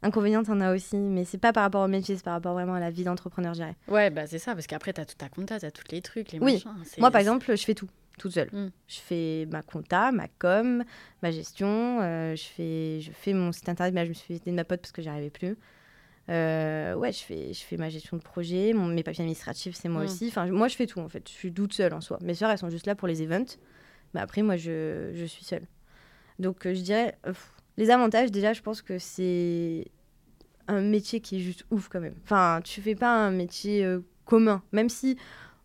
Inconvénients, 0.03 0.43
en 0.49 0.61
as 0.61 0.75
aussi. 0.75 0.97
Mais 0.97 1.25
c'est 1.25 1.39
pas 1.39 1.53
par 1.53 1.63
rapport 1.63 1.85
au 1.85 1.89
métier, 1.89 2.17
c'est 2.17 2.25
par 2.25 2.35
rapport 2.35 2.53
vraiment 2.53 2.75
à 2.75 2.81
la 2.81 2.91
vie 2.91 3.05
d'entrepreneur, 3.05 3.55
je 3.55 3.61
dirais. 3.61 3.77
Ouais, 3.89 4.11
bah 4.11 4.27
c'est 4.27 4.39
ça. 4.39 4.55
Parce 4.55 4.67
qu'après, 4.67 4.93
tu 4.93 5.01
as 5.01 5.07
tout 5.07 5.17
ta 5.17 5.29
compta, 5.29 5.59
tu 5.59 5.67
as 5.67 5.71
tous 5.71 5.91
les 5.91 6.03
trucs, 6.03 6.33
les 6.33 6.39
oui. 6.39 6.63
Moi, 6.99 7.11
par 7.11 7.21
exemple, 7.21 7.57
je 7.57 7.65
fais 7.65 7.75
tout 7.75 7.89
toute 8.19 8.33
seule. 8.33 8.49
Mm. 8.53 8.71
Je 8.89 8.99
fais 8.99 9.49
ma 9.51 9.63
compta, 9.63 10.13
ma 10.13 10.29
com, 10.39 10.85
ma 11.23 11.31
gestion. 11.31 12.01
Euh, 12.01 12.35
je, 12.35 12.45
fais, 12.45 13.01
je 13.01 13.11
fais 13.13 13.33
mon 13.33 13.53
site 13.53 13.69
internet. 13.69 13.95
Mais 13.95 14.05
je 14.05 14.11
me 14.11 14.15
suis 14.15 14.39
fait 14.39 14.51
de 14.51 14.57
ma 14.57 14.65
pote 14.65 14.81
parce 14.81 14.93
que 14.93 15.03
j'y 15.03 15.09
arrivais 15.09 15.31
plus. 15.31 15.57
Euh, 16.29 16.95
ouais, 16.95 17.13
je 17.13 17.21
fais, 17.21 17.53
je 17.53 17.63
fais 17.63 17.77
ma 17.77 17.89
gestion 17.89 18.17
de 18.17 18.23
projet. 18.23 18.73
Mon, 18.73 18.87
mes 18.87 19.03
papiers 19.03 19.23
administratifs, 19.23 19.77
c'est 19.77 19.89
moi 19.89 20.03
mm. 20.03 20.05
aussi. 20.05 20.29
Enfin, 20.29 20.47
moi, 20.47 20.69
je 20.69 20.77
fais 20.77 20.87
tout 20.87 21.01
en 21.01 21.09
fait. 21.09 21.29
Je 21.29 21.35
suis 21.35 21.53
toute 21.53 21.73
seule 21.73 21.93
en 21.95 22.01
soi. 22.01 22.19
Mes 22.23 22.35
soeurs, 22.35 22.51
elles 22.51 22.59
sont 22.59 22.71
juste 22.71 22.87
là 22.87 22.95
pour 22.95 23.09
les 23.09 23.23
events. 23.23 23.57
Mais 24.15 24.21
après, 24.21 24.43
moi, 24.43 24.57
je, 24.57 25.13
je 25.15 25.25
suis 25.25 25.45
seule. 25.45 25.67
Donc, 26.39 26.67
euh, 26.67 26.75
je 26.75 26.81
dirais, 26.81 27.17
les 27.77 27.91
avantages, 27.91 28.31
déjà, 28.31 28.53
je 28.53 28.63
pense 28.63 28.83
que 28.83 28.99
c'est 28.99 29.87
un 30.69 30.81
métier 30.81 31.21
qui 31.21 31.37
est 31.37 31.41
juste 31.41 31.65
ouf 31.71 31.89
quand 31.89 32.01
même. 32.01 32.15
Enfin, 32.25 32.61
tu 32.65 32.81
fais 32.81 32.95
pas 32.95 33.15
un 33.15 33.31
métier 33.31 33.87
commun. 34.25 34.63
Même 34.73 34.89
si, 34.89 35.17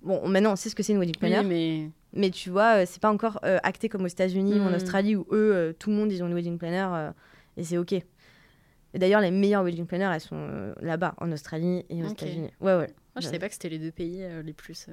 bon, 0.01 0.28
maintenant, 0.28 0.53
on 0.53 0.55
sait 0.55 0.70
ce 0.70 0.76
que 0.76 0.84
c'est 0.84 0.93
une 0.93 0.99
wedding 0.99 1.18
planner. 1.18 1.43
mais 1.43 1.89
mais 2.14 2.30
tu 2.30 2.49
vois, 2.49 2.82
euh, 2.82 2.86
c'est 2.88 3.01
pas 3.01 3.12
encore 3.12 3.39
euh, 3.45 3.57
acté 3.64 3.88
comme 3.89 4.03
aux 4.03 4.07
États-Unis 4.07 4.59
ou 4.59 4.64
en 4.64 4.72
mm. 4.72 4.76
Australie 4.76 5.16
où 5.16 5.26
eux, 5.32 5.53
euh, 5.53 5.74
tout 5.74 5.89
le 5.89 5.95
monde, 5.95 6.12
ils 6.12 6.22
ont 6.24 6.28
une 6.28 6.34
wedding 6.34 6.57
planner 6.57 7.12
et 7.57 7.64
c'est 7.64 7.78
OK. 7.78 7.93
Et 7.93 8.99
d'ailleurs, 8.99 9.22
les 9.22 9.32
meilleures 9.32 9.64
wedding 9.64 9.86
planners, 9.86 10.12
elles 10.14 10.22
sont 10.22 10.74
là-bas, 10.82 11.16
en 11.18 11.32
Australie 11.32 11.86
et 11.89 12.03
aux 12.03 12.09
États-Unis. 12.09 12.51
Ouais, 12.59 12.76
ouais. 12.76 12.93
Moi, 13.16 13.22
je 13.22 13.26
savais 13.26 13.39
pas 13.39 13.47
que 13.47 13.53
c'était 13.53 13.70
les 13.70 13.80
deux 13.80 13.91
pays 13.91 14.26
les 14.43 14.53
plus. 14.53 14.88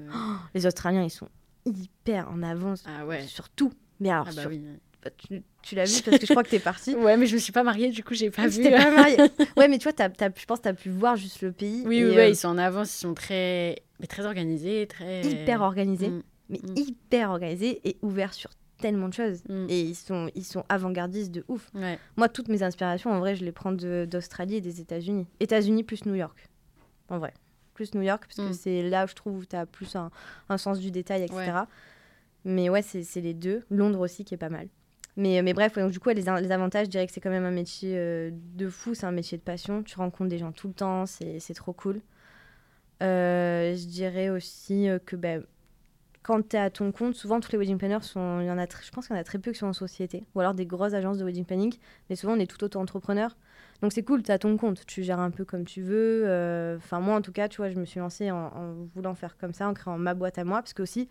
les 0.55 0.67
Australiens, 0.67 1.03
ils 1.03 1.11
sont 1.11 1.29
hyper 1.65 2.31
en 2.31 2.43
avance 2.43 2.85
ah 2.87 3.05
ouais. 3.05 3.23
sur 3.23 3.49
tout. 3.49 3.73
Mais 4.01 4.11
alors, 4.11 4.27
ah 4.31 4.35
bah 4.35 4.43
sur 4.43 4.51
bah, 5.05 5.11
tu, 5.63 5.75
l'as 5.75 5.85
vu 5.85 6.03
parce 6.03 6.19
que 6.19 6.27
je 6.27 6.33
crois 6.33 6.43
que 6.43 6.51
t'es 6.51 6.59
partie. 6.59 6.95
ouais, 6.97 7.17
mais 7.17 7.27
je 7.27 7.35
me 7.35 7.41
suis 7.41 7.53
pas 7.53 7.63
mariée, 7.63 7.91
du 7.91 8.03
coup, 8.03 8.15
j'ai 8.15 8.31
pas 8.31 8.49
vu. 8.49 8.63
T'es 8.63 8.71
pas 8.71 8.91
mariée. 8.91 9.17
ouais, 9.57 9.69
mais 9.69 9.79
tu 9.79 9.89
vois, 9.89 10.01
as, 10.01 10.25
as, 10.25 10.31
je 10.37 10.45
pense 10.45 10.59
que 10.59 10.65
t'as 10.65 10.73
pu 10.73 10.91
voir 10.91 11.17
juste 11.17 11.41
le 11.43 11.53
pays. 11.53 11.83
Oui, 11.87 12.05
oui, 12.05 12.19
euh, 12.19 12.29
ils 12.29 12.37
sont 12.37 12.49
en 12.49 12.59
avance, 12.59 12.95
ils 12.95 13.01
sont 13.01 13.15
très, 13.15 13.77
mais 14.01 14.07
très 14.07 14.27
organisés, 14.27 14.87
très. 14.89 15.23
Hyper 15.23 15.63
organisés, 15.63 16.09
mm. 16.09 16.23
mais 16.51 16.59
mm. 16.59 16.77
hyper 16.77 17.31
organisés 17.31 17.81
et 17.85 17.97
ouverts 18.03 18.35
sur 18.35 18.51
tellement 18.79 19.09
de 19.09 19.15
choses. 19.15 19.43
Mm. 19.49 19.67
Et 19.69 19.81
ils 19.83 19.95
sont, 19.95 20.31
ils 20.35 20.45
sont 20.45 20.65
avant-gardistes 20.69 21.31
de 21.31 21.45
ouf. 21.49 21.71
Moi, 22.17 22.29
toutes 22.29 22.49
mes 22.49 22.63
inspirations, 22.63 23.13
en 23.13 23.21
vrai, 23.21 23.37
je 23.37 23.45
les 23.45 23.53
prends 23.53 23.73
d'Australie 23.73 24.57
et 24.57 24.61
des 24.61 24.81
États-Unis. 24.81 25.27
États-Unis 25.39 25.85
plus 25.85 26.07
New 26.07 26.15
York. 26.15 26.49
En 27.09 27.19
vrai. 27.19 27.35
Plus 27.75 27.95
New 27.95 28.03
York, 28.03 28.27
parce 28.27 28.49
que 28.49 28.55
c'est 28.55 28.83
là 28.83 29.05
où 29.05 29.09
je 29.09 29.15
trouve 29.15 29.39
où 29.39 29.45
tu 29.45 29.55
as 29.55 29.65
plus 29.65 29.95
un, 29.95 30.11
un, 30.49 30.59
sens 30.59 30.81
du 30.81 30.91
détail, 30.91 31.23
etc. 31.23 31.53
Mais 32.45 32.69
ouais, 32.69 32.83
c'est 32.83 33.21
les 33.21 33.35
deux. 33.35 33.65
Londres 33.71 34.01
aussi, 34.01 34.25
qui 34.25 34.35
est 34.35 34.39
pas 34.39 34.49
mal. 34.49 34.69
Mais, 35.19 35.43
mais 35.43 35.53
bref, 35.53 35.77
donc, 35.77 35.91
du 35.91 35.99
coup, 35.99 36.11
les, 36.11 36.29
avantages, 36.29 36.87
je 36.87 36.91
dirais 36.91 37.05
que 37.05 37.13
c'est 37.13 37.21
quand 37.21 37.29
même 37.29 37.45
un 37.45 37.51
métier 37.51 37.95
euh, 37.97 38.31
de 38.33 38.69
fou, 38.69 38.95
c'est 38.95 39.05
un 39.05 39.11
métier 39.11 39.37
de 39.37 39.43
passion. 39.43 39.83
Tu 39.83 39.97
rencontres 39.97 40.31
des 40.31 40.39
gens 40.39 40.53
tout 40.53 40.69
le 40.69 40.75
temps, 40.75 41.07
c'est 41.07 41.55
trop 41.55 41.73
cool. 41.73 42.01
Euh, 43.03 43.75
je 43.75 43.87
dirais 43.87 44.29
aussi 44.29 44.89
euh, 44.89 45.01
que 45.05 45.17
ben, 45.17 45.43
quand 46.23 46.49
tu 46.49 46.55
es 46.55 46.61
à 46.61 46.71
ton 46.71 46.93
compte, 46.93 47.17
souvent 47.17 47.41
tous 47.41 47.51
les 47.51 47.59
wedding 47.59 47.79
planners 47.79 48.03
sont. 48.03 48.41
Y 48.43 48.51
en 48.51 48.59
a 48.59 48.67
je 48.67 48.91
pense 48.93 49.09
qu'il 49.09 49.17
y 49.17 49.19
en 49.19 49.21
a 49.21 49.25
très 49.25 49.41
peu 49.41 49.51
qui 49.51 49.59
sont 49.59 49.67
en 49.67 49.73
société, 49.73 50.25
ou 50.37 50.41
alors 50.41 50.55
des 50.55 50.67
grosses 50.67 50.95
agences 50.95 51.19
de 51.19 51.25
wedding 51.25 51.45
planning, 51.45 51.75
mais 52.09 52.15
souvent 52.15 52.35
on 52.35 52.39
est 52.39 52.47
tout 52.47 52.63
auto-entrepreneur. 52.63 53.37
Donc 53.83 53.93
c'est 53.93 54.05
cool, 54.05 54.23
tu 54.23 54.31
à 54.31 54.39
ton 54.39 54.57
compte, 54.57 54.87
tu 54.87 55.03
gères 55.03 55.21
un 55.21 55.33
peu 55.33 55.45
comme 55.45 55.65
tu 55.65 55.83
veux. 55.83 56.25
Enfin, 56.77 57.01
moi 57.01 57.17
en 57.17 57.23
tout 57.23 57.33
cas, 57.33 57.49
tu 57.49 57.57
vois, 57.57 57.71
je 57.71 57.79
me 57.81 57.85
suis 57.85 57.99
lancée 57.99 58.31
en, 58.31 58.37
en, 58.55 58.75
voulant 58.95 59.15
faire 59.17 59.37
comme 59.37 59.53
ça, 59.53 59.69
en 59.69 59.75
créant 59.75 59.99
ma 59.99 60.15
boîte 60.15 60.39
à 60.39 60.45
moi, 60.45 60.59
parce 60.59 60.75
que 60.75 60.83
aussi, 60.83 61.09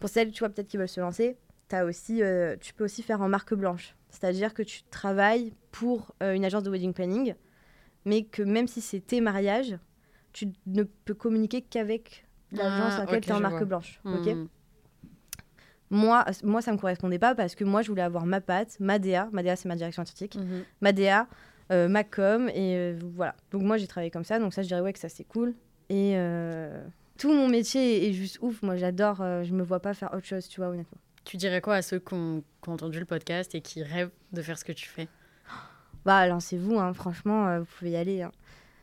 pour 0.00 0.08
celles, 0.08 0.32
tu 0.32 0.40
vois, 0.40 0.48
peut-être 0.48 0.68
qui 0.68 0.76
veulent 0.76 0.88
se 0.88 1.00
lancer, 1.00 1.36
as 1.74 1.84
aussi, 1.84 2.22
euh, 2.22 2.56
tu 2.60 2.74
peux 2.74 2.84
aussi 2.84 3.02
faire 3.02 3.20
en 3.20 3.28
marque 3.28 3.54
blanche. 3.54 3.94
C'est-à-dire 4.10 4.54
que 4.54 4.62
tu 4.62 4.82
travailles 4.84 5.52
pour 5.72 6.14
euh, 6.22 6.34
une 6.34 6.44
agence 6.44 6.62
de 6.62 6.70
wedding 6.70 6.92
planning, 6.92 7.34
mais 8.04 8.24
que 8.24 8.42
même 8.42 8.68
si 8.68 8.80
c'est 8.80 9.00
tes 9.00 9.20
mariages, 9.20 9.76
tu 10.32 10.52
ne 10.66 10.82
peux 10.82 11.14
communiquer 11.14 11.62
qu'avec 11.62 12.26
l'agence 12.52 12.92
ah, 12.92 12.96
à 12.96 12.98
laquelle 13.00 13.20
tu 13.20 13.30
es 13.30 13.32
en 13.32 13.40
marque 13.40 13.64
blanche. 13.64 14.00
Hmm. 14.04 14.46
moi, 15.90 16.24
moi, 16.42 16.62
ça 16.62 16.70
ne 16.70 16.76
me 16.76 16.80
correspondait 16.80 17.18
pas 17.18 17.34
parce 17.34 17.54
que 17.54 17.64
moi, 17.64 17.82
je 17.82 17.88
voulais 17.88 18.02
avoir 18.02 18.26
ma 18.26 18.40
patte, 18.40 18.78
ma 18.80 18.98
DA. 18.98 19.28
Ma 19.32 19.42
DA, 19.42 19.56
c'est 19.56 19.68
ma 19.68 19.76
direction 19.76 20.02
artistique. 20.02 20.36
Mhm. 20.36 20.64
Ma 20.80 20.92
DA, 20.92 21.26
euh, 21.72 21.88
ma 21.88 22.04
com, 22.04 22.48
et 22.48 22.94
voilà. 23.14 23.34
Donc, 23.50 23.62
moi, 23.62 23.76
j'ai 23.76 23.86
travaillé 23.86 24.10
comme 24.10 24.24
ça. 24.24 24.38
Donc, 24.38 24.54
ça, 24.54 24.62
je 24.62 24.68
dirais 24.68 24.80
ouais 24.80 24.92
que 24.92 24.98
ça, 24.98 25.08
c'est 25.08 25.24
cool. 25.24 25.54
Et 25.88 26.16
tout 27.18 27.32
mon 27.32 27.48
métier 27.48 28.08
est 28.08 28.12
juste 28.12 28.38
ouf. 28.42 28.62
Moi, 28.62 28.76
j'adore. 28.76 29.16
je 29.18 29.52
me 29.52 29.62
vois 29.62 29.80
pas 29.80 29.94
faire 29.94 30.12
autre 30.14 30.26
chose, 30.26 30.48
tu 30.48 30.60
vois, 30.60 30.70
honnêtement. 30.70 30.98
Tu 31.24 31.36
dirais 31.36 31.60
quoi 31.60 31.76
à 31.76 31.82
ceux 31.82 31.98
qui 31.98 32.14
ont, 32.14 32.42
entendu 32.66 32.98
le 32.98 33.04
podcast 33.04 33.54
et 33.54 33.60
qui 33.60 33.82
rêvent 33.82 34.10
de 34.32 34.42
faire 34.42 34.58
ce 34.58 34.64
que 34.64 34.72
tu 34.72 34.88
fais? 34.88 35.08
Bah, 36.04 36.26
lancez-vous, 36.26 36.78
hein. 36.78 36.92
franchement, 36.92 37.48
euh, 37.48 37.60
vous 37.60 37.66
pouvez 37.78 37.92
y 37.92 37.96
aller. 37.96 38.22
Hein. 38.22 38.32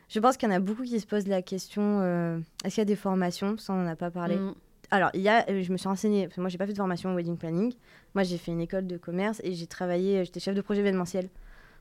Je 0.09 0.19
pense 0.19 0.37
qu'il 0.37 0.49
y 0.49 0.51
en 0.51 0.55
a 0.55 0.59
beaucoup 0.59 0.83
qui 0.83 0.99
se 0.99 1.05
posent 1.05 1.27
la 1.27 1.41
question 1.41 1.99
euh, 2.01 2.39
est-ce 2.63 2.75
qu'il 2.75 2.81
y 2.81 2.83
a 2.83 2.85
des 2.85 2.95
formations? 2.95 3.57
Ça, 3.57 3.73
on 3.73 3.77
n'en 3.77 3.87
a 3.87 3.95
pas 3.95 4.11
parlé. 4.11 4.35
Mm. 4.35 4.55
Alors, 4.89 5.09
il 5.13 5.21
y 5.21 5.29
a, 5.29 5.45
euh, 5.49 5.63
je 5.63 5.71
me 5.71 5.77
suis 5.77 5.87
renseignée, 5.87 6.25
parce 6.25 6.35
que 6.35 6.41
moi, 6.41 6.49
j'ai 6.49 6.57
pas 6.57 6.65
fait 6.65 6.73
de 6.73 6.77
formation 6.77 7.11
en 7.11 7.15
wedding 7.15 7.37
planning. 7.37 7.73
Moi, 8.15 8.23
j'ai 8.23 8.37
fait 8.37 8.51
une 8.51 8.61
école 8.61 8.87
de 8.87 8.97
commerce 8.97 9.39
et 9.43 9.53
j'ai 9.53 9.67
travaillé, 9.67 10.25
j'étais 10.25 10.39
chef 10.39 10.55
de 10.55 10.61
projet 10.61 10.81
événementiel 10.81 11.29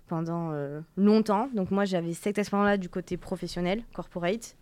pendant 0.07 0.53
longtemps. 0.97 1.49
Donc, 1.55 1.71
moi, 1.71 1.85
j'avais 1.85 2.15
cette 2.15 2.39
expérience-là 2.39 2.77
du 2.77 2.89
côté 2.89 3.17
professionnel, 3.17 3.83
corporate. 3.95 4.57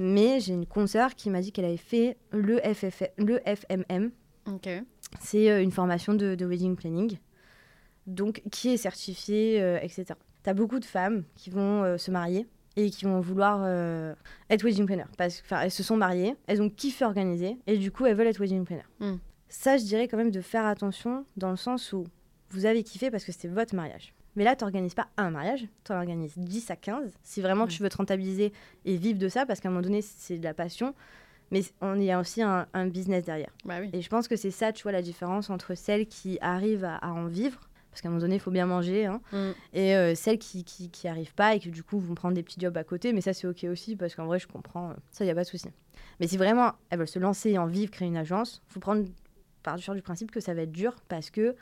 Mais 0.00 0.40
j'ai 0.40 0.54
une 0.54 0.64
consoeur 0.64 1.14
qui 1.14 1.28
m'a 1.28 1.42
dit 1.42 1.52
qu'elle 1.52 1.66
avait 1.66 1.76
fait 1.76 2.16
le, 2.32 2.58
FMM. 2.64 4.10
Ok. 4.46 4.68
C'est 5.18 5.50
euh, 5.50 5.62
une 5.62 5.72
formation 5.72 6.14
de, 6.14 6.44
wedding 6.44 6.76
planning, 6.76 7.18
donc 8.06 8.42
qui 8.50 8.70
est 8.70 8.76
certifiée, 8.76 9.60
euh, 9.60 9.78
etc. 9.82 10.06
Tu 10.44 10.50
as 10.50 10.54
beaucoup 10.54 10.78
de 10.78 10.84
femmes 10.84 11.24
qui 11.34 11.50
vont 11.50 11.82
euh, 11.82 11.98
se 11.98 12.10
marier 12.10 12.46
et 12.76 12.90
qui 12.90 13.04
vont 13.04 13.20
vouloir 13.20 13.66
être 14.48 14.62
wedding 14.62 14.86
planner. 14.86 15.04
Parce 15.18 15.42
qu'elles 15.42 15.72
se 15.72 15.82
sont 15.82 15.96
mariées, 15.96 16.36
elles 16.46 16.62
ont 16.62 16.70
kiffé 16.70 17.04
organiser 17.04 17.58
et 17.66 17.76
du 17.76 17.90
coup, 17.90 18.06
elles 18.06 18.16
veulent 18.16 18.28
être 18.28 18.38
wedding 18.38 18.64
planner. 18.64 18.84
Hmm. 19.00 19.16
Ça, 19.48 19.76
je 19.76 19.82
dirais 19.82 20.06
quand 20.06 20.16
même 20.16 20.30
de 20.30 20.40
faire 20.40 20.64
attention 20.64 21.26
dans 21.36 21.50
le 21.50 21.56
sens 21.56 21.92
où 21.92 22.04
vous 22.50 22.66
avez 22.66 22.84
kiffé 22.84 23.10
parce 23.10 23.24
que 23.24 23.32
c'était 23.32 23.48
votre 23.48 23.74
mariage. 23.74 24.14
Mais 24.36 24.44
là, 24.44 24.54
tu 24.54 24.64
n'organises 24.64 24.94
pas 24.94 25.08
un 25.16 25.30
mariage, 25.30 25.66
tu 25.84 25.92
organises 25.92 26.38
10 26.38 26.70
à 26.70 26.76
15 26.76 27.12
si 27.24 27.40
vraiment 27.40 27.66
tu 27.66 27.82
veux 27.82 27.88
te 27.88 27.96
rentabiliser 27.96 28.52
et 28.84 28.96
vivre 28.96 29.18
de 29.18 29.28
ça, 29.28 29.44
parce 29.44 29.60
qu'à 29.60 29.68
un 29.68 29.72
moment 29.72 29.82
donné, 29.82 30.02
c'est 30.02 30.38
de 30.38 30.44
la 30.44 30.54
passion 30.54 30.94
mais 31.50 31.62
on 31.80 31.98
y 32.00 32.10
a 32.10 32.20
aussi 32.20 32.42
un, 32.42 32.66
business 32.86 33.24
derrière. 33.24 33.50
Bah 33.64 33.80
et 33.92 34.00
je 34.00 34.08
pense 34.08 34.28
que 34.28 34.36
c'est 34.36 34.50
ça, 34.50 34.72
tu 34.72 34.82
vois, 34.82 34.92
la 34.92 35.02
différence 35.02 35.50
entre 35.50 35.74
celles 35.74 36.06
qui 36.06 36.38
arrivent 36.40 36.84
à, 36.84 37.00
en 37.02 37.26
vivre, 37.26 37.68
parce 37.90 38.02
qu'à 38.02 38.08
un 38.08 38.12
moment 38.12 38.20
donné, 38.20 38.36
il 38.36 38.40
faut 38.40 38.50
bien 38.50 38.66
manger, 38.66 39.06
hein, 39.06 39.20
mm. 39.32 39.50
et 39.74 39.96
euh, 39.96 40.14
celles 40.14 40.38
qui, 40.38 40.64
qui, 40.64 41.08
arrivent 41.08 41.34
pas 41.34 41.54
et 41.54 41.60
qui 41.60 41.70
du 41.70 41.82
coup 41.82 41.98
vont 41.98 42.14
prendre 42.14 42.34
des 42.34 42.42
petits 42.42 42.60
jobs 42.60 42.76
à 42.76 42.84
côté, 42.84 43.12
mais 43.12 43.20
ça 43.20 43.32
c'est 43.32 43.46
ok 43.46 43.64
aussi, 43.64 43.96
parce 43.96 44.14
qu'en 44.14 44.26
vrai, 44.26 44.38
je 44.38 44.46
comprends, 44.46 44.90
euh, 44.90 44.94
ça, 45.10 45.24
il 45.24 45.26
n'y 45.26 45.32
a 45.32 45.34
pas 45.34 45.44
de 45.44 45.48
souci. 45.48 45.68
Mais 46.20 46.28
si 46.28 46.36
vraiment 46.36 46.72
elles 46.90 46.98
veulent 46.98 47.08
se 47.08 47.18
lancer 47.18 47.58
en 47.58 47.66
vivre, 47.66 47.90
créer 47.90 48.08
une 48.08 48.16
agence, 48.16 48.62
il 48.68 48.72
faut 48.74 48.80
prendre 48.80 49.04
par 49.62 49.76
du 49.76 50.02
principe 50.02 50.30
que 50.30 50.40
ça 50.40 50.54
va 50.54 50.62
être 50.62 50.72
dur, 50.72 50.96
parce 51.08 51.30
que 51.30 51.56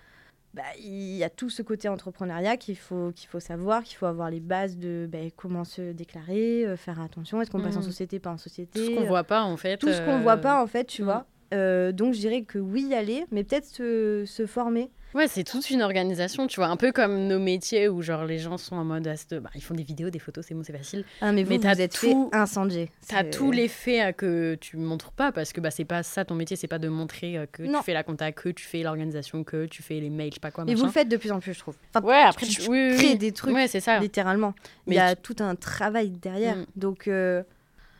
bah, 0.59 0.64
il 0.76 1.14
y 1.14 1.22
a 1.22 1.30
tout 1.30 1.50
ce 1.50 1.62
côté 1.62 1.88
entrepreneuriat 1.88 2.56
qu'il 2.56 2.76
faut, 2.76 3.12
qu'il 3.14 3.28
faut 3.28 3.38
savoir, 3.38 3.84
qu'il 3.84 3.96
faut 3.96 4.06
avoir 4.06 4.28
les 4.28 4.40
bases 4.40 4.76
de 4.76 5.09
bah, 5.09 5.18
comment 5.36 5.62
se 5.62 5.92
déclarer, 5.92 6.66
euh, 6.66 6.76
faire 6.76 7.00
attention, 7.00 7.40
est-ce 7.40 7.48
qu'on 7.48 7.61
passe 7.61 7.76
en 7.76 7.78
mmh. 7.78 7.84
société, 7.84 8.18
pas 8.18 8.32
en 8.32 8.38
société. 8.38 8.80
Tout 8.80 8.86
ce 8.86 8.96
qu'on 8.96 9.06
voit 9.06 9.22
pas 9.22 9.44
en 9.44 9.56
fait. 9.56 9.76
Tout 9.76 9.86
ce 9.92 10.04
qu'on 10.04 10.18
voit 10.18 10.36
pas 10.36 10.61
en 10.61 10.66
fait, 10.66 10.84
tu 10.84 11.02
mmh. 11.02 11.04
vois. 11.04 11.26
Euh, 11.55 11.92
donc 11.92 12.14
je 12.14 12.20
dirais 12.20 12.42
que 12.42 12.59
oui, 12.59 12.86
y 12.90 12.94
aller, 12.94 13.24
mais 13.30 13.44
peut-être 13.44 13.66
se, 13.66 14.24
se 14.26 14.46
former 14.46 14.90
Ouais, 15.14 15.26
c'est 15.26 15.42
toute 15.42 15.70
une 15.70 15.80
organisation, 15.80 16.46
tu 16.46 16.57
vois, 16.61 16.68
un 16.68 16.76
peu 16.76 16.92
comme 16.92 17.28
nos 17.28 17.38
métiers 17.38 17.88
où 17.88 18.03
genre 18.03 18.26
les 18.26 18.38
gens 18.38 18.59
sont 18.59 18.76
en 18.76 18.84
mode 18.84 19.05
bah, 19.32 19.51
ils 19.55 19.62
font 19.62 19.74
des 19.74 19.82
vidéos, 19.82 20.11
des 20.11 20.18
photos, 20.18 20.44
c'est 20.46 20.55
bon, 20.55 20.62
c'est 20.62 20.76
facile. 20.76 21.05
Ah 21.22 21.32
mais 21.32 21.44
vous, 21.44 21.51
mais 21.51 21.57
vous 21.57 21.80
êtes 21.80 21.92
tout, 21.94 22.30
fait 22.30 22.36
incendier. 22.36 22.90
T'as 23.09 23.24
tous 23.24 23.51
les 23.51 23.68
faits 23.68 24.16
que 24.16 24.57
tu 24.61 24.76
montres 24.76 25.12
pas 25.12 25.32
parce 25.32 25.55
que 25.55 25.62
bah 25.62 25.70
c'est 25.70 25.86
pas 25.86 26.03
ça 26.03 26.26
ton 26.26 26.34
métier, 26.34 26.57
c'est 26.57 26.68
pas 26.68 26.78
de 26.78 26.88
montrer 26.88 27.38
euh, 27.38 27.46
que 27.51 27.62
tu 27.62 27.82
fais 27.84 27.94
la 27.94 28.03
compta, 28.03 28.32
que 28.32 28.51
tu 28.51 28.66
fais 28.66 28.82
l'organisation, 28.82 29.44
que 29.44 29.64
tu 29.64 29.82
fais 29.82 29.99
les 29.99 30.11
mails, 30.11 30.30
je 30.30 30.34
sais 30.34 30.40
pas 30.40 30.51
quoi. 30.51 30.66
Mais 30.66 30.74
vous 30.74 30.84
le 30.84 30.92
faites 30.92 31.09
de 31.09 31.16
plus 31.16 31.32
en 31.32 31.40
plus, 31.40 31.55
je 31.55 31.61
trouve. 31.61 31.76
ouais, 32.03 32.20
après 32.20 32.46
tu, 32.46 32.61
crées 32.61 33.14
des 33.14 33.32
trucs, 33.32 33.55
ouais, 33.55 33.66
c'est 33.66 33.80
ça. 33.80 33.99
littéralement. 34.01 34.55
Mais 34.86 34.96
il 34.96 34.99
y 34.99 35.01
a 35.01 35.16
tout 35.16 35.36
un 35.40 35.55
travail 35.55 36.11
derrière, 36.11 36.57
mm. 36.57 36.66
donc. 36.76 37.09
Euh, 37.09 37.42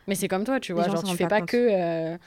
mais 0.07 0.15
c'est 0.15 0.27
comme 0.27 0.43
toi, 0.43 0.59
tu 0.59 0.73
vois, 0.73 0.87
genre 0.87 1.03
tu 1.03 1.15
fais 1.15 1.27
pas, 1.27 1.41
que 1.41 1.57
euh, 1.57 2.17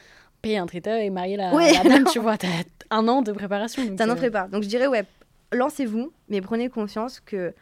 payer 0.42 0.58
un 0.58 0.66
traiteur 0.66 0.98
et 0.98 1.08
marier 1.08 1.36
la, 1.36 1.52
la 1.52 1.82
dame, 1.84 2.04
tu 2.12 2.18
vois, 2.18 2.36
t'as 2.36 2.48
un 2.90 3.08
an 3.08 3.22
de 3.22 3.32
préparation. 3.32 3.96
T'as 3.96 4.04
un 4.04 4.10
an 4.10 4.14
de 4.14 4.18
prépa. 4.18 4.48
Donc 4.48 4.62
je 4.62 4.68
dirais, 4.68 4.86
ouais, 4.86 5.04
lancez-vous, 5.52 6.12
mais 6.28 6.40
prenez 6.40 6.68
conscience 6.68 7.20
que 7.20 7.54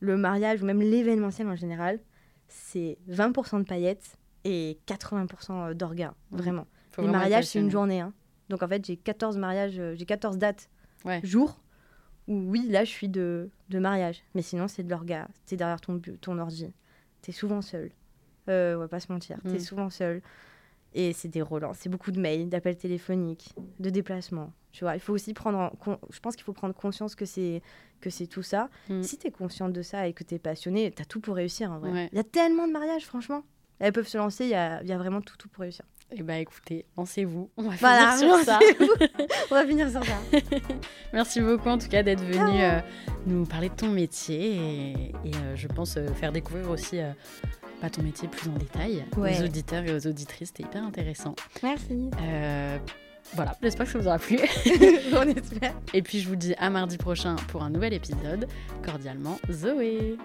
le 0.00 0.16
mariage, 0.16 0.62
ou 0.62 0.66
même 0.66 0.80
l'événementiel 0.80 1.48
en 1.48 1.56
général, 1.56 1.98
c'est 2.48 2.98
20% 3.10 3.60
de 3.60 3.64
paillettes 3.64 4.16
et 4.44 4.78
80% 4.86 5.74
d'orgas, 5.74 6.14
mmh. 6.30 6.36
vraiment. 6.36 6.66
Les 6.98 7.08
mariages, 7.08 7.46
c'est 7.46 7.58
une 7.58 7.70
journée. 7.70 8.00
Hein. 8.00 8.12
Donc 8.48 8.62
en 8.62 8.68
fait, 8.68 8.84
j'ai 8.84 8.96
14 8.96 9.36
mariages, 9.36 9.78
euh, 9.78 9.94
j'ai 9.96 10.06
14 10.06 10.38
dates, 10.38 10.70
ouais. 11.04 11.20
jours, 11.24 11.60
où 12.26 12.34
oui, 12.34 12.66
là, 12.68 12.84
je 12.84 12.90
suis 12.90 13.08
de, 13.08 13.50
de 13.68 13.78
mariage. 13.78 14.22
Mais 14.34 14.42
sinon, 14.42 14.68
c'est 14.68 14.82
de 14.82 14.90
l'orga. 14.90 15.28
T'es 15.46 15.56
derrière 15.56 15.80
ton, 15.80 16.00
ton 16.20 16.38
ordi. 16.38 16.72
T'es 17.22 17.32
souvent 17.32 17.60
seul. 17.60 17.90
Euh, 18.48 18.76
on 18.76 18.80
va 18.80 18.88
pas 18.88 19.00
se 19.00 19.12
mentir. 19.12 19.38
T'es 19.42 19.54
mmh. 19.54 19.60
souvent 19.60 19.90
seul. 19.90 20.22
Et 20.98 21.12
c'est 21.12 21.28
des 21.28 21.42
relents, 21.42 21.74
c'est 21.74 21.90
beaucoup 21.90 22.10
de 22.10 22.18
mails, 22.18 22.48
d'appels 22.48 22.78
téléphoniques, 22.78 23.54
de 23.80 23.90
déplacements. 23.90 24.50
Tu 24.72 24.82
vois, 24.82 24.94
il 24.94 25.00
faut 25.00 25.12
aussi 25.12 25.34
prendre 25.34 25.70
je 26.10 26.20
pense 26.20 26.36
qu'il 26.36 26.44
faut 26.44 26.54
prendre 26.54 26.74
conscience 26.74 27.14
que 27.14 27.26
c'est 27.26 27.60
que 28.00 28.08
c'est 28.08 28.26
tout 28.26 28.42
ça. 28.42 28.70
Mm. 28.88 29.02
Si 29.02 29.18
tu 29.18 29.26
es 29.26 29.30
consciente 29.30 29.74
de 29.74 29.82
ça 29.82 30.08
et 30.08 30.14
que 30.14 30.24
tu 30.24 30.34
es 30.34 30.38
passionnée, 30.38 30.90
tu 30.90 31.02
as 31.02 31.04
tout 31.04 31.20
pour 31.20 31.36
réussir 31.36 31.70
en 31.70 31.80
vrai. 31.80 32.08
Il 32.12 32.16
y 32.16 32.18
a 32.18 32.24
tellement 32.24 32.66
de 32.66 32.72
mariages 32.72 33.04
franchement. 33.04 33.42
Elles 33.78 33.92
peuvent 33.92 34.08
se 34.08 34.16
lancer, 34.16 34.44
il 34.44 34.50
y 34.50 34.54
a, 34.54 34.82
y 34.84 34.92
a, 34.92 34.96
vraiment 34.96 35.20
tout 35.20 35.36
tout 35.36 35.50
pour 35.50 35.60
réussir. 35.60 35.84
Eh 36.12 36.22
bah 36.22 36.38
écoutez, 36.38 36.86
lancez-vous. 36.96 37.50
On 37.58 37.64
va 37.64 37.76
finir 37.76 38.16
sur 38.16 38.38
ça. 38.38 38.58
On 39.50 39.54
va 39.54 39.66
finir 39.66 39.90
sur 39.90 40.02
ça. 40.02 40.16
Merci 41.12 41.42
beaucoup 41.42 41.68
en 41.68 41.76
tout 41.76 41.88
cas 41.88 42.02
d'être 42.02 42.22
venu 42.22 42.62
euh, 42.62 42.80
nous 43.26 43.44
parler 43.44 43.68
de 43.68 43.74
ton 43.74 43.88
métier 43.88 44.92
et, 44.94 45.12
euh, 45.26 45.56
je 45.56 45.68
pense 45.68 45.98
euh, 45.98 46.06
faire 46.14 46.32
découvrir 46.32 46.70
aussi 46.70 47.00
pas 47.80 47.90
ton 47.90 48.02
métier 48.02 48.28
plus 48.28 48.48
en 48.48 48.54
détail 48.54 49.04
aux 49.16 49.44
auditeurs 49.44 49.84
et 49.84 49.94
aux 49.94 50.06
auditrices. 50.06 50.48
C'était 50.48 50.64
hyper 50.64 50.84
intéressant. 50.84 51.34
Merci. 51.62 52.10
Euh, 52.22 52.78
voilà, 53.34 53.56
j'espère 53.62 53.86
que 53.86 53.92
ça 53.92 53.98
vous 53.98 54.06
aura 54.06 54.18
plu. 54.18 54.38
On 55.12 55.22
espère. 55.22 55.74
Et 55.92 56.02
puis 56.02 56.20
je 56.20 56.28
vous 56.28 56.36
dis 56.36 56.54
à 56.58 56.70
mardi 56.70 56.96
prochain 56.96 57.36
pour 57.48 57.62
un 57.62 57.70
nouvel 57.70 57.92
épisode. 57.92 58.46
Cordialement, 58.82 59.38
Zoé. 59.50 60.16